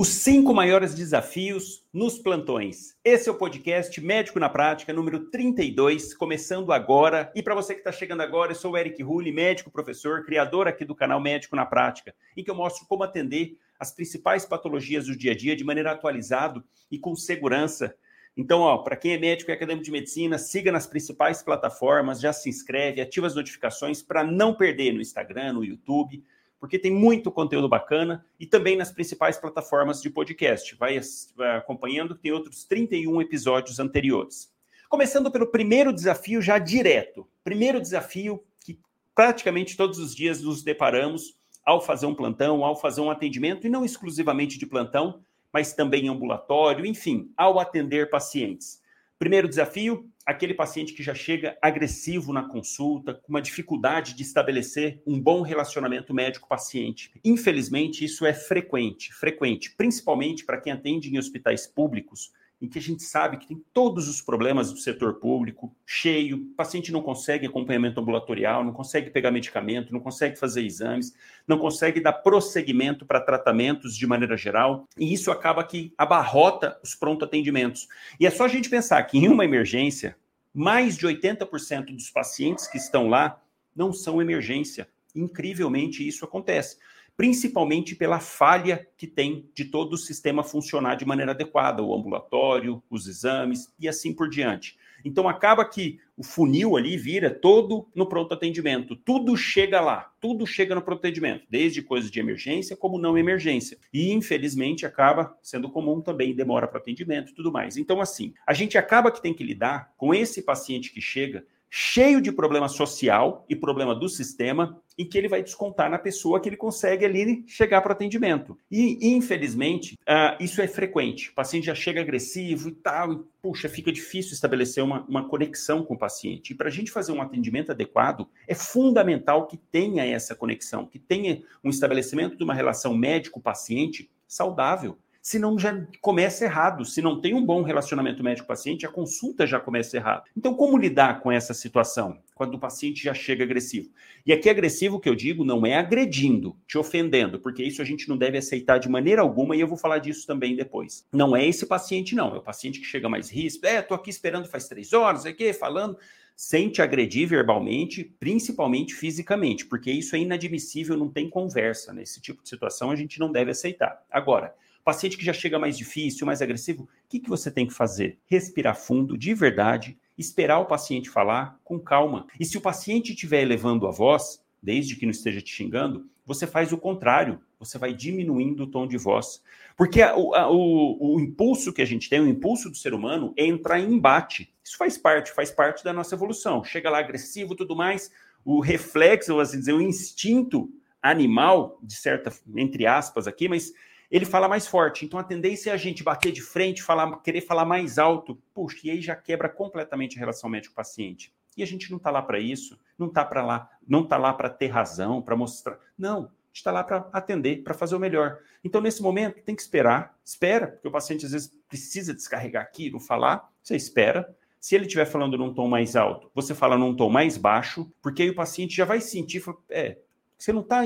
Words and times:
Os 0.00 0.08
cinco 0.08 0.54
maiores 0.54 0.94
desafios 0.94 1.84
nos 1.92 2.18
plantões. 2.18 2.96
Esse 3.04 3.28
é 3.28 3.32
o 3.32 3.34
podcast 3.34 4.00
Médico 4.00 4.40
na 4.40 4.48
Prática, 4.48 4.94
número 4.94 5.28
32, 5.28 6.14
começando 6.14 6.72
agora. 6.72 7.30
E 7.34 7.42
para 7.42 7.54
você 7.54 7.74
que 7.74 7.80
está 7.80 7.92
chegando 7.92 8.22
agora, 8.22 8.52
eu 8.52 8.56
sou 8.56 8.72
o 8.72 8.78
Eric 8.78 9.02
Rulli, 9.02 9.30
médico 9.30 9.70
professor, 9.70 10.24
criador 10.24 10.66
aqui 10.66 10.86
do 10.86 10.94
canal 10.94 11.20
Médico 11.20 11.54
na 11.54 11.66
Prática, 11.66 12.14
em 12.34 12.42
que 12.42 12.50
eu 12.50 12.54
mostro 12.54 12.86
como 12.88 13.02
atender 13.02 13.58
as 13.78 13.92
principais 13.92 14.46
patologias 14.46 15.04
do 15.04 15.14
dia 15.14 15.32
a 15.32 15.36
dia 15.36 15.54
de 15.54 15.64
maneira 15.64 15.92
atualizada 15.92 16.64
e 16.90 16.98
com 16.98 17.14
segurança. 17.14 17.94
Então, 18.34 18.60
ó, 18.60 18.78
para 18.78 18.96
quem 18.96 19.12
é 19.12 19.18
médico 19.18 19.50
e 19.50 19.52
acadêmico 19.52 19.84
de 19.84 19.90
medicina, 19.90 20.38
siga 20.38 20.72
nas 20.72 20.86
principais 20.86 21.42
plataformas, 21.42 22.22
já 22.22 22.32
se 22.32 22.48
inscreve, 22.48 23.02
ativa 23.02 23.26
as 23.26 23.34
notificações 23.34 24.00
para 24.00 24.24
não 24.24 24.54
perder 24.54 24.94
no 24.94 25.02
Instagram, 25.02 25.52
no 25.52 25.62
YouTube 25.62 26.24
porque 26.60 26.78
tem 26.78 26.92
muito 26.92 27.32
conteúdo 27.32 27.68
bacana 27.68 28.24
e 28.38 28.46
também 28.46 28.76
nas 28.76 28.92
principais 28.92 29.38
plataformas 29.38 30.02
de 30.02 30.10
podcast. 30.10 30.76
Vai, 30.76 31.00
vai 31.34 31.56
acompanhando, 31.56 32.14
tem 32.14 32.30
outros 32.30 32.64
31 32.64 33.22
episódios 33.22 33.80
anteriores. 33.80 34.52
Começando 34.88 35.30
pelo 35.30 35.46
primeiro 35.46 35.92
desafio, 35.92 36.42
já 36.42 36.58
direto. 36.58 37.26
Primeiro 37.42 37.80
desafio 37.80 38.44
que 38.62 38.78
praticamente 39.14 39.76
todos 39.76 39.98
os 39.98 40.14
dias 40.14 40.42
nos 40.42 40.62
deparamos 40.62 41.34
ao 41.64 41.80
fazer 41.80 42.06
um 42.06 42.14
plantão, 42.14 42.62
ao 42.64 42.76
fazer 42.76 43.00
um 43.00 43.10
atendimento, 43.10 43.66
e 43.66 43.70
não 43.70 43.84
exclusivamente 43.84 44.58
de 44.58 44.66
plantão, 44.66 45.22
mas 45.52 45.72
também 45.72 46.08
ambulatório, 46.08 46.84
enfim, 46.84 47.32
ao 47.36 47.58
atender 47.58 48.10
pacientes. 48.10 48.80
Primeiro 49.18 49.48
desafio, 49.48 50.08
aquele 50.30 50.54
paciente 50.54 50.92
que 50.92 51.02
já 51.02 51.14
chega 51.14 51.58
agressivo 51.60 52.32
na 52.32 52.42
consulta, 52.42 53.14
com 53.14 53.28
uma 53.28 53.42
dificuldade 53.42 54.14
de 54.14 54.22
estabelecer 54.22 55.02
um 55.06 55.20
bom 55.20 55.42
relacionamento 55.42 56.14
médico-paciente. 56.14 57.10
Infelizmente, 57.24 58.04
isso 58.04 58.24
é 58.24 58.32
frequente, 58.32 59.12
frequente, 59.12 59.74
principalmente 59.76 60.44
para 60.44 60.60
quem 60.60 60.72
atende 60.72 61.12
em 61.12 61.18
hospitais 61.18 61.66
públicos, 61.66 62.32
em 62.60 62.68
que 62.68 62.78
a 62.78 62.82
gente 62.82 63.02
sabe 63.02 63.38
que 63.38 63.46
tem 63.48 63.62
todos 63.72 64.06
os 64.06 64.20
problemas 64.20 64.70
do 64.70 64.78
setor 64.78 65.14
público, 65.14 65.74
cheio, 65.86 66.46
paciente 66.56 66.92
não 66.92 67.00
consegue 67.00 67.46
acompanhamento 67.46 68.00
ambulatorial, 68.00 68.62
não 68.62 68.72
consegue 68.72 69.10
pegar 69.10 69.30
medicamento, 69.30 69.92
não 69.92 70.00
consegue 70.00 70.38
fazer 70.38 70.62
exames, 70.62 71.14
não 71.48 71.58
consegue 71.58 72.00
dar 72.00 72.12
prosseguimento 72.12 73.06
para 73.06 73.20
tratamentos 73.20 73.96
de 73.96 74.06
maneira 74.06 74.36
geral, 74.36 74.86
e 74.98 75.12
isso 75.12 75.30
acaba 75.30 75.64
que 75.64 75.92
abarrota 75.96 76.78
os 76.82 76.94
pronto 76.94 77.24
atendimentos. 77.24 77.88
E 78.18 78.26
é 78.26 78.30
só 78.30 78.44
a 78.44 78.48
gente 78.48 78.68
pensar 78.68 79.02
que 79.04 79.16
em 79.16 79.28
uma 79.28 79.44
emergência, 79.44 80.16
mais 80.52 80.96
de 80.96 81.06
80% 81.06 81.94
dos 81.94 82.10
pacientes 82.10 82.66
que 82.66 82.78
estão 82.78 83.08
lá 83.08 83.40
não 83.74 83.92
são 83.92 84.20
emergência. 84.20 84.88
Incrivelmente 85.14 86.06
isso 86.06 86.24
acontece 86.24 86.76
principalmente 87.20 87.94
pela 87.94 88.18
falha 88.18 88.88
que 88.96 89.06
tem 89.06 89.46
de 89.52 89.66
todo 89.66 89.92
o 89.92 89.98
sistema 89.98 90.42
funcionar 90.42 90.94
de 90.94 91.04
maneira 91.04 91.32
adequada, 91.32 91.82
o 91.82 91.94
ambulatório, 91.94 92.82
os 92.88 93.06
exames 93.06 93.70
e 93.78 93.86
assim 93.86 94.10
por 94.10 94.26
diante. 94.26 94.78
Então 95.04 95.28
acaba 95.28 95.62
que 95.66 96.00
o 96.20 96.22
funil 96.22 96.76
ali 96.76 96.98
vira 96.98 97.30
todo 97.30 97.88
no 97.94 98.04
pronto 98.04 98.34
atendimento. 98.34 98.94
Tudo 98.94 99.34
chega 99.38 99.80
lá, 99.80 100.12
tudo 100.20 100.46
chega 100.46 100.74
no 100.74 100.82
pronto 100.82 100.98
atendimento, 100.98 101.46
desde 101.48 101.80
coisas 101.80 102.10
de 102.10 102.20
emergência 102.20 102.76
como 102.76 102.98
não 102.98 103.16
emergência. 103.16 103.78
E 103.90 104.12
infelizmente 104.12 104.84
acaba 104.84 105.34
sendo 105.42 105.70
comum 105.70 106.02
também 106.02 106.34
demora 106.34 106.68
para 106.68 106.78
atendimento 106.78 107.30
e 107.30 107.34
tudo 107.34 107.50
mais. 107.50 107.78
Então 107.78 108.02
assim, 108.02 108.34
a 108.46 108.52
gente 108.52 108.76
acaba 108.76 109.10
que 109.10 109.22
tem 109.22 109.32
que 109.32 109.42
lidar 109.42 109.94
com 109.96 110.12
esse 110.12 110.42
paciente 110.42 110.92
que 110.92 111.00
chega 111.00 111.42
cheio 111.70 112.20
de 112.20 112.32
problema 112.32 112.68
social 112.68 113.46
e 113.48 113.54
problema 113.54 113.94
do 113.94 114.08
sistema, 114.08 114.82
em 114.98 115.08
que 115.08 115.16
ele 115.16 115.28
vai 115.28 115.42
descontar 115.42 115.88
na 115.88 115.98
pessoa 115.98 116.40
que 116.40 116.48
ele 116.48 116.56
consegue 116.56 117.04
ali 117.04 117.44
chegar 117.46 117.80
para 117.80 117.90
o 117.90 117.92
atendimento. 117.92 118.58
E, 118.70 118.98
infelizmente, 119.14 119.94
uh, 120.02 120.42
isso 120.42 120.60
é 120.60 120.66
frequente. 120.66 121.30
O 121.30 121.34
paciente 121.34 121.66
já 121.66 121.74
chega 121.74 122.00
agressivo 122.00 122.68
e 122.68 122.72
tal, 122.72 123.12
e, 123.12 123.20
puxa, 123.40 123.68
fica 123.68 123.92
difícil 123.92 124.32
estabelecer 124.32 124.82
uma, 124.82 125.06
uma 125.08 125.28
conexão 125.28 125.84
com 125.84 125.94
o 125.94 125.98
paciente. 125.98 126.52
E 126.52 126.56
para 126.56 126.68
a 126.68 126.72
gente 126.72 126.90
fazer 126.90 127.12
um 127.12 127.22
atendimento 127.22 127.70
adequado, 127.70 128.28
é 128.48 128.54
fundamental 128.54 129.46
que 129.46 129.56
tenha 129.56 130.04
essa 130.04 130.34
conexão, 130.34 130.86
que 130.86 130.98
tenha 130.98 131.42
um 131.62 131.70
estabelecimento 131.70 132.36
de 132.36 132.42
uma 132.42 132.54
relação 132.54 132.92
médico-paciente 132.92 134.10
saudável 134.26 134.98
senão 135.22 135.58
já 135.58 135.86
começa 136.00 136.44
errado. 136.44 136.84
Se 136.84 137.02
não 137.02 137.20
tem 137.20 137.34
um 137.34 137.44
bom 137.44 137.62
relacionamento 137.62 138.22
médico-paciente, 138.22 138.86
a 138.86 138.90
consulta 138.90 139.46
já 139.46 139.60
começa 139.60 139.96
errado. 139.96 140.24
Então, 140.36 140.54
como 140.54 140.78
lidar 140.78 141.20
com 141.20 141.30
essa 141.30 141.54
situação? 141.54 142.18
Quando 142.34 142.54
o 142.54 142.58
paciente 142.58 143.04
já 143.04 143.12
chega 143.12 143.44
agressivo. 143.44 143.90
E 144.24 144.32
aqui, 144.32 144.48
agressivo 144.48 144.98
que 144.98 145.08
eu 145.08 145.14
digo, 145.14 145.44
não 145.44 145.66
é 145.66 145.76
agredindo, 145.76 146.56
te 146.66 146.78
ofendendo, 146.78 147.38
porque 147.38 147.62
isso 147.62 147.82
a 147.82 147.84
gente 147.84 148.08
não 148.08 148.16
deve 148.16 148.38
aceitar 148.38 148.78
de 148.78 148.88
maneira 148.88 149.22
alguma, 149.22 149.54
e 149.54 149.60
eu 149.60 149.68
vou 149.68 149.76
falar 149.76 149.98
disso 149.98 150.26
também 150.26 150.56
depois. 150.56 151.06
Não 151.12 151.36
é 151.36 151.46
esse 151.46 151.66
paciente, 151.66 152.14
não. 152.14 152.34
É 152.34 152.38
o 152.38 152.42
paciente 152.42 152.80
que 152.80 152.86
chega 152.86 153.08
mais 153.08 153.30
ríspido. 153.30 153.66
É, 153.66 153.82
tô 153.82 153.94
aqui 153.94 154.10
esperando 154.10 154.48
faz 154.48 154.68
três 154.68 154.92
horas, 154.92 155.26
é 155.26 155.32
que 155.32 155.52
falando 155.52 155.98
sem 156.40 156.70
te 156.70 156.80
agredir 156.80 157.28
verbalmente, 157.28 158.02
principalmente 158.18 158.94
fisicamente, 158.94 159.66
porque 159.66 159.90
isso 159.92 160.16
é 160.16 160.20
inadmissível, 160.20 160.96
não 160.96 161.10
tem 161.10 161.28
conversa. 161.28 161.92
Nesse 161.92 162.18
tipo 162.18 162.42
de 162.42 162.48
situação, 162.48 162.90
a 162.90 162.96
gente 162.96 163.20
não 163.20 163.30
deve 163.30 163.50
aceitar. 163.50 164.02
Agora, 164.10 164.54
Paciente 164.84 165.16
que 165.16 165.24
já 165.24 165.32
chega 165.32 165.58
mais 165.58 165.76
difícil, 165.76 166.26
mais 166.26 166.40
agressivo, 166.40 166.84
o 166.84 166.88
que, 167.08 167.20
que 167.20 167.28
você 167.28 167.50
tem 167.50 167.66
que 167.66 167.74
fazer? 167.74 168.18
Respirar 168.26 168.76
fundo, 168.76 169.16
de 169.16 169.34
verdade, 169.34 169.98
esperar 170.16 170.58
o 170.58 170.66
paciente 170.66 171.10
falar 171.10 171.58
com 171.64 171.78
calma. 171.78 172.26
E 172.38 172.44
se 172.44 172.58
o 172.58 172.60
paciente 172.60 173.12
estiver 173.12 173.42
elevando 173.42 173.86
a 173.86 173.90
voz, 173.90 174.42
desde 174.62 174.96
que 174.96 175.06
não 175.06 175.10
esteja 175.10 175.40
te 175.40 175.50
xingando, 175.50 176.06
você 176.24 176.46
faz 176.46 176.72
o 176.72 176.78
contrário, 176.78 177.40
você 177.58 177.76
vai 177.76 177.92
diminuindo 177.92 178.64
o 178.64 178.66
tom 178.66 178.86
de 178.86 178.96
voz. 178.96 179.42
Porque 179.76 180.00
a, 180.00 180.12
a, 180.12 180.50
o, 180.50 181.14
o, 181.16 181.20
impulso 181.20 181.72
que 181.72 181.82
a 181.82 181.86
gente 181.86 182.08
tem, 182.08 182.20
o 182.20 182.28
impulso 182.28 182.70
do 182.70 182.76
ser 182.76 182.94
humano 182.94 183.34
é 183.36 183.44
entrar 183.44 183.80
em 183.80 183.92
embate. 183.92 184.52
Isso 184.62 184.76
faz 184.76 184.96
parte, 184.96 185.32
faz 185.32 185.50
parte 185.50 185.82
da 185.82 185.92
nossa 185.92 186.14
evolução. 186.14 186.62
Chega 186.62 186.90
lá 186.90 186.98
agressivo 186.98 187.54
tudo 187.54 187.74
mais, 187.74 188.12
o 188.44 188.60
reflexo, 188.60 189.38
assim 189.40 189.58
dizer, 189.58 189.72
o 189.72 189.80
instinto 189.80 190.70
animal, 191.02 191.78
de 191.82 191.94
certa, 191.94 192.32
entre 192.56 192.86
aspas 192.86 193.26
aqui, 193.26 193.48
mas 193.48 193.72
ele 194.10 194.24
fala 194.24 194.48
mais 194.48 194.66
forte. 194.66 195.04
Então 195.04 195.18
a 195.18 195.24
tendência 195.24 195.70
é 195.70 195.72
a 195.72 195.76
gente 195.76 196.02
bater 196.02 196.32
de 196.32 196.42
frente, 196.42 196.82
falar, 196.82 197.20
querer 197.22 197.42
falar 197.42 197.64
mais 197.64 197.98
alto. 197.98 198.36
Puxa, 198.52 198.78
e 198.84 198.90
aí 198.90 199.00
já 199.00 199.14
quebra 199.14 199.48
completamente 199.48 200.16
a 200.16 200.20
relação 200.20 200.50
médico-paciente. 200.50 201.32
E 201.56 201.62
a 201.62 201.66
gente 201.66 201.90
não 201.90 201.98
está 201.98 202.10
lá 202.10 202.22
para 202.22 202.38
isso, 202.38 202.78
não 202.98 203.08
está 203.08 203.24
para 203.24 203.44
lá, 203.44 203.70
não 203.86 204.02
está 204.02 204.16
lá 204.16 204.32
para 204.32 204.48
ter 204.48 204.68
razão, 204.68 205.20
para 205.20 205.36
mostrar. 205.36 205.78
Não, 205.96 206.18
a 206.18 206.22
gente 206.22 206.56
está 206.56 206.72
lá 206.72 206.82
para 206.82 207.08
atender, 207.12 207.62
para 207.62 207.74
fazer 207.74 207.94
o 207.94 208.00
melhor. 208.00 208.38
Então, 208.64 208.80
nesse 208.80 209.02
momento, 209.02 209.42
tem 209.42 209.54
que 209.54 209.62
esperar, 209.62 210.18
espera, 210.24 210.68
porque 210.68 210.88
o 210.88 210.92
paciente 210.92 211.26
às 211.26 211.32
vezes 211.32 211.54
precisa 211.68 212.14
descarregar 212.14 212.62
aquilo, 212.62 212.98
falar, 212.98 213.48
você 213.62 213.76
espera. 213.76 214.34
Se 214.58 214.74
ele 214.74 214.84
estiver 214.84 215.06
falando 215.06 215.38
num 215.38 215.54
tom 215.54 215.68
mais 215.68 215.96
alto, 215.96 216.30
você 216.34 216.54
fala 216.54 216.76
num 216.76 216.94
tom 216.94 217.08
mais 217.08 217.36
baixo, 217.38 217.90
porque 218.02 218.22
aí 218.22 218.30
o 218.30 218.34
paciente 218.34 218.76
já 218.76 218.84
vai 218.84 219.00
sentir, 219.00 219.42
é, 219.70 219.98
você 220.40 220.54
não 220.54 220.62
está 220.62 220.80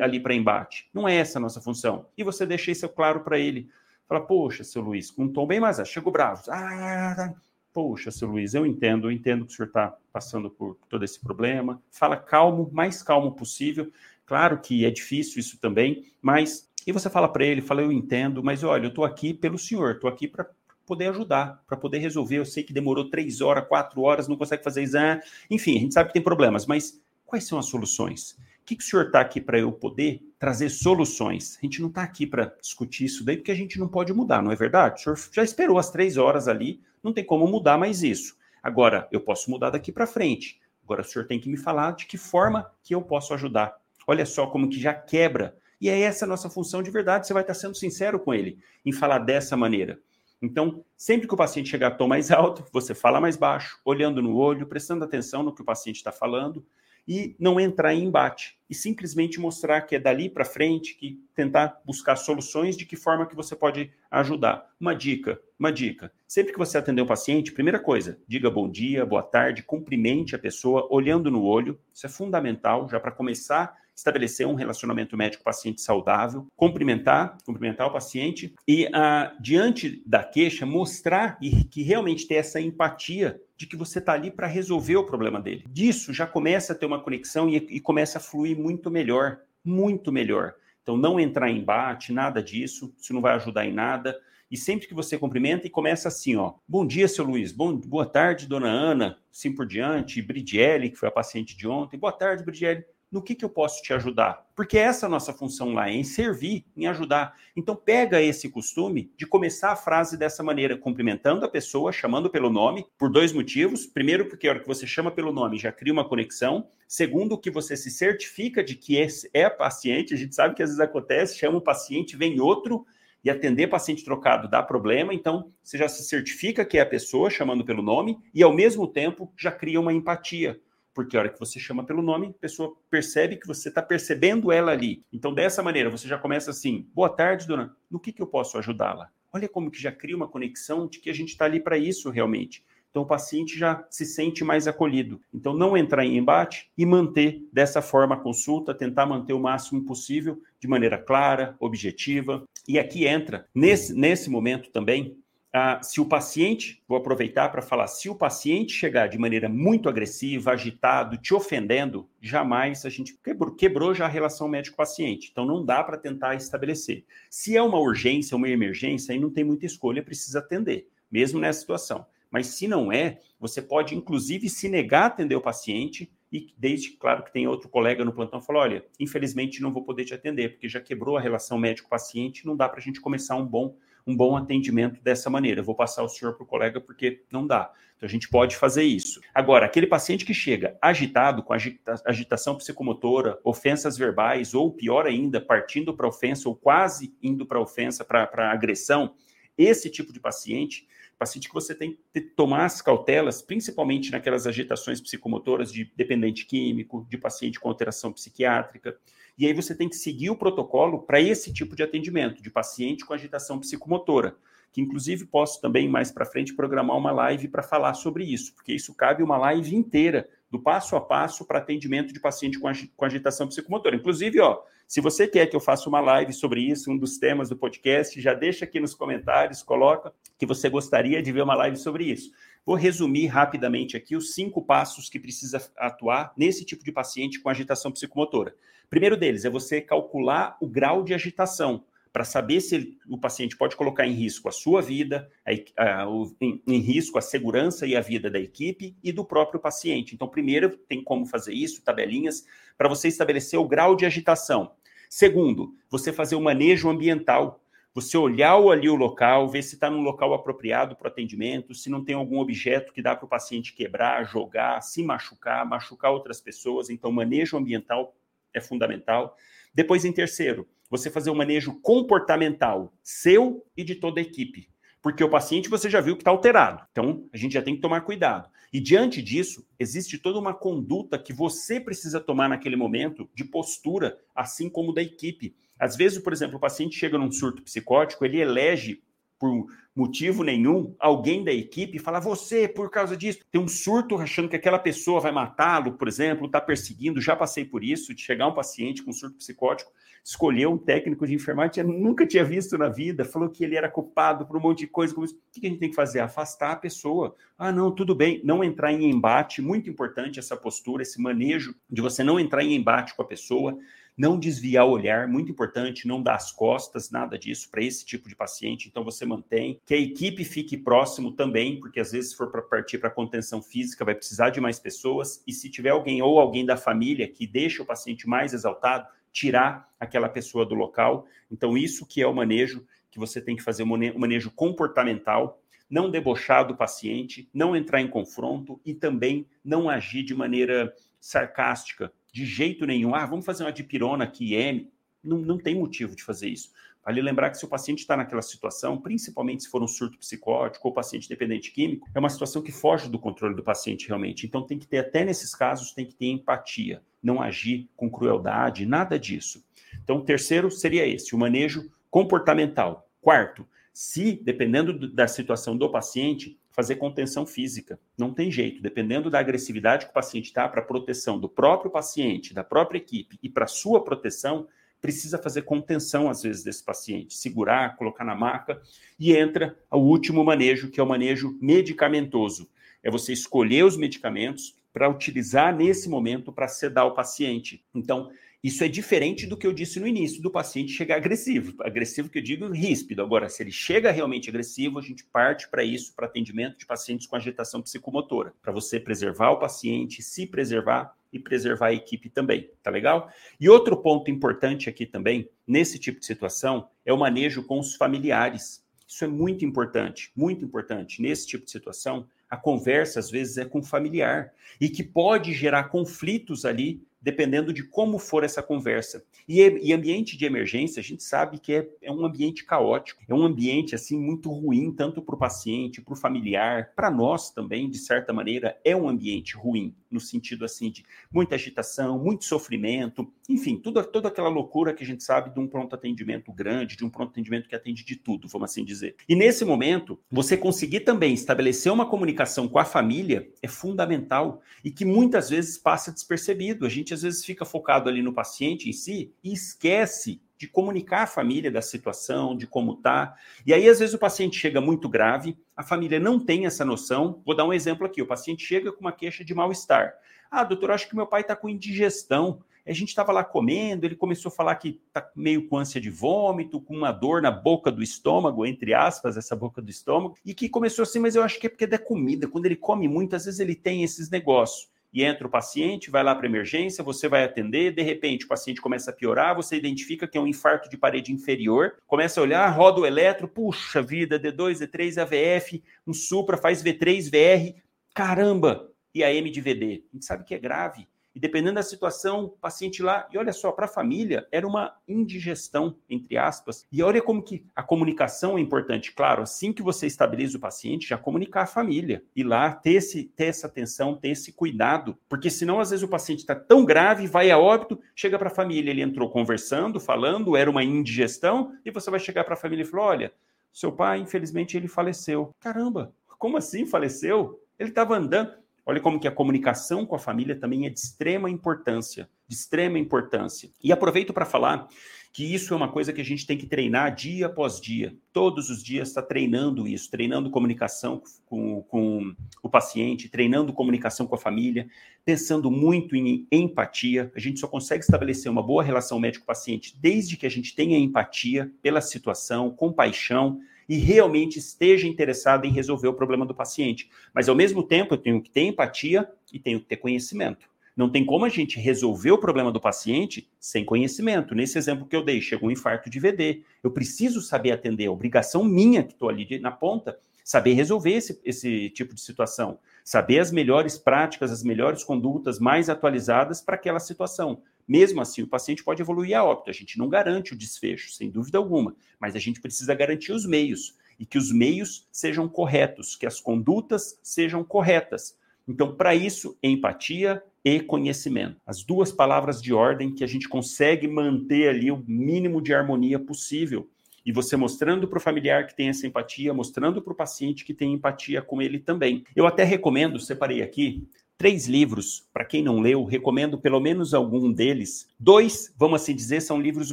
ali 0.00 0.20
para 0.20 0.34
embate. 0.34 0.88
Não 0.94 1.08
é 1.08 1.16
essa 1.16 1.38
a 1.38 1.42
nossa 1.42 1.60
função. 1.60 2.06
E 2.16 2.22
você 2.22 2.46
deixa 2.46 2.70
isso 2.70 2.88
claro 2.88 3.20
para 3.20 3.38
ele. 3.38 3.68
Fala, 4.08 4.20
poxa, 4.20 4.62
seu 4.62 4.80
Luiz, 4.80 5.10
com 5.10 5.24
um 5.24 5.32
tom 5.32 5.46
bem 5.46 5.58
mais. 5.58 5.78
Chegou 5.88 6.12
bravo. 6.12 6.44
Ah, 6.48 7.34
poxa, 7.72 8.12
seu 8.12 8.28
Luiz, 8.28 8.54
eu 8.54 8.64
entendo, 8.64 9.08
eu 9.08 9.12
entendo 9.12 9.44
que 9.44 9.52
o 9.52 9.56
senhor 9.56 9.66
está 9.66 9.96
passando 10.12 10.48
por 10.48 10.76
todo 10.88 11.04
esse 11.04 11.18
problema. 11.18 11.82
Fala 11.90 12.16
calmo, 12.16 12.70
mais 12.72 13.02
calmo 13.02 13.32
possível. 13.32 13.90
Claro 14.24 14.60
que 14.60 14.84
é 14.84 14.90
difícil 14.90 15.40
isso 15.40 15.58
também, 15.58 16.06
mas. 16.22 16.70
E 16.86 16.92
você 16.92 17.10
fala 17.10 17.28
para 17.28 17.44
ele, 17.44 17.60
fala, 17.60 17.82
eu 17.82 17.92
entendo, 17.92 18.42
mas 18.42 18.64
olha, 18.64 18.84
eu 18.84 18.88
estou 18.88 19.04
aqui 19.04 19.34
pelo 19.34 19.58
senhor, 19.58 19.96
estou 19.96 20.08
aqui 20.08 20.26
para 20.26 20.48
poder 20.86 21.08
ajudar, 21.08 21.62
para 21.66 21.76
poder 21.76 21.98
resolver. 21.98 22.38
Eu 22.38 22.44
sei 22.44 22.62
que 22.62 22.72
demorou 22.72 23.10
três 23.10 23.40
horas, 23.40 23.66
quatro 23.66 24.00
horas, 24.02 24.28
não 24.28 24.36
consegue 24.36 24.62
fazer 24.62 24.82
exame. 24.82 25.20
Enfim, 25.50 25.76
a 25.76 25.80
gente 25.80 25.94
sabe 25.94 26.08
que 26.08 26.14
tem 26.14 26.22
problemas, 26.22 26.64
mas 26.64 27.00
quais 27.26 27.44
são 27.44 27.58
as 27.58 27.66
soluções? 27.66 28.38
Que, 28.70 28.76
que 28.76 28.84
o 28.84 28.86
senhor 28.86 29.06
está 29.06 29.20
aqui 29.20 29.40
para 29.40 29.58
eu 29.58 29.72
poder 29.72 30.22
trazer 30.38 30.68
soluções? 30.68 31.58
A 31.60 31.66
gente 31.66 31.80
não 31.80 31.88
está 31.88 32.04
aqui 32.04 32.24
para 32.24 32.54
discutir 32.62 33.04
isso 33.04 33.24
daí, 33.24 33.36
porque 33.36 33.50
a 33.50 33.56
gente 33.56 33.80
não 33.80 33.88
pode 33.88 34.12
mudar, 34.12 34.40
não 34.40 34.52
é 34.52 34.54
verdade? 34.54 35.00
O 35.00 35.02
senhor 35.02 35.18
já 35.32 35.42
esperou 35.42 35.76
as 35.76 35.90
três 35.90 36.16
horas 36.16 36.46
ali, 36.46 36.80
não 37.02 37.12
tem 37.12 37.24
como 37.24 37.48
mudar 37.48 37.76
mais 37.76 38.04
isso. 38.04 38.36
Agora, 38.62 39.08
eu 39.10 39.20
posso 39.20 39.50
mudar 39.50 39.70
daqui 39.70 39.90
para 39.90 40.06
frente. 40.06 40.60
Agora, 40.84 41.00
o 41.00 41.04
senhor 41.04 41.26
tem 41.26 41.40
que 41.40 41.48
me 41.48 41.56
falar 41.56 41.92
de 41.92 42.06
que 42.06 42.16
forma 42.16 42.70
que 42.82 42.94
eu 42.94 43.02
posso 43.02 43.34
ajudar. 43.34 43.76
Olha 44.06 44.24
só 44.24 44.46
como 44.46 44.68
que 44.68 44.78
já 44.78 44.94
quebra. 44.94 45.56
E 45.80 45.88
é 45.88 46.00
essa 46.00 46.24
a 46.24 46.28
nossa 46.28 46.48
função 46.48 46.80
de 46.80 46.92
verdade. 46.92 47.26
Você 47.26 47.32
vai 47.32 47.42
estar 47.42 47.54
sendo 47.54 47.74
sincero 47.74 48.20
com 48.20 48.32
ele 48.32 48.58
em 48.86 48.92
falar 48.92 49.18
dessa 49.18 49.56
maneira. 49.56 49.98
Então, 50.40 50.84
sempre 50.96 51.26
que 51.26 51.34
o 51.34 51.36
paciente 51.36 51.68
chegar 51.68 51.88
a 51.88 51.90
tom 51.90 52.06
mais 52.06 52.30
alto, 52.30 52.64
você 52.72 52.94
fala 52.94 53.20
mais 53.20 53.36
baixo, 53.36 53.80
olhando 53.84 54.22
no 54.22 54.36
olho, 54.36 54.66
prestando 54.66 55.04
atenção 55.04 55.42
no 55.42 55.54
que 55.54 55.60
o 55.60 55.64
paciente 55.64 55.96
está 55.96 56.12
falando, 56.12 56.64
e 57.10 57.34
não 57.40 57.58
entrar 57.58 57.92
em 57.92 58.04
embate 58.04 58.56
e 58.70 58.74
simplesmente 58.74 59.40
mostrar 59.40 59.80
que 59.80 59.96
é 59.96 59.98
dali 59.98 60.30
para 60.30 60.44
frente 60.44 60.94
que 60.94 61.18
tentar 61.34 61.80
buscar 61.84 62.14
soluções 62.14 62.76
de 62.76 62.86
que 62.86 62.94
forma 62.94 63.26
que 63.26 63.34
você 63.34 63.56
pode 63.56 63.90
ajudar. 64.08 64.70
Uma 64.78 64.94
dica, 64.94 65.40
uma 65.58 65.72
dica. 65.72 66.12
Sempre 66.24 66.52
que 66.52 66.58
você 66.58 66.78
atender 66.78 67.02
um 67.02 67.06
paciente, 67.08 67.50
primeira 67.50 67.80
coisa, 67.80 68.20
diga 68.28 68.48
bom 68.48 68.70
dia, 68.70 69.04
boa 69.04 69.24
tarde, 69.24 69.64
cumprimente 69.64 70.36
a 70.36 70.38
pessoa 70.38 70.86
olhando 70.88 71.32
no 71.32 71.42
olho. 71.42 71.80
Isso 71.92 72.06
é 72.06 72.08
fundamental 72.08 72.88
já 72.88 73.00
para 73.00 73.10
começar 73.10 73.76
estabelecer 73.94 74.46
um 74.46 74.54
relacionamento 74.54 75.16
médico-paciente 75.16 75.80
saudável, 75.80 76.46
cumprimentar, 76.56 77.36
cumprimentar 77.44 77.86
o 77.86 77.92
paciente 77.92 78.54
e, 78.66 78.88
ah, 78.92 79.34
diante 79.40 80.02
da 80.06 80.24
queixa, 80.24 80.64
mostrar 80.64 81.38
e 81.40 81.64
que 81.64 81.82
realmente 81.82 82.26
ter 82.26 82.36
essa 82.36 82.60
empatia 82.60 83.40
de 83.56 83.66
que 83.66 83.76
você 83.76 83.98
está 83.98 84.14
ali 84.14 84.30
para 84.30 84.46
resolver 84.46 84.96
o 84.96 85.04
problema 85.04 85.40
dele. 85.40 85.64
Disso 85.68 86.12
já 86.12 86.26
começa 86.26 86.72
a 86.72 86.76
ter 86.76 86.86
uma 86.86 87.02
conexão 87.02 87.48
e, 87.48 87.56
e 87.56 87.80
começa 87.80 88.18
a 88.18 88.20
fluir 88.20 88.58
muito 88.58 88.90
melhor, 88.90 89.40
muito 89.64 90.10
melhor. 90.10 90.54
Então, 90.82 90.96
não 90.96 91.20
entrar 91.20 91.50
em 91.50 91.58
embate, 91.58 92.12
nada 92.12 92.42
disso, 92.42 92.92
isso 92.98 93.12
não 93.12 93.20
vai 93.20 93.34
ajudar 93.34 93.66
em 93.66 93.72
nada. 93.72 94.18
E 94.50 94.56
sempre 94.56 94.88
que 94.88 94.94
você 94.94 95.16
cumprimenta 95.16 95.66
e 95.66 95.70
começa 95.70 96.08
assim, 96.08 96.34
ó. 96.34 96.54
Bom 96.66 96.84
dia, 96.84 97.06
seu 97.06 97.24
Luiz. 97.24 97.52
Bom, 97.52 97.76
boa 97.76 98.06
tarde, 98.06 98.48
dona 98.48 98.68
Ana. 98.68 99.18
Assim 99.30 99.54
por 99.54 99.64
diante. 99.64 100.20
Bridiele, 100.20 100.90
que 100.90 100.96
foi 100.96 101.08
a 101.08 101.12
paciente 101.12 101.56
de 101.56 101.68
ontem. 101.68 101.96
Boa 101.96 102.10
tarde, 102.12 102.42
Bridiele 102.42 102.84
no 103.10 103.20
que, 103.20 103.34
que 103.34 103.44
eu 103.44 103.48
posso 103.48 103.82
te 103.82 103.92
ajudar? 103.92 104.46
Porque 104.54 104.78
essa 104.78 105.06
é 105.06 105.08
a 105.08 105.10
nossa 105.10 105.32
função 105.32 105.72
lá, 105.72 105.88
é 105.88 105.94
em 105.94 106.04
servir, 106.04 106.64
em 106.76 106.86
ajudar. 106.86 107.34
Então, 107.56 107.74
pega 107.74 108.22
esse 108.22 108.48
costume 108.48 109.12
de 109.16 109.26
começar 109.26 109.72
a 109.72 109.76
frase 109.76 110.16
dessa 110.16 110.42
maneira, 110.42 110.76
cumprimentando 110.76 111.44
a 111.44 111.48
pessoa, 111.48 111.90
chamando 111.90 112.30
pelo 112.30 112.50
nome, 112.50 112.86
por 112.96 113.10
dois 113.10 113.32
motivos. 113.32 113.86
Primeiro, 113.86 114.28
porque 114.28 114.46
a 114.46 114.50
hora 114.52 114.60
que 114.60 114.68
você 114.68 114.86
chama 114.86 115.10
pelo 115.10 115.32
nome 115.32 115.58
já 115.58 115.72
cria 115.72 115.92
uma 115.92 116.08
conexão. 116.08 116.68
Segundo, 116.86 117.38
que 117.38 117.50
você 117.50 117.76
se 117.76 117.90
certifica 117.90 118.62
de 118.62 118.76
que 118.76 118.96
é 119.34 119.50
paciente. 119.50 120.14
A 120.14 120.16
gente 120.16 120.34
sabe 120.34 120.54
que 120.54 120.62
às 120.62 120.68
vezes 120.68 120.80
acontece, 120.80 121.38
chama 121.38 121.58
um 121.58 121.62
paciente, 121.62 122.16
vem 122.16 122.40
outro, 122.40 122.86
e 123.22 123.30
atender 123.30 123.66
paciente 123.68 124.04
trocado 124.04 124.48
dá 124.48 124.62
problema, 124.62 125.12
então 125.12 125.52
você 125.62 125.76
já 125.76 125.88
se 125.88 126.02
certifica 126.04 126.64
que 126.64 126.78
é 126.78 126.80
a 126.80 126.86
pessoa 126.86 127.28
chamando 127.28 127.64
pelo 127.64 127.82
nome 127.82 128.18
e 128.34 128.42
ao 128.42 128.52
mesmo 128.52 128.86
tempo 128.86 129.30
já 129.36 129.52
cria 129.52 129.80
uma 129.80 129.92
empatia 129.92 130.58
porque 130.94 131.16
a 131.16 131.20
hora 131.20 131.28
que 131.28 131.38
você 131.38 131.58
chama 131.58 131.84
pelo 131.84 132.02
nome, 132.02 132.28
a 132.28 132.40
pessoa 132.40 132.74
percebe 132.90 133.36
que 133.36 133.46
você 133.46 133.68
está 133.68 133.82
percebendo 133.82 134.50
ela 134.50 134.72
ali. 134.72 135.02
Então, 135.12 135.32
dessa 135.32 135.62
maneira, 135.62 135.90
você 135.90 136.08
já 136.08 136.18
começa 136.18 136.50
assim: 136.50 136.86
boa 136.94 137.08
tarde, 137.08 137.46
dona, 137.46 137.76
no 137.90 138.00
que, 138.00 138.12
que 138.12 138.22
eu 138.22 138.26
posso 138.26 138.58
ajudá-la? 138.58 139.10
Olha 139.32 139.48
como 139.48 139.70
que 139.70 139.80
já 139.80 139.92
cria 139.92 140.16
uma 140.16 140.28
conexão 140.28 140.88
de 140.88 140.98
que 140.98 141.08
a 141.08 141.14
gente 141.14 141.28
está 141.30 141.44
ali 141.44 141.60
para 141.60 141.78
isso 141.78 142.10
realmente. 142.10 142.64
Então, 142.90 143.02
o 143.02 143.06
paciente 143.06 143.56
já 143.56 143.86
se 143.88 144.04
sente 144.04 144.42
mais 144.42 144.66
acolhido. 144.66 145.20
Então, 145.32 145.54
não 145.54 145.76
entrar 145.76 146.04
em 146.04 146.16
embate 146.16 146.70
e 146.76 146.84
manter 146.84 147.46
dessa 147.52 147.80
forma 147.80 148.16
a 148.16 148.18
consulta, 148.18 148.74
tentar 148.74 149.06
manter 149.06 149.32
o 149.32 149.38
máximo 149.38 149.84
possível, 149.84 150.42
de 150.58 150.66
maneira 150.66 150.98
clara, 150.98 151.54
objetiva. 151.60 152.42
E 152.66 152.78
aqui 152.80 153.06
entra, 153.06 153.46
nesse, 153.54 153.94
nesse 153.94 154.28
momento 154.28 154.70
também, 154.70 155.16
ah, 155.52 155.80
se 155.82 156.00
o 156.00 156.06
paciente, 156.06 156.80
vou 156.86 156.96
aproveitar 156.96 157.48
para 157.48 157.60
falar, 157.60 157.88
se 157.88 158.08
o 158.08 158.14
paciente 158.14 158.72
chegar 158.72 159.08
de 159.08 159.18
maneira 159.18 159.48
muito 159.48 159.88
agressiva, 159.88 160.52
agitado, 160.52 161.16
te 161.16 161.34
ofendendo, 161.34 162.08
jamais 162.20 162.86
a 162.86 162.88
gente 162.88 163.18
quebrou, 163.22 163.54
quebrou 163.54 163.92
já 163.92 164.04
a 164.04 164.08
relação 164.08 164.46
médico-paciente. 164.46 165.28
Então 165.32 165.44
não 165.44 165.64
dá 165.64 165.82
para 165.82 165.98
tentar 165.98 166.36
estabelecer. 166.36 167.04
Se 167.28 167.56
é 167.56 167.62
uma 167.62 167.80
urgência, 167.80 168.36
uma 168.36 168.48
emergência, 168.48 169.12
aí 169.12 169.18
não 169.18 169.30
tem 169.30 169.42
muita 169.42 169.66
escolha, 169.66 170.02
precisa 170.02 170.38
atender, 170.38 170.88
mesmo 171.10 171.40
nessa 171.40 171.60
situação. 171.60 172.06
Mas 172.30 172.46
se 172.46 172.68
não 172.68 172.92
é, 172.92 173.18
você 173.40 173.60
pode 173.60 173.96
inclusive 173.96 174.48
se 174.48 174.68
negar 174.68 175.02
a 175.02 175.06
atender 175.06 175.34
o 175.34 175.40
paciente 175.40 176.12
e 176.32 176.54
desde 176.56 176.90
claro 176.90 177.24
que 177.24 177.32
tem 177.32 177.48
outro 177.48 177.68
colega 177.68 178.04
no 178.04 178.12
plantão 178.12 178.40
falou, 178.40 178.62
olha, 178.62 178.84
infelizmente 179.00 179.60
não 179.60 179.72
vou 179.72 179.82
poder 179.82 180.04
te 180.04 180.14
atender 180.14 180.50
porque 180.50 180.68
já 180.68 180.80
quebrou 180.80 181.16
a 181.16 181.20
relação 181.20 181.58
médico-paciente, 181.58 182.46
não 182.46 182.56
dá 182.56 182.68
para 182.68 182.78
a 182.78 182.82
gente 182.82 183.00
começar 183.00 183.34
um 183.34 183.44
bom 183.44 183.74
um 184.10 184.16
bom 184.16 184.36
atendimento 184.36 185.00
dessa 185.02 185.30
maneira. 185.30 185.60
Eu 185.60 185.64
vou 185.64 185.74
passar 185.74 186.02
o 186.02 186.08
senhor 186.08 186.34
para 186.34 186.44
o 186.44 186.46
colega 186.46 186.80
porque 186.80 187.22
não 187.30 187.46
dá. 187.46 187.72
Então 187.96 188.06
a 188.06 188.10
gente 188.10 188.28
pode 188.28 188.56
fazer 188.56 188.82
isso. 188.82 189.20
Agora, 189.34 189.66
aquele 189.66 189.86
paciente 189.86 190.24
que 190.24 190.34
chega 190.34 190.76
agitado, 190.80 191.42
com 191.42 191.52
agita 191.52 191.94
agitação 192.04 192.56
psicomotora, 192.56 193.38
ofensas 193.44 193.96
verbais, 193.96 194.54
ou 194.54 194.72
pior 194.72 195.06
ainda, 195.06 195.40
partindo 195.40 195.94
para 195.94 196.08
ofensa 196.08 196.48
ou 196.48 196.56
quase 196.56 197.14
indo 197.22 197.46
para 197.46 197.60
ofensa, 197.60 198.04
para 198.04 198.50
agressão, 198.50 199.14
esse 199.56 199.90
tipo 199.90 200.12
de 200.12 200.20
paciente 200.20 200.88
paciente 201.20 201.48
que 201.48 201.54
você 201.54 201.74
tem 201.74 201.98
que 202.14 202.20
tomar 202.22 202.64
as 202.64 202.80
cautelas, 202.80 203.42
principalmente 203.42 204.10
naquelas 204.10 204.46
agitações 204.46 205.02
psicomotoras 205.02 205.70
de 205.70 205.92
dependente 205.94 206.46
químico, 206.46 207.06
de 207.10 207.18
paciente 207.18 207.60
com 207.60 207.68
alteração 207.68 208.10
psiquiátrica. 208.10 208.96
E 209.40 209.46
aí 209.46 209.54
você 209.54 209.74
tem 209.74 209.88
que 209.88 209.96
seguir 209.96 210.28
o 210.28 210.36
protocolo 210.36 210.98
para 210.98 211.18
esse 211.18 211.50
tipo 211.50 211.74
de 211.74 211.82
atendimento, 211.82 212.42
de 212.42 212.50
paciente 212.50 213.06
com 213.06 213.14
agitação 213.14 213.58
psicomotora, 213.58 214.36
que 214.70 214.82
inclusive 214.82 215.24
posso 215.24 215.62
também 215.62 215.88
mais 215.88 216.12
para 216.12 216.26
frente 216.26 216.54
programar 216.54 216.94
uma 216.94 217.10
live 217.10 217.48
para 217.48 217.62
falar 217.62 217.94
sobre 217.94 218.22
isso, 218.22 218.54
porque 218.54 218.74
isso 218.74 218.94
cabe 218.94 219.22
uma 219.22 219.38
live 219.38 219.74
inteira 219.74 220.28
do 220.50 220.60
passo 220.60 220.94
a 220.94 221.00
passo 221.00 221.46
para 221.46 221.58
atendimento 221.58 222.12
de 222.12 222.20
paciente 222.20 222.58
com, 222.58 222.68
ag 222.68 222.92
com 222.94 223.04
agitação 223.06 223.48
psicomotora. 223.48 223.96
Inclusive, 223.96 224.40
ó, 224.40 224.60
se 224.86 225.00
você 225.00 225.26
quer 225.26 225.46
que 225.46 225.56
eu 225.56 225.60
faça 225.60 225.88
uma 225.88 226.00
live 226.00 226.34
sobre 226.34 226.60
isso, 226.60 226.90
um 226.90 226.98
dos 226.98 227.16
temas 227.16 227.48
do 227.48 227.56
podcast, 227.56 228.20
já 228.20 228.34
deixa 228.34 228.66
aqui 228.66 228.78
nos 228.78 228.92
comentários, 228.92 229.62
coloca 229.62 230.12
que 230.36 230.44
você 230.44 230.68
gostaria 230.68 231.22
de 231.22 231.32
ver 231.32 231.44
uma 231.44 231.54
live 231.54 231.78
sobre 231.78 232.04
isso. 232.04 232.30
Vou 232.64 232.76
resumir 232.76 233.26
rapidamente 233.26 233.96
aqui 233.96 234.16
os 234.16 234.34
cinco 234.34 234.62
passos 234.62 235.08
que 235.08 235.18
precisa 235.18 235.70
atuar 235.76 236.32
nesse 236.36 236.64
tipo 236.64 236.84
de 236.84 236.92
paciente 236.92 237.40
com 237.40 237.48
agitação 237.48 237.90
psicomotora. 237.90 238.54
Primeiro 238.88 239.16
deles 239.16 239.44
é 239.44 239.50
você 239.50 239.80
calcular 239.80 240.56
o 240.60 240.66
grau 240.66 241.02
de 241.02 241.14
agitação 241.14 241.84
para 242.12 242.24
saber 242.24 242.60
se 242.60 242.98
o 243.08 243.16
paciente 243.16 243.56
pode 243.56 243.76
colocar 243.76 244.06
em 244.06 244.12
risco 244.12 244.48
a 244.48 244.52
sua 244.52 244.82
vida, 244.82 245.30
a, 245.76 246.02
a, 246.02 246.08
o, 246.08 246.34
em, 246.40 246.60
em, 246.66 246.78
risco 246.78 247.18
a 247.18 247.22
segurança 247.22 247.86
e 247.86 247.96
a 247.96 248.00
vida 248.00 248.28
da 248.28 248.40
equipe 248.40 248.96
e 249.02 249.12
do 249.12 249.24
próprio 249.24 249.60
paciente. 249.60 250.14
Então, 250.14 250.26
primeiro, 250.26 250.76
tem 250.76 251.02
como 251.02 251.24
fazer 251.24 251.54
isso, 251.54 251.82
tabelinhas, 251.82 252.44
para 252.76 252.88
você 252.88 253.06
estabelecer 253.06 253.58
o 253.58 253.68
grau 253.68 253.94
de 253.94 254.04
agitação. 254.04 254.72
Segundo, 255.08 255.74
você 255.88 256.12
fazer 256.12 256.34
o 256.34 256.40
manejo 256.40 256.88
ambiental. 256.88 257.60
Você 257.92 258.16
olhar 258.16 258.54
ali 258.54 258.88
o 258.88 258.94
local, 258.94 259.48
ver 259.48 259.62
se 259.62 259.74
está 259.74 259.90
num 259.90 260.02
local 260.02 260.32
apropriado 260.32 260.94
para 260.94 261.08
atendimento, 261.08 261.74
se 261.74 261.90
não 261.90 262.04
tem 262.04 262.14
algum 262.14 262.38
objeto 262.38 262.92
que 262.92 263.02
dá 263.02 263.16
para 263.16 263.26
o 263.26 263.28
paciente 263.28 263.74
quebrar, 263.74 264.24
jogar, 264.24 264.80
se 264.80 265.02
machucar, 265.02 265.66
machucar 265.66 266.12
outras 266.12 266.40
pessoas. 266.40 266.88
Então, 266.88 267.10
manejo 267.10 267.56
ambiental 267.56 268.14
é 268.54 268.60
fundamental. 268.60 269.36
Depois, 269.74 270.04
em 270.04 270.12
terceiro, 270.12 270.68
você 270.88 271.10
fazer 271.10 271.30
o 271.30 271.32
um 271.32 271.36
manejo 271.36 271.80
comportamental 271.80 272.92
seu 273.02 273.66
e 273.76 273.82
de 273.82 273.96
toda 273.96 274.20
a 274.20 274.22
equipe. 274.22 274.68
Porque 275.02 275.24
o 275.24 275.30
paciente 275.30 275.68
você 275.68 275.88
já 275.88 276.00
viu 276.00 276.14
que 276.14 276.20
está 276.20 276.30
alterado. 276.30 276.86
Então, 276.92 277.28
a 277.32 277.36
gente 277.36 277.54
já 277.54 277.62
tem 277.62 277.74
que 277.74 277.80
tomar 277.80 278.02
cuidado. 278.02 278.48
E 278.72 278.78
diante 278.78 279.20
disso, 279.20 279.66
existe 279.78 280.18
toda 280.18 280.38
uma 280.38 280.54
conduta 280.54 281.18
que 281.18 281.32
você 281.32 281.80
precisa 281.80 282.20
tomar 282.20 282.48
naquele 282.48 282.76
momento 282.76 283.28
de 283.34 283.44
postura, 283.44 284.20
assim 284.34 284.68
como 284.68 284.92
da 284.92 285.02
equipe. 285.02 285.56
Às 285.80 285.96
vezes, 285.96 286.18
por 286.18 286.32
exemplo, 286.32 286.56
o 286.56 286.60
paciente 286.60 286.96
chega 286.96 287.16
num 287.16 287.32
surto 287.32 287.62
psicótico, 287.62 288.24
ele 288.24 288.38
elege 288.38 289.02
por 289.38 289.66
motivo 289.96 290.44
nenhum, 290.44 290.94
alguém 290.98 291.42
da 291.42 291.52
equipe 291.52 291.98
fala, 291.98 292.20
você, 292.20 292.68
por 292.68 292.90
causa 292.90 293.16
disso, 293.16 293.40
tem 293.50 293.60
um 293.60 293.66
surto 293.66 294.16
achando 294.16 294.48
que 294.48 294.56
aquela 294.56 294.78
pessoa 294.78 295.18
vai 295.18 295.32
matá-lo, 295.32 295.94
por 295.94 296.06
exemplo, 296.06 296.46
está 296.46 296.60
perseguindo. 296.60 297.20
Já 297.20 297.34
passei 297.34 297.64
por 297.64 297.82
isso, 297.82 298.14
de 298.14 298.20
chegar 298.20 298.46
um 298.46 298.54
paciente 298.54 299.02
com 299.02 299.12
surto 299.12 299.38
psicótico, 299.38 299.90
escolheu 300.22 300.72
um 300.72 300.78
técnico 300.78 301.26
de 301.26 301.34
enfermagem, 301.34 301.82
nunca 301.82 302.26
tinha 302.26 302.44
visto 302.44 302.76
na 302.76 302.88
vida, 302.88 303.24
falou 303.24 303.48
que 303.48 303.64
ele 303.64 303.76
era 303.76 303.88
culpado 303.88 304.46
por 304.46 304.56
um 304.56 304.60
monte 304.60 304.80
de 304.80 304.86
coisa. 304.86 305.14
Como 305.14 305.24
isso. 305.24 305.34
O 305.34 305.60
que 305.60 305.66
a 305.66 305.70
gente 305.70 305.80
tem 305.80 305.90
que 305.90 305.96
fazer? 305.96 306.20
Afastar 306.20 306.72
a 306.72 306.76
pessoa. 306.76 307.34
Ah, 307.58 307.72
não, 307.72 307.90
tudo 307.90 308.14
bem. 308.14 308.40
Não 308.44 308.62
entrar 308.62 308.92
em 308.92 309.10
embate, 309.10 309.62
muito 309.62 309.88
importante 309.88 310.38
essa 310.38 310.56
postura, 310.56 311.02
esse 311.02 311.20
manejo 311.20 311.74
de 311.88 312.02
você 312.02 312.22
não 312.22 312.38
entrar 312.38 312.62
em 312.62 312.74
embate 312.74 313.14
com 313.16 313.22
a 313.22 313.26
pessoa 313.26 313.78
não 314.20 314.38
desviar 314.38 314.86
o 314.86 314.90
olhar, 314.90 315.26
muito 315.26 315.50
importante, 315.50 316.06
não 316.06 316.22
dar 316.22 316.34
as 316.34 316.52
costas, 316.52 317.10
nada 317.10 317.38
disso 317.38 317.70
para 317.70 317.82
esse 317.82 318.04
tipo 318.04 318.28
de 318.28 318.36
paciente. 318.36 318.86
Então 318.86 319.02
você 319.02 319.24
mantém 319.24 319.80
que 319.86 319.94
a 319.94 319.98
equipe 319.98 320.44
fique 320.44 320.76
próximo 320.76 321.32
também, 321.32 321.80
porque 321.80 321.98
às 321.98 322.12
vezes 322.12 322.32
se 322.32 322.36
for 322.36 322.50
para 322.50 322.60
partir 322.60 322.98
para 322.98 323.08
contenção 323.08 323.62
física, 323.62 324.04
vai 324.04 324.14
precisar 324.14 324.50
de 324.50 324.60
mais 324.60 324.78
pessoas. 324.78 325.42
E 325.46 325.54
se 325.54 325.70
tiver 325.70 325.88
alguém 325.88 326.20
ou 326.20 326.38
alguém 326.38 326.66
da 326.66 326.76
família 326.76 327.26
que 327.26 327.46
deixa 327.46 327.82
o 327.82 327.86
paciente 327.86 328.28
mais 328.28 328.52
exaltado, 328.52 329.08
tirar 329.32 329.88
aquela 329.98 330.28
pessoa 330.28 330.66
do 330.66 330.74
local. 330.74 331.26
Então 331.50 331.74
isso 331.74 332.04
que 332.04 332.20
é 332.20 332.26
o 332.26 332.34
manejo 332.34 332.86
que 333.10 333.18
você 333.18 333.40
tem 333.40 333.56
que 333.56 333.62
fazer 333.62 333.84
o 333.84 334.18
manejo 334.18 334.50
comportamental, 334.50 335.62
não 335.88 336.10
debochar 336.10 336.66
do 336.66 336.76
paciente, 336.76 337.48
não 337.54 337.74
entrar 337.74 338.02
em 338.02 338.08
confronto 338.08 338.78
e 338.84 338.92
também 338.92 339.46
não 339.64 339.88
agir 339.88 340.22
de 340.24 340.34
maneira 340.34 340.94
sarcástica, 341.18 342.12
de 342.32 342.44
jeito 342.44 342.86
nenhum. 342.86 343.14
Ah, 343.14 343.26
vamos 343.26 343.44
fazer 343.44 343.64
uma 343.64 343.72
dipirona 343.72 344.24
aqui, 344.24 344.54
M. 344.54 344.90
Não, 345.22 345.38
não 345.38 345.58
tem 345.58 345.74
motivo 345.74 346.14
de 346.14 346.22
fazer 346.22 346.48
isso. 346.48 346.70
Vale 347.04 347.22
lembrar 347.22 347.50
que 347.50 347.56
se 347.56 347.64
o 347.64 347.68
paciente 347.68 348.00
está 348.00 348.16
naquela 348.16 348.42
situação, 348.42 349.00
principalmente 349.00 349.62
se 349.62 349.70
for 349.70 349.82
um 349.82 349.88
surto 349.88 350.18
psicótico 350.18 350.86
ou 350.86 350.94
paciente 350.94 351.28
dependente 351.28 351.70
químico, 351.70 352.08
é 352.14 352.18
uma 352.18 352.28
situação 352.28 352.60
que 352.60 352.70
foge 352.70 353.08
do 353.08 353.18
controle 353.18 353.54
do 353.54 353.62
paciente 353.62 354.06
realmente. 354.06 354.46
Então 354.46 354.66
tem 354.66 354.78
que 354.78 354.86
ter, 354.86 354.98
até 354.98 355.24
nesses 355.24 355.54
casos, 355.54 355.92
tem 355.92 356.04
que 356.04 356.14
ter 356.14 356.26
empatia, 356.26 357.02
não 357.22 357.40
agir 357.40 357.88
com 357.96 358.10
crueldade, 358.10 358.84
nada 358.84 359.18
disso. 359.18 359.64
Então, 360.02 360.18
o 360.18 360.24
terceiro 360.24 360.70
seria 360.70 361.06
esse, 361.06 361.34
o 361.34 361.38
manejo 361.38 361.90
comportamental. 362.10 363.08
Quarto, 363.20 363.66
se, 363.92 364.32
dependendo 364.32 365.08
da 365.12 365.26
situação 365.26 365.76
do 365.76 365.90
paciente, 365.90 366.58
fazer 366.70 366.96
contenção 366.96 367.44
física. 367.44 367.98
Não 368.16 368.32
tem 368.32 368.50
jeito. 368.50 368.82
Dependendo 368.82 369.28
da 369.28 369.38
agressividade 369.38 370.06
que 370.06 370.10
o 370.10 370.14
paciente 370.14 370.46
está 370.46 370.68
para 370.68 370.82
proteção 370.82 371.38
do 371.38 371.48
próprio 371.48 371.90
paciente, 371.90 372.54
da 372.54 372.64
própria 372.64 372.98
equipe 372.98 373.38
e 373.42 373.48
para 373.48 373.66
sua 373.66 374.02
proteção, 374.02 374.66
precisa 375.00 375.38
fazer 375.38 375.62
contenção, 375.62 376.28
às 376.28 376.42
vezes, 376.42 376.62
desse 376.62 376.84
paciente, 376.84 377.34
segurar, 377.34 377.96
colocar 377.96 378.24
na 378.24 378.34
maca, 378.34 378.80
e 379.18 379.34
entra 379.34 379.76
o 379.90 379.98
último 379.98 380.44
manejo, 380.44 380.90
que 380.90 381.00
é 381.00 381.02
o 381.02 381.08
manejo 381.08 381.56
medicamentoso. 381.60 382.68
É 383.02 383.10
você 383.10 383.32
escolher 383.32 383.84
os 383.84 383.96
medicamentos 383.96 384.76
para 384.92 385.08
utilizar 385.08 385.74
nesse 385.74 386.08
momento 386.08 386.52
para 386.52 386.68
sedar 386.68 387.06
o 387.06 387.14
paciente. 387.14 387.82
Então, 387.94 388.30
isso 388.62 388.84
é 388.84 388.88
diferente 388.88 389.46
do 389.46 389.56
que 389.56 389.66
eu 389.66 389.72
disse 389.72 389.98
no 389.98 390.06
início, 390.06 390.42
do 390.42 390.50
paciente 390.50 390.92
chegar 390.92 391.16
agressivo. 391.16 391.74
Agressivo 391.80 392.28
que 392.28 392.38
eu 392.38 392.42
digo 392.42 392.68
ríspido. 392.68 393.22
Agora, 393.22 393.48
se 393.48 393.62
ele 393.62 393.72
chega 393.72 394.10
realmente 394.10 394.50
agressivo, 394.50 394.98
a 394.98 395.02
gente 395.02 395.24
parte 395.24 395.66
para 395.68 395.82
isso, 395.82 396.14
para 396.14 396.26
atendimento 396.26 396.76
de 396.76 396.84
pacientes 396.84 397.26
com 397.26 397.36
agitação 397.36 397.80
psicomotora, 397.80 398.52
para 398.60 398.70
você 398.70 399.00
preservar 399.00 399.52
o 399.52 399.58
paciente, 399.58 400.22
se 400.22 400.46
preservar 400.46 401.16
e 401.32 401.38
preservar 401.38 401.86
a 401.86 401.94
equipe 401.94 402.28
também, 402.28 402.70
tá 402.82 402.90
legal? 402.90 403.30
E 403.58 403.68
outro 403.68 403.96
ponto 403.96 404.30
importante 404.30 404.90
aqui 404.90 405.06
também, 405.06 405.48
nesse 405.66 405.98
tipo 405.98 406.20
de 406.20 406.26
situação, 406.26 406.88
é 407.06 407.12
o 407.12 407.18
manejo 407.18 407.62
com 407.62 407.78
os 407.78 407.94
familiares. 407.94 408.84
Isso 409.08 409.24
é 409.24 409.28
muito 409.28 409.64
importante, 409.64 410.30
muito 410.36 410.64
importante. 410.64 411.22
Nesse 411.22 411.46
tipo 411.46 411.64
de 411.64 411.70
situação, 411.70 412.28
a 412.48 412.56
conversa 412.56 413.20
às 413.20 413.30
vezes 413.30 413.56
é 413.56 413.64
com 413.64 413.78
o 413.78 413.82
familiar 413.82 414.52
e 414.80 414.88
que 414.88 415.02
pode 415.02 415.54
gerar 415.54 415.84
conflitos 415.84 416.64
ali 416.64 417.00
dependendo 417.20 417.72
de 417.72 417.82
como 417.82 418.18
for 418.18 418.44
essa 418.44 418.62
conversa. 418.62 419.24
E, 419.48 419.60
e 419.60 419.92
ambiente 419.92 420.36
de 420.36 420.44
emergência, 420.44 421.00
a 421.00 421.02
gente 421.02 421.22
sabe 421.22 421.58
que 421.58 421.72
é, 421.74 421.88
é, 422.02 422.10
um 422.12 422.24
ambiente 422.24 422.64
caótico, 422.64 423.22
é 423.28 423.34
um 423.34 423.42
ambiente 423.42 423.94
assim 423.94 424.18
muito 424.18 424.50
ruim, 424.50 424.92
tanto 424.92 425.20
para 425.20 425.34
o 425.34 425.38
paciente, 425.38 426.00
para 426.00 426.14
o 426.14 426.16
familiar, 426.16 426.92
para 426.94 427.10
nós 427.10 427.50
também, 427.50 427.90
de 427.90 427.98
certa 427.98 428.32
maneira, 428.32 428.78
é 428.84 428.96
um 428.96 429.08
ambiente 429.08 429.56
ruim, 429.56 429.94
no 430.10 430.20
sentido 430.20 430.64
assim 430.64 430.90
de 430.90 431.04
muita 431.30 431.54
agitação, 431.54 432.18
muito 432.18 432.44
sofrimento, 432.44 433.32
enfim, 433.48 433.76
tudo, 433.76 434.02
toda 434.04 434.28
aquela 434.28 434.48
loucura 434.48 434.92
que 434.92 435.04
a 435.04 435.06
gente 435.06 435.22
sabe 435.22 435.50
de 435.50 435.60
um 435.60 435.66
pronto 435.66 435.94
atendimento 435.94 436.52
grande, 436.52 436.96
de 436.96 437.04
um 437.04 437.10
pronto 437.10 437.30
atendimento 437.30 437.68
que 437.68 437.74
atende 437.74 438.04
de 438.04 438.16
tudo, 438.16 438.48
vamos 438.48 438.70
assim 438.70 438.84
dizer. 438.84 439.16
E 439.28 439.34
nesse 439.34 439.64
momento, 439.64 440.18
você 440.30 440.56
conseguir 440.56 441.00
também 441.00 441.34
estabelecer 441.34 441.92
uma 441.92 442.08
comunicação 442.08 442.68
com 442.68 442.78
a 442.78 442.84
família 442.84 443.50
é 443.62 443.68
fundamental 443.68 444.62
e 444.84 444.90
que 444.90 445.04
muitas 445.04 445.50
vezes 445.50 445.78
passa 445.78 446.12
despercebido. 446.12 446.86
A 446.86 446.88
gente 446.88 447.14
às 447.14 447.22
vezes 447.22 447.44
fica 447.44 447.64
focado 447.64 448.08
ali 448.08 448.22
no 448.22 448.32
paciente 448.32 448.88
em 448.88 448.92
si 448.92 449.32
e 449.42 449.52
esquece 449.52 450.40
de 450.60 450.68
comunicar 450.68 451.22
à 451.22 451.26
família 451.26 451.70
da 451.70 451.80
situação, 451.80 452.54
de 452.54 452.66
como 452.66 452.96
tá. 452.96 453.34
E 453.66 453.72
aí, 453.72 453.88
às 453.88 453.98
vezes, 453.98 454.14
o 454.14 454.18
paciente 454.18 454.58
chega 454.58 454.78
muito 454.78 455.08
grave, 455.08 455.56
a 455.74 455.82
família 455.82 456.20
não 456.20 456.38
tem 456.38 456.66
essa 456.66 456.84
noção. 456.84 457.40
Vou 457.46 457.56
dar 457.56 457.64
um 457.64 457.72
exemplo 457.72 458.06
aqui: 458.06 458.20
o 458.20 458.26
paciente 458.26 458.62
chega 458.62 458.92
com 458.92 459.00
uma 459.00 459.10
queixa 459.10 459.42
de 459.42 459.54
mal-estar. 459.54 460.12
Ah, 460.50 460.62
doutor, 460.62 460.90
acho 460.90 461.08
que 461.08 461.16
meu 461.16 461.26
pai 461.26 461.40
está 461.40 461.56
com 461.56 461.66
indigestão. 461.66 462.62
A 462.86 462.92
gente 462.92 463.08
estava 463.08 463.32
lá 463.32 463.42
comendo, 463.42 464.04
ele 464.04 464.16
começou 464.16 464.50
a 464.50 464.54
falar 464.54 464.74
que 464.74 465.00
está 465.06 465.30
meio 465.34 465.66
com 465.66 465.78
ânsia 465.78 466.00
de 466.00 466.10
vômito, 466.10 466.78
com 466.78 466.94
uma 466.94 467.12
dor 467.12 467.40
na 467.40 467.50
boca 467.50 467.90
do 467.90 468.02
estômago, 468.02 468.66
entre 468.66 468.92
aspas, 468.92 469.38
essa 469.38 469.56
boca 469.56 469.80
do 469.80 469.90
estômago, 469.90 470.36
e 470.44 470.52
que 470.52 470.68
começou 470.68 471.04
assim, 471.04 471.20
mas 471.20 471.36
eu 471.36 471.42
acho 471.42 471.58
que 471.58 471.68
é 471.68 471.70
porque 471.70 471.84
é 471.84 471.86
da 471.86 471.98
comida. 471.98 472.48
Quando 472.48 472.66
ele 472.66 472.76
come 472.76 473.08
muito, 473.08 473.34
às 473.34 473.46
vezes 473.46 473.60
ele 473.60 473.74
tem 473.74 474.02
esses 474.02 474.28
negócios 474.28 474.90
e 475.12 475.24
entra 475.24 475.46
o 475.46 475.50
paciente, 475.50 476.10
vai 476.10 476.22
lá 476.22 476.34
para 476.34 476.46
emergência, 476.46 477.02
você 477.02 477.28
vai 477.28 477.44
atender, 477.44 477.92
de 477.92 478.02
repente 478.02 478.44
o 478.44 478.48
paciente 478.48 478.80
começa 478.80 479.10
a 479.10 479.14
piorar, 479.14 479.56
você 479.56 479.76
identifica 479.76 480.28
que 480.28 480.38
é 480.38 480.40
um 480.40 480.46
infarto 480.46 480.88
de 480.88 480.96
parede 480.96 481.32
inferior, 481.32 481.96
começa 482.06 482.40
a 482.40 482.42
olhar, 482.42 482.68
roda 482.68 483.00
o 483.00 483.06
eletro, 483.06 483.48
puxa 483.48 484.00
vida, 484.00 484.38
D2, 484.38 484.86
D3, 484.86 485.18
AVF, 485.18 485.82
um 486.06 486.12
supra, 486.12 486.56
faz 486.56 486.82
V3, 486.82 487.30
VR, 487.30 487.80
caramba, 488.14 488.90
e 489.14 489.24
a 489.24 489.32
M 489.32 489.50
de 489.50 489.60
VD. 489.60 490.04
A 490.10 490.14
gente 490.14 490.24
sabe 490.24 490.44
que 490.44 490.54
é 490.54 490.58
grave. 490.58 491.08
Dependendo 491.40 491.76
da 491.76 491.82
situação, 491.82 492.44
o 492.44 492.48
paciente 492.50 493.02
lá, 493.02 493.26
e 493.32 493.38
olha 493.38 493.50
só, 493.50 493.72
para 493.72 493.86
a 493.86 493.88
família 493.88 494.46
era 494.52 494.66
uma 494.66 494.94
indigestão, 495.08 495.96
entre 496.06 496.36
aspas. 496.36 496.86
E 496.92 497.02
olha 497.02 497.22
como 497.22 497.42
que 497.42 497.64
a 497.74 497.82
comunicação 497.82 498.58
é 498.58 498.60
importante. 498.60 499.10
Claro, 499.12 499.42
assim 499.42 499.72
que 499.72 499.82
você 499.82 500.06
estabiliza 500.06 500.58
o 500.58 500.60
paciente, 500.60 501.08
já 501.08 501.16
comunicar 501.16 501.62
a 501.62 501.66
família. 501.66 502.22
E 502.36 502.42
lá 502.42 502.70
ter, 502.72 502.92
esse, 502.92 503.24
ter 503.24 503.46
essa 503.46 503.66
atenção, 503.66 504.14
ter 504.14 504.28
esse 504.28 504.52
cuidado. 504.52 505.16
Porque 505.30 505.48
senão, 505.48 505.80
às 505.80 505.88
vezes, 505.88 506.02
o 506.04 506.08
paciente 506.08 506.40
está 506.40 506.54
tão 506.54 506.84
grave, 506.84 507.26
vai 507.26 507.50
a 507.50 507.58
óbito, 507.58 507.98
chega 508.14 508.38
para 508.38 508.48
a 508.48 508.54
família, 508.54 508.90
ele 508.90 509.00
entrou 509.00 509.30
conversando, 509.30 509.98
falando, 509.98 510.54
era 510.54 510.70
uma 510.70 510.84
indigestão, 510.84 511.72
e 511.86 511.90
você 511.90 512.10
vai 512.10 512.20
chegar 512.20 512.44
para 512.44 512.52
a 512.52 512.58
família 512.58 512.82
e 512.82 512.86
falar: 512.86 513.04
olha, 513.04 513.32
seu 513.72 513.90
pai, 513.90 514.18
infelizmente, 514.18 514.76
ele 514.76 514.88
faleceu. 514.88 515.54
Caramba, 515.58 516.12
como 516.38 516.58
assim 516.58 516.84
faleceu? 516.84 517.58
Ele 517.78 517.88
estava 517.88 518.14
andando. 518.14 518.59
Olha 518.84 519.00
como 519.00 519.20
que 519.20 519.28
a 519.28 519.32
comunicação 519.32 520.06
com 520.06 520.14
a 520.14 520.18
família 520.18 520.56
também 520.56 520.86
é 520.86 520.90
de 520.90 520.98
extrema 520.98 521.50
importância, 521.50 522.28
de 522.48 522.54
extrema 522.54 522.98
importância. 522.98 523.70
E 523.82 523.92
aproveito 523.92 524.32
para 524.32 524.44
falar 524.44 524.88
que 525.32 525.44
isso 525.44 525.72
é 525.72 525.76
uma 525.76 525.90
coisa 525.90 526.12
que 526.12 526.20
a 526.20 526.24
gente 526.24 526.44
tem 526.44 526.58
que 526.58 526.66
treinar 526.66 527.14
dia 527.14 527.46
após 527.46 527.80
dia. 527.80 528.16
Todos 528.32 528.68
os 528.68 528.82
dias 528.82 529.08
está 529.08 529.22
treinando 529.22 529.86
isso, 529.86 530.10
treinando 530.10 530.50
comunicação 530.50 531.22
com, 531.46 531.82
com, 531.82 532.34
o 532.62 532.68
paciente, 532.68 533.28
treinando 533.28 533.72
comunicação 533.72 534.26
com 534.26 534.34
a 534.34 534.38
família, 534.38 534.88
pensando 535.24 535.70
muito 535.70 536.16
em 536.16 536.48
empatia. 536.50 537.30
A 537.34 537.38
gente 537.38 537.60
só 537.60 537.68
consegue 537.68 538.02
estabelecer 538.02 538.50
uma 538.50 538.62
boa 538.62 538.82
relação 538.82 539.20
médico-paciente 539.20 539.96
desde 540.00 540.36
que 540.36 540.46
a 540.46 540.50
gente 540.50 540.74
tenha 540.74 540.98
empatia 540.98 541.70
pela 541.80 542.00
situação, 542.00 542.70
compaixão 542.70 543.60
e 543.90 543.96
realmente 543.96 544.56
esteja 544.60 545.08
interessado 545.08 545.66
em 545.66 545.72
resolver 545.72 546.06
o 546.06 546.14
problema 546.14 546.46
do 546.46 546.54
paciente. 546.54 547.10
Mas, 547.34 547.48
ao 547.48 547.56
mesmo 547.56 547.82
tempo, 547.82 548.14
eu 548.14 548.18
tenho 548.18 548.40
que 548.40 548.48
ter 548.48 548.60
empatia 548.60 549.28
e 549.52 549.58
tenho 549.58 549.80
que 549.80 549.86
ter 549.86 549.96
conhecimento. 549.96 550.68
Não 550.96 551.10
tem 551.10 551.26
como 551.26 551.44
a 551.44 551.48
gente 551.48 551.80
resolver 551.80 552.30
o 552.30 552.38
problema 552.38 552.70
do 552.70 552.80
paciente 552.80 553.50
sem 553.58 553.84
conhecimento. 553.84 554.54
Nesse 554.54 554.78
exemplo 554.78 555.06
que 555.06 555.16
eu 555.16 555.24
dei, 555.24 555.40
chegou 555.40 555.68
um 555.68 555.72
infarto 555.72 556.08
de 556.08 556.20
VD. 556.20 556.62
Eu 556.84 556.92
preciso 556.92 557.40
saber 557.40 557.72
atender, 557.72 558.04
é 558.04 558.10
obrigação 558.10 558.62
minha 558.62 559.02
que 559.02 559.12
estou 559.12 559.28
ali 559.28 559.58
na 559.58 559.72
ponta, 559.72 560.16
saber 560.44 560.74
resolver 560.74 561.10
esse, 561.10 561.40
esse 561.44 561.90
tipo 561.90 562.14
de 562.14 562.20
situação, 562.20 562.78
saber 563.04 563.40
as 563.40 563.50
melhores 563.50 563.98
práticas, 563.98 564.52
as 564.52 564.62
melhores 564.62 565.02
condutas 565.02 565.58
mais 565.58 565.90
atualizadas 565.90 566.60
para 566.60 566.76
aquela 566.76 567.00
situação. 567.00 567.60
Mesmo 567.90 568.20
assim, 568.20 568.42
o 568.42 568.46
paciente 568.46 568.84
pode 568.84 569.02
evoluir 569.02 569.36
a 569.36 569.42
óbito. 569.42 569.68
A 569.68 569.72
gente 569.72 569.98
não 569.98 570.08
garante 570.08 570.52
o 570.52 570.56
desfecho, 570.56 571.10
sem 571.10 571.28
dúvida 571.28 571.58
alguma, 571.58 571.96
mas 572.20 572.36
a 572.36 572.38
gente 572.38 572.60
precisa 572.60 572.94
garantir 572.94 573.32
os 573.32 573.44
meios 573.44 573.96
e 574.16 574.24
que 574.24 574.38
os 574.38 574.52
meios 574.52 575.08
sejam 575.10 575.48
corretos, 575.48 576.14
que 576.14 576.24
as 576.24 576.40
condutas 576.40 577.18
sejam 577.20 577.64
corretas. 577.64 578.38
Então, 578.68 578.94
para 578.94 579.12
isso, 579.12 579.58
empatia 579.60 580.40
e 580.64 580.78
conhecimento. 580.78 581.56
As 581.66 581.82
duas 581.82 582.12
palavras 582.12 582.62
de 582.62 582.72
ordem 582.72 583.12
que 583.12 583.24
a 583.24 583.26
gente 583.26 583.48
consegue 583.48 584.06
manter 584.06 584.68
ali 584.68 584.92
o 584.92 585.02
mínimo 585.04 585.60
de 585.60 585.74
harmonia 585.74 586.20
possível. 586.20 586.88
E 587.26 587.32
você 587.32 587.56
mostrando 587.56 588.06
para 588.06 588.18
o 588.18 588.22
familiar 588.22 588.68
que 588.68 588.76
tem 588.76 588.88
essa 588.88 589.04
empatia, 589.04 589.52
mostrando 589.52 590.00
para 590.00 590.12
o 590.12 590.16
paciente 590.16 590.64
que 590.64 590.72
tem 590.72 590.92
empatia 590.92 591.42
com 591.42 591.60
ele 591.60 591.80
também. 591.80 592.22
Eu 592.36 592.46
até 592.46 592.62
recomendo, 592.62 593.18
separei 593.18 593.62
aqui, 593.62 594.06
três 594.40 594.66
livros. 594.66 595.28
Para 595.34 595.44
quem 595.44 595.62
não 595.62 595.80
leu, 595.80 596.02
recomendo 596.02 596.58
pelo 596.58 596.80
menos 596.80 597.12
algum 597.12 597.52
deles. 597.52 598.08
Dois, 598.18 598.72
vamos 598.74 599.02
assim 599.02 599.14
dizer, 599.14 599.42
são 599.42 599.60
livros 599.60 599.92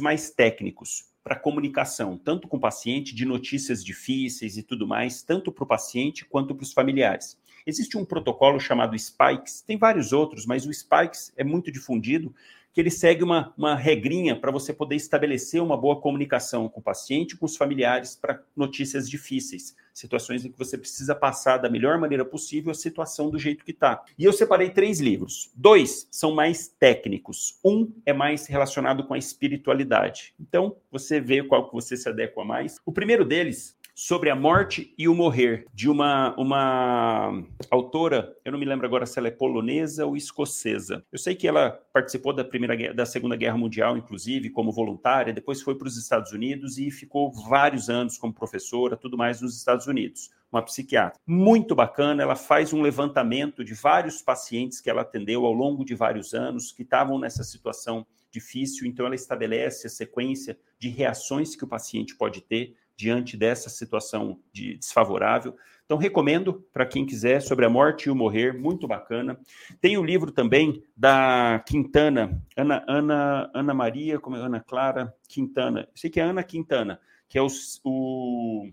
mais 0.00 0.30
técnicos 0.30 1.04
para 1.22 1.36
comunicação, 1.36 2.16
tanto 2.16 2.48
com 2.48 2.56
o 2.56 2.60
paciente, 2.60 3.14
de 3.14 3.26
notícias 3.26 3.84
difíceis 3.84 4.56
e 4.56 4.62
tudo 4.62 4.86
mais, 4.88 5.22
tanto 5.22 5.52
para 5.52 5.64
o 5.64 5.66
paciente 5.66 6.24
quanto 6.24 6.54
para 6.54 6.62
os 6.62 6.72
familiares. 6.72 7.36
Existe 7.66 7.98
um 7.98 8.06
protocolo 8.06 8.58
chamado 8.58 8.98
Spikes, 8.98 9.60
tem 9.60 9.76
vários 9.76 10.14
outros, 10.14 10.46
mas 10.46 10.64
o 10.64 10.72
Spikes 10.72 11.30
é 11.36 11.44
muito 11.44 11.70
difundido, 11.70 12.34
que 12.72 12.80
ele 12.80 12.90
segue 12.90 13.22
uma, 13.22 13.52
uma 13.54 13.74
regrinha 13.74 14.34
para 14.34 14.50
você 14.50 14.72
poder 14.72 14.96
estabelecer 14.96 15.62
uma 15.62 15.76
boa 15.76 16.00
comunicação 16.00 16.70
com 16.70 16.80
o 16.80 16.82
paciente, 16.82 17.36
com 17.36 17.44
os 17.44 17.54
familiares, 17.54 18.16
para 18.16 18.42
notícias 18.56 19.10
difíceis, 19.10 19.76
situações 19.98 20.44
em 20.44 20.50
que 20.50 20.58
você 20.58 20.76
precisa 20.76 21.14
passar 21.14 21.58
da 21.58 21.70
melhor 21.70 21.98
maneira 21.98 22.24
possível 22.24 22.70
a 22.70 22.74
situação 22.74 23.30
do 23.30 23.38
jeito 23.38 23.64
que 23.64 23.70
está. 23.70 24.02
E 24.18 24.24
eu 24.24 24.32
separei 24.32 24.70
três 24.70 25.00
livros. 25.00 25.50
Dois 25.54 26.08
são 26.10 26.34
mais 26.34 26.68
técnicos. 26.68 27.58
Um 27.64 27.92
é 28.04 28.12
mais 28.12 28.46
relacionado 28.46 29.06
com 29.06 29.14
a 29.14 29.18
espiritualidade. 29.18 30.34
Então, 30.40 30.76
você 30.90 31.20
vê 31.20 31.42
qual 31.42 31.68
que 31.68 31.74
você 31.74 31.96
se 31.96 32.08
adequa 32.08 32.44
mais. 32.44 32.76
O 32.84 32.92
primeiro 32.92 33.24
deles 33.24 33.77
sobre 33.98 34.30
a 34.30 34.36
morte 34.36 34.94
e 34.96 35.08
o 35.08 35.14
morrer, 35.14 35.66
de 35.74 35.90
uma, 35.90 36.32
uma 36.38 37.44
autora, 37.68 38.32
eu 38.44 38.52
não 38.52 38.58
me 38.58 38.64
lembro 38.64 38.86
agora 38.86 39.04
se 39.04 39.18
ela 39.18 39.26
é 39.26 39.32
polonesa 39.32 40.06
ou 40.06 40.16
escocesa. 40.16 41.04
Eu 41.10 41.18
sei 41.18 41.34
que 41.34 41.48
ela 41.48 41.70
participou 41.92 42.32
da 42.32 42.44
primeira 42.44 42.94
da 42.94 43.04
Segunda 43.04 43.34
Guerra 43.34 43.58
Mundial, 43.58 43.96
inclusive, 43.96 44.50
como 44.50 44.70
voluntária, 44.70 45.32
depois 45.32 45.60
foi 45.60 45.74
para 45.74 45.88
os 45.88 45.96
Estados 45.96 46.30
Unidos 46.30 46.78
e 46.78 46.92
ficou 46.92 47.32
vários 47.32 47.90
anos 47.90 48.16
como 48.16 48.32
professora, 48.32 48.96
tudo 48.96 49.18
mais 49.18 49.40
nos 49.40 49.56
Estados 49.56 49.88
Unidos. 49.88 50.30
Uma 50.52 50.62
psiquiatra. 50.62 51.18
Muito 51.26 51.74
bacana, 51.74 52.22
ela 52.22 52.36
faz 52.36 52.72
um 52.72 52.80
levantamento 52.80 53.64
de 53.64 53.74
vários 53.74 54.22
pacientes 54.22 54.80
que 54.80 54.88
ela 54.88 55.02
atendeu 55.02 55.44
ao 55.44 55.52
longo 55.52 55.84
de 55.84 55.96
vários 55.96 56.34
anos 56.34 56.70
que 56.70 56.82
estavam 56.82 57.18
nessa 57.18 57.42
situação 57.42 58.06
difícil, 58.30 58.86
então 58.86 59.06
ela 59.06 59.14
estabelece 59.16 59.88
a 59.88 59.90
sequência 59.90 60.56
de 60.78 60.88
reações 60.88 61.56
que 61.56 61.64
o 61.64 61.68
paciente 61.68 62.14
pode 62.14 62.42
ter 62.42 62.76
diante 62.98 63.36
dessa 63.36 63.70
situação 63.70 64.40
de 64.52 64.76
desfavorável. 64.76 65.56
Então, 65.84 65.96
recomendo 65.96 66.66
para 66.72 66.84
quem 66.84 67.06
quiser 67.06 67.40
sobre 67.40 67.64
a 67.64 67.70
morte 67.70 68.08
e 68.08 68.10
o 68.10 68.14
morrer, 68.14 68.52
muito 68.52 68.88
bacana. 68.88 69.38
Tem 69.80 69.96
o 69.96 70.04
livro 70.04 70.32
também 70.32 70.82
da 70.96 71.62
Quintana, 71.64 72.44
Ana, 72.56 72.84
Ana, 72.88 73.50
Ana 73.54 73.72
Maria, 73.72 74.18
como 74.18 74.36
é 74.36 74.40
Ana 74.40 74.60
Clara 74.60 75.14
Quintana. 75.28 75.82
Eu 75.82 75.88
sei 75.94 76.10
que 76.10 76.18
é 76.18 76.24
Ana 76.24 76.42
Quintana, 76.42 77.00
que 77.28 77.38
é 77.38 77.42
o, 77.42 77.46
o 77.84 78.68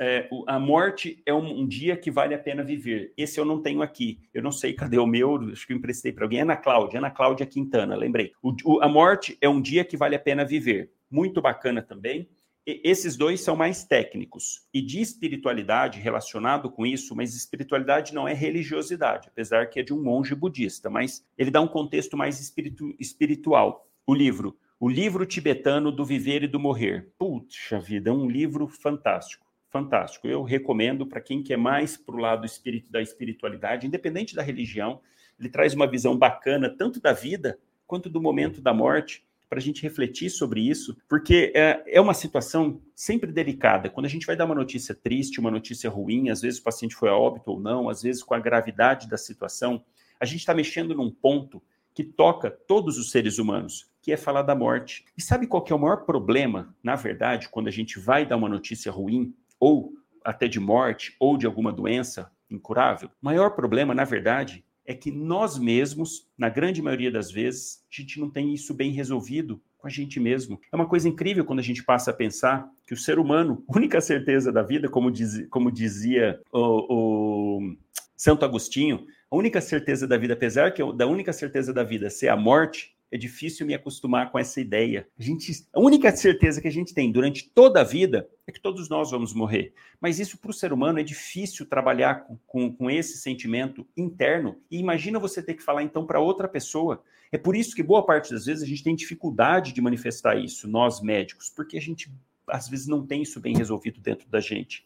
é, 0.00 0.28
a 0.46 0.58
morte 0.58 1.20
é 1.26 1.34
um, 1.34 1.60
um, 1.60 1.66
dia 1.66 1.96
que 1.96 2.12
vale 2.12 2.34
a 2.34 2.38
pena 2.38 2.62
viver. 2.62 3.12
Esse 3.16 3.40
eu 3.40 3.44
não 3.44 3.60
tenho 3.60 3.82
aqui. 3.82 4.20
Eu 4.32 4.44
não 4.44 4.52
sei 4.52 4.72
cadê 4.72 4.96
o 4.96 5.06
meu, 5.06 5.34
acho 5.50 5.66
que 5.66 5.72
eu 5.72 5.76
emprestei 5.76 6.12
para 6.12 6.24
alguém. 6.24 6.40
Ana 6.40 6.56
Cláudia, 6.56 7.00
Ana 7.00 7.10
Cláudia 7.10 7.44
Quintana, 7.44 7.96
lembrei. 7.96 8.32
O, 8.40 8.80
a 8.80 8.88
morte 8.88 9.36
é 9.40 9.48
um 9.48 9.60
dia 9.60 9.84
que 9.84 9.96
vale 9.96 10.14
a 10.14 10.20
pena 10.20 10.44
viver. 10.44 10.92
Muito 11.10 11.42
bacana 11.42 11.82
também. 11.82 12.28
Esses 12.66 13.16
dois 13.16 13.42
são 13.42 13.54
mais 13.54 13.84
técnicos. 13.84 14.66
E 14.72 14.80
de 14.80 15.00
espiritualidade 15.00 16.00
relacionado 16.00 16.70
com 16.70 16.86
isso, 16.86 17.14
mas 17.14 17.34
espiritualidade 17.34 18.14
não 18.14 18.26
é 18.26 18.32
religiosidade, 18.32 19.28
apesar 19.28 19.68
que 19.68 19.80
é 19.80 19.82
de 19.82 19.92
um 19.92 20.02
monge 20.02 20.34
budista, 20.34 20.88
mas 20.88 21.26
ele 21.36 21.50
dá 21.50 21.60
um 21.60 21.68
contexto 21.68 22.16
mais 22.16 22.40
espiritu, 22.40 22.94
espiritual. 22.98 23.86
O 24.06 24.14
livro 24.14 24.58
o 24.80 24.88
livro 24.88 25.24
tibetano 25.24 25.90
do 25.90 26.04
viver 26.04 26.42
e 26.42 26.48
do 26.48 26.60
morrer. 26.60 27.10
Puxa 27.16 27.80
vida, 27.80 28.10
é 28.10 28.12
um 28.12 28.28
livro 28.28 28.66
fantástico 28.68 29.44
fantástico. 29.74 30.28
Eu 30.28 30.44
recomendo 30.44 31.04
para 31.04 31.20
quem 31.20 31.42
quer 31.42 31.56
mais 31.56 31.96
para 31.96 32.14
o 32.14 32.18
lado 32.18 32.46
espírito 32.46 32.92
da 32.92 33.02
espiritualidade, 33.02 33.88
independente 33.88 34.32
da 34.32 34.40
religião. 34.40 35.00
Ele 35.36 35.48
traz 35.48 35.74
uma 35.74 35.90
visão 35.90 36.16
bacana 36.16 36.70
tanto 36.70 37.00
da 37.00 37.12
vida 37.12 37.58
quanto 37.84 38.08
do 38.08 38.22
momento 38.22 38.60
da 38.60 38.72
morte, 38.72 39.26
para 39.54 39.60
a 39.60 39.62
gente 39.62 39.84
refletir 39.84 40.30
sobre 40.30 40.68
isso, 40.68 40.96
porque 41.08 41.52
é, 41.54 41.80
é 41.86 42.00
uma 42.00 42.12
situação 42.12 42.82
sempre 42.92 43.30
delicada. 43.30 43.88
Quando 43.88 44.06
a 44.06 44.08
gente 44.08 44.26
vai 44.26 44.34
dar 44.34 44.46
uma 44.46 44.54
notícia 44.54 44.92
triste, 44.92 45.38
uma 45.38 45.48
notícia 45.48 45.88
ruim, 45.88 46.28
às 46.28 46.40
vezes 46.40 46.58
o 46.58 46.64
paciente 46.64 46.96
foi 46.96 47.08
a 47.08 47.14
óbito 47.14 47.52
ou 47.52 47.60
não, 47.60 47.88
às 47.88 48.02
vezes 48.02 48.20
com 48.20 48.34
a 48.34 48.40
gravidade 48.40 49.08
da 49.08 49.16
situação, 49.16 49.84
a 50.18 50.24
gente 50.24 50.40
está 50.40 50.52
mexendo 50.52 50.92
num 50.92 51.08
ponto 51.08 51.62
que 51.94 52.02
toca 52.02 52.50
todos 52.50 52.98
os 52.98 53.12
seres 53.12 53.38
humanos, 53.38 53.88
que 54.02 54.10
é 54.10 54.16
falar 54.16 54.42
da 54.42 54.56
morte. 54.56 55.04
E 55.16 55.22
sabe 55.22 55.46
qual 55.46 55.64
é 55.70 55.72
o 55.74 55.78
maior 55.78 56.04
problema, 56.04 56.74
na 56.82 56.96
verdade, 56.96 57.48
quando 57.48 57.68
a 57.68 57.70
gente 57.70 58.00
vai 58.00 58.26
dar 58.26 58.36
uma 58.36 58.48
notícia 58.48 58.90
ruim? 58.90 59.32
ou 59.60 59.92
até 60.24 60.48
de 60.48 60.58
morte, 60.58 61.14
ou 61.20 61.36
de 61.38 61.46
alguma 61.46 61.72
doença 61.72 62.30
incurável. 62.50 63.08
O 63.22 63.24
maior 63.24 63.50
problema, 63.50 63.94
na 63.94 64.04
verdade, 64.04 64.64
é 64.86 64.94
que 64.94 65.10
nós 65.10 65.58
mesmos, 65.58 66.28
na 66.36 66.48
grande 66.48 66.82
maioria 66.82 67.10
das 67.10 67.30
vezes, 67.30 67.82
a 67.90 68.00
gente 68.00 68.20
não 68.20 68.30
tem 68.30 68.52
isso 68.52 68.74
bem 68.74 68.92
resolvido 68.92 69.60
com 69.78 69.86
a 69.86 69.90
gente 69.90 70.18
mesmo. 70.20 70.60
É 70.72 70.76
uma 70.76 70.88
coisa 70.88 71.08
incrível 71.08 71.44
quando 71.44 71.58
a 71.58 71.62
gente 71.62 71.82
passa 71.82 72.10
a 72.10 72.14
pensar 72.14 72.68
que 72.86 72.94
o 72.94 72.96
ser 72.96 73.18
humano, 73.18 73.64
única 73.68 74.00
certeza 74.00 74.52
da 74.52 74.62
vida, 74.62 74.88
como, 74.88 75.10
diz, 75.10 75.46
como 75.48 75.70
dizia 75.70 76.40
o, 76.52 77.58
o 77.58 77.76
Santo 78.16 78.44
Agostinho, 78.44 79.06
a 79.30 79.36
única 79.36 79.60
certeza 79.60 80.06
da 80.06 80.16
vida, 80.16 80.34
apesar 80.34 80.72
que 80.72 80.82
da 80.92 81.06
única 81.06 81.32
certeza 81.32 81.72
da 81.72 81.82
vida 81.82 82.08
ser 82.08 82.28
a 82.28 82.36
morte, 82.36 82.94
é 83.14 83.16
difícil 83.16 83.64
me 83.64 83.74
acostumar 83.74 84.32
com 84.32 84.40
essa 84.40 84.60
ideia. 84.60 85.06
A, 85.16 85.22
gente, 85.22 85.68
a 85.72 85.78
única 85.78 86.14
certeza 86.16 86.60
que 86.60 86.66
a 86.66 86.72
gente 86.72 86.92
tem 86.92 87.12
durante 87.12 87.48
toda 87.48 87.80
a 87.80 87.84
vida 87.84 88.28
é 88.44 88.50
que 88.50 88.60
todos 88.60 88.88
nós 88.88 89.12
vamos 89.12 89.32
morrer. 89.32 89.72
Mas 90.00 90.18
isso 90.18 90.36
para 90.36 90.50
o 90.50 90.52
ser 90.52 90.72
humano 90.72 90.98
é 90.98 91.04
difícil 91.04 91.64
trabalhar 91.64 92.24
com, 92.24 92.36
com, 92.44 92.74
com 92.74 92.90
esse 92.90 93.18
sentimento 93.18 93.86
interno. 93.96 94.60
E 94.68 94.80
imagina 94.80 95.20
você 95.20 95.40
ter 95.40 95.54
que 95.54 95.62
falar 95.62 95.84
então 95.84 96.04
para 96.04 96.18
outra 96.18 96.48
pessoa. 96.48 97.04
É 97.30 97.38
por 97.38 97.54
isso 97.54 97.76
que 97.76 97.84
boa 97.84 98.04
parte 98.04 98.32
das 98.32 98.46
vezes 98.46 98.64
a 98.64 98.66
gente 98.66 98.82
tem 98.82 98.96
dificuldade 98.96 99.72
de 99.72 99.80
manifestar 99.80 100.36
isso, 100.36 100.66
nós 100.66 101.00
médicos, 101.00 101.48
porque 101.48 101.78
a 101.78 101.80
gente 101.80 102.12
às 102.48 102.68
vezes 102.68 102.88
não 102.88 103.06
tem 103.06 103.22
isso 103.22 103.38
bem 103.38 103.56
resolvido 103.56 104.00
dentro 104.00 104.28
da 104.28 104.40
gente. 104.40 104.84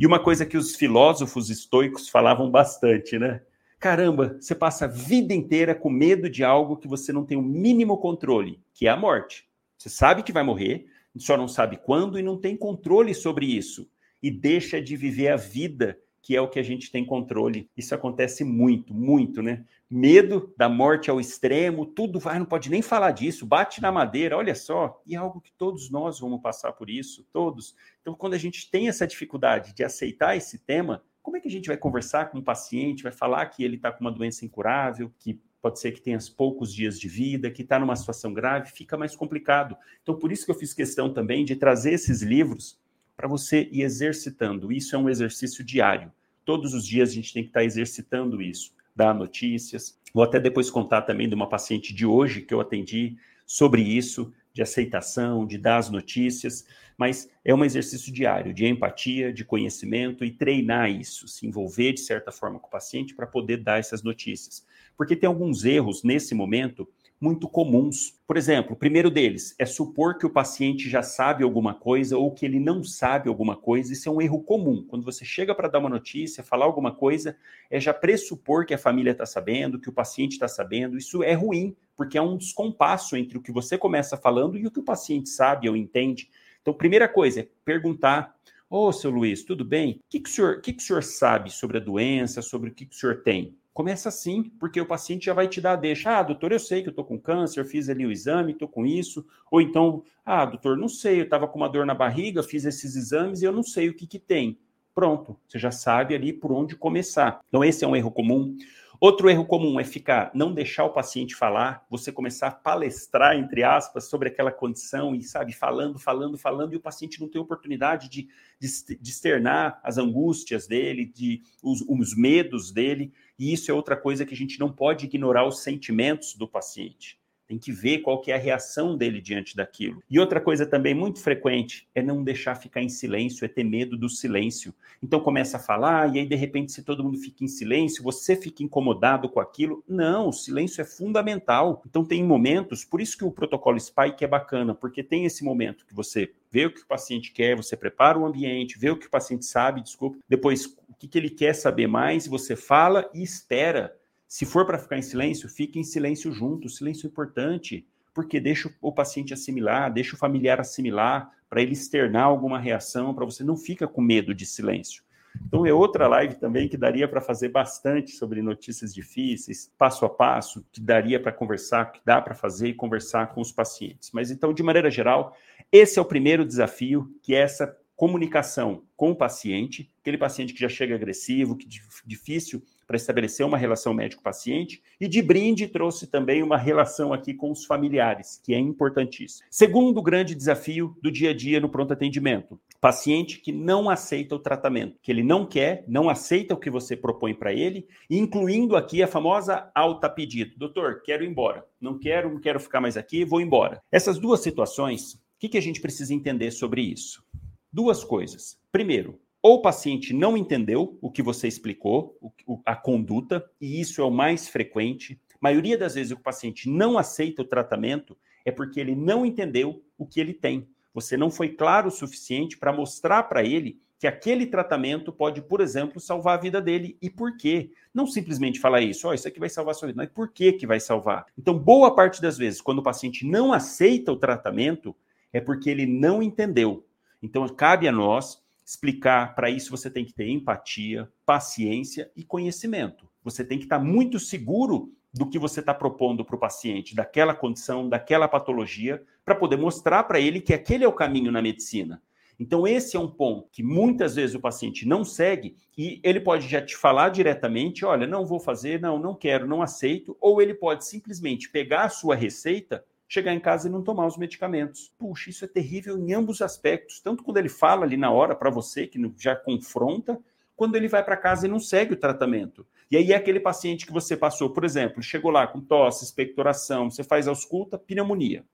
E 0.00 0.06
uma 0.06 0.18
coisa 0.18 0.46
que 0.46 0.56
os 0.56 0.74
filósofos 0.74 1.50
estoicos 1.50 2.08
falavam 2.08 2.50
bastante, 2.50 3.18
né? 3.18 3.42
Caramba, 3.82 4.36
você 4.40 4.54
passa 4.54 4.84
a 4.84 4.88
vida 4.88 5.34
inteira 5.34 5.74
com 5.74 5.90
medo 5.90 6.30
de 6.30 6.44
algo 6.44 6.76
que 6.76 6.86
você 6.86 7.12
não 7.12 7.26
tem 7.26 7.36
o 7.36 7.42
mínimo 7.42 7.98
controle, 7.98 8.62
que 8.72 8.86
é 8.86 8.90
a 8.90 8.96
morte. 8.96 9.44
Você 9.76 9.88
sabe 9.88 10.22
que 10.22 10.32
vai 10.32 10.44
morrer, 10.44 10.86
só 11.16 11.36
não 11.36 11.48
sabe 11.48 11.76
quando 11.78 12.16
e 12.16 12.22
não 12.22 12.40
tem 12.40 12.56
controle 12.56 13.12
sobre 13.12 13.44
isso. 13.44 13.90
E 14.22 14.30
deixa 14.30 14.80
de 14.80 14.96
viver 14.96 15.30
a 15.30 15.36
vida, 15.36 15.98
que 16.22 16.36
é 16.36 16.40
o 16.40 16.48
que 16.48 16.60
a 16.60 16.62
gente 16.62 16.92
tem 16.92 17.04
controle. 17.04 17.68
Isso 17.76 17.92
acontece 17.92 18.44
muito, 18.44 18.94
muito, 18.94 19.42
né? 19.42 19.64
Medo 19.90 20.54
da 20.56 20.68
morte 20.68 21.10
ao 21.10 21.18
extremo, 21.18 21.84
tudo 21.84 22.20
vai, 22.20 22.38
não 22.38 22.46
pode 22.46 22.70
nem 22.70 22.82
falar 22.82 23.10
disso, 23.10 23.44
bate 23.44 23.82
na 23.82 23.90
madeira, 23.90 24.36
olha 24.36 24.54
só. 24.54 25.02
E 25.04 25.16
é 25.16 25.18
algo 25.18 25.40
que 25.40 25.50
todos 25.58 25.90
nós 25.90 26.20
vamos 26.20 26.40
passar 26.40 26.72
por 26.72 26.88
isso, 26.88 27.26
todos. 27.32 27.74
Então, 28.00 28.14
quando 28.14 28.34
a 28.34 28.38
gente 28.38 28.70
tem 28.70 28.86
essa 28.86 29.08
dificuldade 29.08 29.74
de 29.74 29.82
aceitar 29.82 30.36
esse 30.36 30.56
tema, 30.56 31.02
como 31.22 31.36
é 31.36 31.40
que 31.40 31.48
a 31.48 31.50
gente 31.50 31.68
vai 31.68 31.76
conversar 31.76 32.30
com 32.30 32.38
o 32.38 32.42
paciente, 32.42 33.02
vai 33.02 33.12
falar 33.12 33.46
que 33.46 33.62
ele 33.62 33.76
está 33.76 33.92
com 33.92 34.00
uma 34.00 34.10
doença 34.10 34.44
incurável, 34.44 35.12
que 35.18 35.40
pode 35.60 35.78
ser 35.78 35.92
que 35.92 36.00
tenha 36.00 36.18
poucos 36.36 36.74
dias 36.74 36.98
de 36.98 37.08
vida, 37.08 37.50
que 37.50 37.62
está 37.62 37.78
numa 37.78 37.94
situação 37.94 38.34
grave, 38.34 38.72
fica 38.72 38.98
mais 38.98 39.14
complicado. 39.14 39.76
Então, 40.02 40.16
por 40.16 40.32
isso 40.32 40.44
que 40.44 40.50
eu 40.50 40.56
fiz 40.56 40.74
questão 40.74 41.12
também 41.12 41.44
de 41.44 41.54
trazer 41.54 41.92
esses 41.92 42.20
livros 42.20 42.76
para 43.16 43.28
você 43.28 43.68
ir 43.70 43.82
exercitando. 43.82 44.72
Isso 44.72 44.96
é 44.96 44.98
um 44.98 45.08
exercício 45.08 45.62
diário. 45.62 46.10
Todos 46.44 46.74
os 46.74 46.84
dias 46.84 47.10
a 47.10 47.12
gente 47.12 47.32
tem 47.32 47.44
que 47.44 47.50
estar 47.50 47.60
tá 47.60 47.64
exercitando 47.64 48.42
isso, 48.42 48.74
dar 48.96 49.14
notícias. 49.14 49.96
Vou 50.12 50.24
até 50.24 50.40
depois 50.40 50.68
contar 50.68 51.02
também 51.02 51.28
de 51.28 51.34
uma 51.36 51.48
paciente 51.48 51.94
de 51.94 52.04
hoje 52.04 52.40
que 52.42 52.52
eu 52.52 52.60
atendi 52.60 53.16
sobre 53.46 53.82
isso, 53.82 54.32
de 54.52 54.62
aceitação, 54.62 55.46
de 55.46 55.58
dar 55.58 55.78
as 55.78 55.90
notícias 55.90 56.64
mas 57.02 57.28
é 57.44 57.54
um 57.54 57.64
exercício 57.64 58.12
diário 58.12 58.54
de 58.54 58.64
empatia, 58.64 59.32
de 59.32 59.44
conhecimento 59.44 60.24
e 60.24 60.30
treinar 60.30 60.90
isso, 60.90 61.26
se 61.26 61.44
envolver 61.44 61.94
de 61.94 62.00
certa 62.00 62.30
forma 62.30 62.60
com 62.60 62.68
o 62.68 62.70
paciente 62.70 63.12
para 63.12 63.26
poder 63.26 63.56
dar 63.58 63.80
essas 63.80 64.04
notícias. 64.04 64.64
Porque 64.96 65.16
tem 65.16 65.26
alguns 65.26 65.64
erros 65.64 66.04
nesse 66.04 66.32
momento 66.32 66.88
muito 67.22 67.48
comuns. 67.48 68.20
Por 68.26 68.36
exemplo, 68.36 68.72
o 68.72 68.76
primeiro 68.76 69.08
deles 69.08 69.54
é 69.56 69.64
supor 69.64 70.18
que 70.18 70.26
o 70.26 70.30
paciente 70.30 70.90
já 70.90 71.04
sabe 71.04 71.44
alguma 71.44 71.72
coisa 71.72 72.18
ou 72.18 72.32
que 72.32 72.44
ele 72.44 72.58
não 72.58 72.82
sabe 72.82 73.28
alguma 73.28 73.54
coisa. 73.54 73.92
Isso 73.92 74.08
é 74.08 74.12
um 74.12 74.20
erro 74.20 74.42
comum. 74.42 74.84
Quando 74.88 75.04
você 75.04 75.24
chega 75.24 75.54
para 75.54 75.68
dar 75.68 75.78
uma 75.78 75.88
notícia, 75.88 76.42
falar 76.42 76.64
alguma 76.64 76.92
coisa, 76.92 77.36
é 77.70 77.78
já 77.78 77.94
pressupor 77.94 78.66
que 78.66 78.74
a 78.74 78.78
família 78.78 79.12
está 79.12 79.24
sabendo, 79.24 79.78
que 79.78 79.88
o 79.88 79.92
paciente 79.92 80.32
está 80.32 80.48
sabendo. 80.48 80.98
Isso 80.98 81.22
é 81.22 81.32
ruim, 81.32 81.76
porque 81.96 82.18
é 82.18 82.22
um 82.22 82.36
descompasso 82.36 83.16
entre 83.16 83.38
o 83.38 83.40
que 83.40 83.52
você 83.52 83.78
começa 83.78 84.16
falando 84.16 84.58
e 84.58 84.66
o 84.66 84.70
que 84.72 84.80
o 84.80 84.84
paciente 84.84 85.28
sabe 85.28 85.68
ou 85.68 85.76
entende. 85.76 86.28
Então, 86.60 86.74
primeira 86.74 87.06
coisa 87.06 87.42
é 87.42 87.48
perguntar: 87.64 88.34
Ô, 88.68 88.88
oh, 88.88 88.92
seu 88.92 89.12
Luiz, 89.12 89.44
tudo 89.44 89.64
bem? 89.64 89.92
O 89.92 90.10
que, 90.10 90.18
que, 90.18 90.28
o 90.28 90.32
senhor, 90.32 90.60
que, 90.60 90.72
que 90.72 90.82
o 90.82 90.86
senhor 90.86 91.04
sabe 91.04 91.50
sobre 91.50 91.76
a 91.76 91.80
doença, 91.80 92.42
sobre 92.42 92.70
o 92.70 92.74
que, 92.74 92.84
que 92.84 92.96
o 92.96 92.98
senhor 92.98 93.22
tem? 93.22 93.56
Começa 93.72 94.10
assim, 94.10 94.42
porque 94.60 94.80
o 94.80 94.86
paciente 94.86 95.26
já 95.26 95.32
vai 95.32 95.48
te 95.48 95.60
dar 95.60 95.72
a 95.72 95.76
deixa. 95.76 96.18
Ah, 96.18 96.22
doutor, 96.22 96.52
eu 96.52 96.58
sei 96.58 96.82
que 96.82 96.88
eu 96.88 96.92
estou 96.92 97.04
com 97.04 97.18
câncer, 97.18 97.64
fiz 97.64 97.88
ali 97.88 98.04
o 98.04 98.12
exame, 98.12 98.52
estou 98.52 98.68
com 98.68 98.84
isso. 98.84 99.24
Ou 99.50 99.62
então, 99.62 100.04
ah, 100.24 100.44
doutor, 100.44 100.76
não 100.76 100.88
sei, 100.88 101.20
eu 101.20 101.24
estava 101.24 101.48
com 101.48 101.58
uma 101.58 101.68
dor 101.68 101.86
na 101.86 101.94
barriga, 101.94 102.42
fiz 102.42 102.66
esses 102.66 102.96
exames 102.96 103.40
e 103.40 103.46
eu 103.46 103.52
não 103.52 103.62
sei 103.62 103.88
o 103.88 103.94
que, 103.94 104.06
que 104.06 104.18
tem. 104.18 104.58
Pronto, 104.94 105.38
você 105.48 105.58
já 105.58 105.70
sabe 105.70 106.14
ali 106.14 106.34
por 106.34 106.52
onde 106.52 106.76
começar. 106.76 107.40
Então, 107.48 107.64
esse 107.64 107.82
é 107.82 107.88
um 107.88 107.96
erro 107.96 108.10
comum. 108.10 108.54
Outro 109.00 109.28
erro 109.28 109.44
comum 109.44 109.80
é 109.80 109.84
ficar, 109.84 110.30
não 110.32 110.54
deixar 110.54 110.84
o 110.84 110.92
paciente 110.92 111.34
falar, 111.34 111.84
você 111.90 112.12
começar 112.12 112.46
a 112.46 112.52
palestrar, 112.52 113.36
entre 113.36 113.64
aspas, 113.64 114.04
sobre 114.08 114.28
aquela 114.28 114.52
condição 114.52 115.12
e, 115.12 115.24
sabe, 115.24 115.52
falando, 115.52 115.98
falando, 115.98 116.38
falando, 116.38 116.72
e 116.72 116.76
o 116.76 116.80
paciente 116.80 117.20
não 117.20 117.28
tem 117.28 117.40
oportunidade 117.40 118.08
de, 118.08 118.28
de, 118.60 118.96
de 119.00 119.10
externar 119.10 119.80
as 119.82 119.98
angústias 119.98 120.68
dele, 120.68 121.04
de, 121.04 121.42
os, 121.60 121.80
os 121.88 122.16
medos 122.16 122.70
dele, 122.70 123.12
e 123.38 123.52
isso 123.52 123.70
é 123.70 123.74
outra 123.74 123.96
coisa 123.96 124.24
que 124.24 124.34
a 124.34 124.36
gente 124.36 124.58
não 124.58 124.70
pode 124.72 125.06
ignorar 125.06 125.46
os 125.46 125.62
sentimentos 125.62 126.34
do 126.34 126.48
paciente. 126.48 127.21
Tem 127.52 127.58
que 127.58 127.70
ver 127.70 127.98
qual 127.98 128.18
que 128.18 128.32
é 128.32 128.34
a 128.34 128.38
reação 128.38 128.96
dele 128.96 129.20
diante 129.20 129.54
daquilo. 129.54 130.02
E 130.10 130.18
outra 130.18 130.40
coisa 130.40 130.64
também 130.64 130.94
muito 130.94 131.20
frequente 131.20 131.86
é 131.94 132.00
não 132.00 132.24
deixar 132.24 132.54
ficar 132.54 132.80
em 132.80 132.88
silêncio, 132.88 133.44
é 133.44 133.48
ter 133.48 133.62
medo 133.62 133.94
do 133.94 134.08
silêncio. 134.08 134.72
Então 135.02 135.20
começa 135.20 135.58
a 135.58 135.60
falar 135.60 136.16
e 136.16 136.18
aí 136.18 136.26
de 136.26 136.34
repente 136.34 136.72
se 136.72 136.82
todo 136.82 137.04
mundo 137.04 137.18
fica 137.18 137.44
em 137.44 137.48
silêncio, 137.48 138.02
você 138.02 138.34
fica 138.34 138.62
incomodado 138.62 139.28
com 139.28 139.38
aquilo. 139.38 139.84
Não, 139.86 140.30
o 140.30 140.32
silêncio 140.32 140.80
é 140.80 140.84
fundamental. 140.86 141.82
Então 141.86 142.06
tem 142.06 142.24
momentos, 142.24 142.86
por 142.86 143.02
isso 143.02 143.18
que 143.18 143.24
o 143.24 143.30
protocolo 143.30 143.78
Spike 143.78 144.24
é 144.24 144.26
bacana, 144.26 144.74
porque 144.74 145.02
tem 145.02 145.26
esse 145.26 145.44
momento 145.44 145.84
que 145.84 145.92
você 145.94 146.32
vê 146.50 146.64
o 146.64 146.72
que 146.72 146.80
o 146.80 146.86
paciente 146.86 147.32
quer, 147.32 147.54
você 147.54 147.76
prepara 147.76 148.18
o 148.18 148.24
ambiente, 148.24 148.78
vê 148.78 148.88
o 148.88 148.96
que 148.96 149.08
o 149.08 149.10
paciente 149.10 149.44
sabe, 149.44 149.82
desculpa, 149.82 150.16
depois 150.26 150.64
o 150.88 150.94
que, 150.98 151.06
que 151.06 151.18
ele 151.18 151.28
quer 151.28 151.52
saber 151.52 151.86
mais, 151.86 152.26
você 152.26 152.56
fala 152.56 153.10
e 153.12 153.22
espera 153.22 153.94
se 154.32 154.46
for 154.46 154.64
para 154.64 154.78
ficar 154.78 154.96
em 154.96 155.02
silêncio, 155.02 155.46
fique 155.46 155.78
em 155.78 155.84
silêncio 155.84 156.32
junto. 156.32 156.66
Silêncio 156.66 157.06
é 157.06 157.10
importante, 157.10 157.86
porque 158.14 158.40
deixa 158.40 158.74
o 158.80 158.90
paciente 158.90 159.34
assimilar, 159.34 159.92
deixa 159.92 160.16
o 160.16 160.18
familiar 160.18 160.58
assimilar, 160.58 161.30
para 161.50 161.60
ele 161.60 161.74
externar 161.74 162.24
alguma 162.24 162.58
reação, 162.58 163.12
para 163.12 163.26
você 163.26 163.44
não 163.44 163.58
fica 163.58 163.86
com 163.86 164.00
medo 164.00 164.34
de 164.34 164.46
silêncio. 164.46 165.04
Então 165.46 165.66
é 165.66 165.74
outra 165.74 166.08
live 166.08 166.36
também 166.36 166.66
que 166.66 166.78
daria 166.78 167.06
para 167.06 167.20
fazer 167.20 167.50
bastante 167.50 168.12
sobre 168.12 168.40
notícias 168.40 168.94
difíceis, 168.94 169.70
passo 169.76 170.06
a 170.06 170.08
passo, 170.08 170.64
que 170.72 170.80
daria 170.80 171.20
para 171.20 171.30
conversar, 171.30 171.92
que 171.92 172.00
dá 172.02 172.18
para 172.18 172.34
fazer 172.34 172.68
e 172.68 172.74
conversar 172.74 173.34
com 173.34 173.42
os 173.42 173.52
pacientes. 173.52 174.12
Mas 174.14 174.30
então, 174.30 174.54
de 174.54 174.62
maneira 174.62 174.90
geral, 174.90 175.36
esse 175.70 175.98
é 175.98 176.02
o 176.02 176.06
primeiro 176.06 176.46
desafio, 176.46 177.14
que 177.22 177.34
é 177.34 177.40
essa 177.40 177.76
comunicação 177.94 178.82
com 178.96 179.10
o 179.10 179.14
paciente, 179.14 179.92
aquele 180.00 180.16
paciente 180.16 180.54
que 180.54 180.60
já 180.60 180.70
chega 180.70 180.94
agressivo, 180.94 181.54
que 181.54 181.68
difícil 182.06 182.62
para 182.92 182.98
estabelecer 182.98 183.46
uma 183.46 183.56
relação 183.56 183.94
médico-paciente, 183.94 184.82
e 185.00 185.08
de 185.08 185.22
brinde 185.22 185.66
trouxe 185.66 186.06
também 186.06 186.42
uma 186.42 186.58
relação 186.58 187.10
aqui 187.10 187.32
com 187.32 187.50
os 187.50 187.64
familiares, 187.64 188.38
que 188.44 188.52
é 188.52 188.58
importantíssimo. 188.58 189.46
Segundo 189.50 190.02
grande 190.02 190.34
desafio 190.34 190.94
do 191.02 191.10
dia 191.10 191.30
a 191.30 191.34
dia 191.34 191.58
no 191.58 191.70
pronto 191.70 191.94
atendimento, 191.94 192.60
paciente 192.82 193.40
que 193.40 193.50
não 193.50 193.88
aceita 193.88 194.34
o 194.34 194.38
tratamento, 194.38 194.98
que 195.00 195.10
ele 195.10 195.22
não 195.22 195.46
quer, 195.46 195.86
não 195.88 196.10
aceita 196.10 196.52
o 196.52 196.58
que 196.58 196.68
você 196.68 196.94
propõe 196.94 197.32
para 197.32 197.54
ele, 197.54 197.86
incluindo 198.10 198.76
aqui 198.76 199.02
a 199.02 199.08
famosa 199.08 199.70
alta 199.74 200.06
pedido. 200.10 200.52
Doutor, 200.58 201.00
quero 201.02 201.24
ir 201.24 201.30
embora. 201.30 201.64
Não 201.80 201.98
quero, 201.98 202.28
não 202.28 202.40
quero 202.40 202.60
ficar 202.60 202.82
mais 202.82 202.98
aqui, 202.98 203.24
vou 203.24 203.40
embora. 203.40 203.80
Essas 203.90 204.18
duas 204.18 204.40
situações, 204.40 205.14
o 205.14 205.18
que, 205.38 205.48
que 205.48 205.58
a 205.58 205.62
gente 205.62 205.80
precisa 205.80 206.12
entender 206.12 206.50
sobre 206.50 206.82
isso? 206.82 207.24
Duas 207.72 208.04
coisas. 208.04 208.58
Primeiro, 208.70 209.18
ou 209.42 209.56
o 209.56 209.62
paciente 209.62 210.14
não 210.14 210.36
entendeu 210.36 210.96
o 211.02 211.10
que 211.10 211.20
você 211.20 211.48
explicou, 211.48 212.16
a 212.64 212.76
conduta, 212.76 213.44
e 213.60 213.80
isso 213.80 214.00
é 214.00 214.04
o 214.04 214.10
mais 214.10 214.48
frequente. 214.48 215.20
A 215.34 215.38
maioria 215.40 215.76
das 215.76 215.96
vezes 215.96 216.12
o 216.12 216.20
paciente 216.20 216.70
não 216.70 216.96
aceita 216.96 217.42
o 217.42 217.46
tratamento 217.46 218.16
é 218.44 218.52
porque 218.52 218.78
ele 218.78 218.94
não 218.94 219.26
entendeu 219.26 219.82
o 219.98 220.06
que 220.06 220.20
ele 220.20 220.32
tem. 220.32 220.68
Você 220.94 221.16
não 221.16 221.30
foi 221.30 221.48
claro 221.48 221.88
o 221.88 221.90
suficiente 221.90 222.56
para 222.56 222.72
mostrar 222.72 223.24
para 223.24 223.42
ele 223.42 223.80
que 223.98 224.06
aquele 224.06 224.46
tratamento 224.46 225.12
pode, 225.12 225.40
por 225.42 225.60
exemplo, 225.60 226.00
salvar 226.00 226.36
a 226.36 226.40
vida 226.40 226.60
dele. 226.60 226.96
E 227.00 227.08
por 227.08 227.36
quê? 227.36 227.70
Não 227.94 228.06
simplesmente 228.06 228.58
falar 228.58 228.80
isso, 228.80 229.06
ó, 229.06 229.10
oh, 229.10 229.14
isso 229.14 229.28
aqui 229.28 229.38
vai 229.38 229.48
salvar 229.48 229.72
a 229.72 229.74
sua 229.74 229.88
vida, 229.88 230.02
mas 230.02 230.10
por 230.10 230.28
que 230.32 230.52
que 230.52 230.66
vai 230.66 230.80
salvar? 230.80 231.26
Então, 231.38 231.56
boa 231.56 231.94
parte 231.94 232.20
das 232.20 232.36
vezes, 232.36 232.60
quando 232.60 232.80
o 232.80 232.82
paciente 232.82 233.24
não 233.24 233.52
aceita 233.52 234.12
o 234.12 234.16
tratamento, 234.16 234.94
é 235.32 235.40
porque 235.40 235.70
ele 235.70 235.86
não 235.86 236.22
entendeu. 236.22 236.84
Então, 237.22 237.46
cabe 237.48 237.86
a 237.86 237.92
nós 237.92 238.41
explicar. 238.64 239.34
Para 239.34 239.50
isso, 239.50 239.70
você 239.70 239.90
tem 239.90 240.04
que 240.04 240.12
ter 240.12 240.28
empatia, 240.28 241.08
paciência 241.24 242.10
e 242.16 242.24
conhecimento. 242.24 243.08
Você 243.22 243.44
tem 243.44 243.58
que 243.58 243.64
estar 243.64 243.78
muito 243.78 244.18
seguro 244.18 244.92
do 245.12 245.28
que 245.28 245.38
você 245.38 245.60
está 245.60 245.74
propondo 245.74 246.24
para 246.24 246.36
o 246.36 246.40
paciente, 246.40 246.94
daquela 246.94 247.34
condição, 247.34 247.88
daquela 247.88 248.26
patologia, 248.26 249.02
para 249.24 249.34
poder 249.34 249.56
mostrar 249.56 250.04
para 250.04 250.18
ele 250.18 250.40
que 250.40 250.54
aquele 250.54 250.84
é 250.84 250.88
o 250.88 250.92
caminho 250.92 251.30
na 251.30 251.42
medicina. 251.42 252.02
Então, 252.40 252.66
esse 252.66 252.96
é 252.96 253.00
um 253.00 253.08
ponto 253.08 253.48
que 253.52 253.62
muitas 253.62 254.16
vezes 254.16 254.34
o 254.34 254.40
paciente 254.40 254.86
não 254.86 255.04
segue 255.04 255.54
e 255.76 256.00
ele 256.02 256.18
pode 256.18 256.48
já 256.48 256.60
te 256.60 256.76
falar 256.76 257.10
diretamente: 257.10 257.84
olha, 257.84 258.06
não 258.06 258.26
vou 258.26 258.40
fazer, 258.40 258.80
não, 258.80 258.98
não 258.98 259.14
quero, 259.14 259.46
não 259.46 259.62
aceito, 259.62 260.16
ou 260.20 260.40
ele 260.40 260.54
pode 260.54 260.84
simplesmente 260.84 261.50
pegar 261.50 261.84
a 261.84 261.88
sua 261.90 262.16
receita 262.16 262.84
chegar 263.12 263.34
em 263.34 263.40
casa 263.40 263.68
e 263.68 263.70
não 263.70 263.82
tomar 263.82 264.06
os 264.06 264.16
medicamentos. 264.16 264.90
Puxa, 264.98 265.28
isso 265.28 265.44
é 265.44 265.48
terrível 265.48 265.98
em 265.98 266.14
ambos 266.14 266.36
os 266.36 266.42
aspectos. 266.42 266.98
Tanto 266.98 267.22
quando 267.22 267.36
ele 267.36 267.50
fala 267.50 267.84
ali 267.84 267.94
na 267.94 268.10
hora 268.10 268.34
para 268.34 268.48
você, 268.48 268.86
que 268.86 268.98
já 269.18 269.36
confronta, 269.36 270.18
quando 270.56 270.76
ele 270.76 270.88
vai 270.88 271.04
para 271.04 271.14
casa 271.14 271.46
e 271.46 271.50
não 271.50 271.60
segue 271.60 271.92
o 271.92 271.96
tratamento. 271.96 272.66
E 272.90 272.96
aí 272.96 273.12
é 273.12 273.14
aquele 273.14 273.38
paciente 273.38 273.84
que 273.84 273.92
você 273.92 274.16
passou, 274.16 274.48
por 274.48 274.64
exemplo, 274.64 275.02
chegou 275.02 275.30
lá 275.30 275.46
com 275.46 275.60
tosse, 275.60 276.04
expectoração, 276.04 276.90
você 276.90 277.04
faz 277.04 277.28
ausculta, 277.28 277.78
pneumonia. 277.78 278.46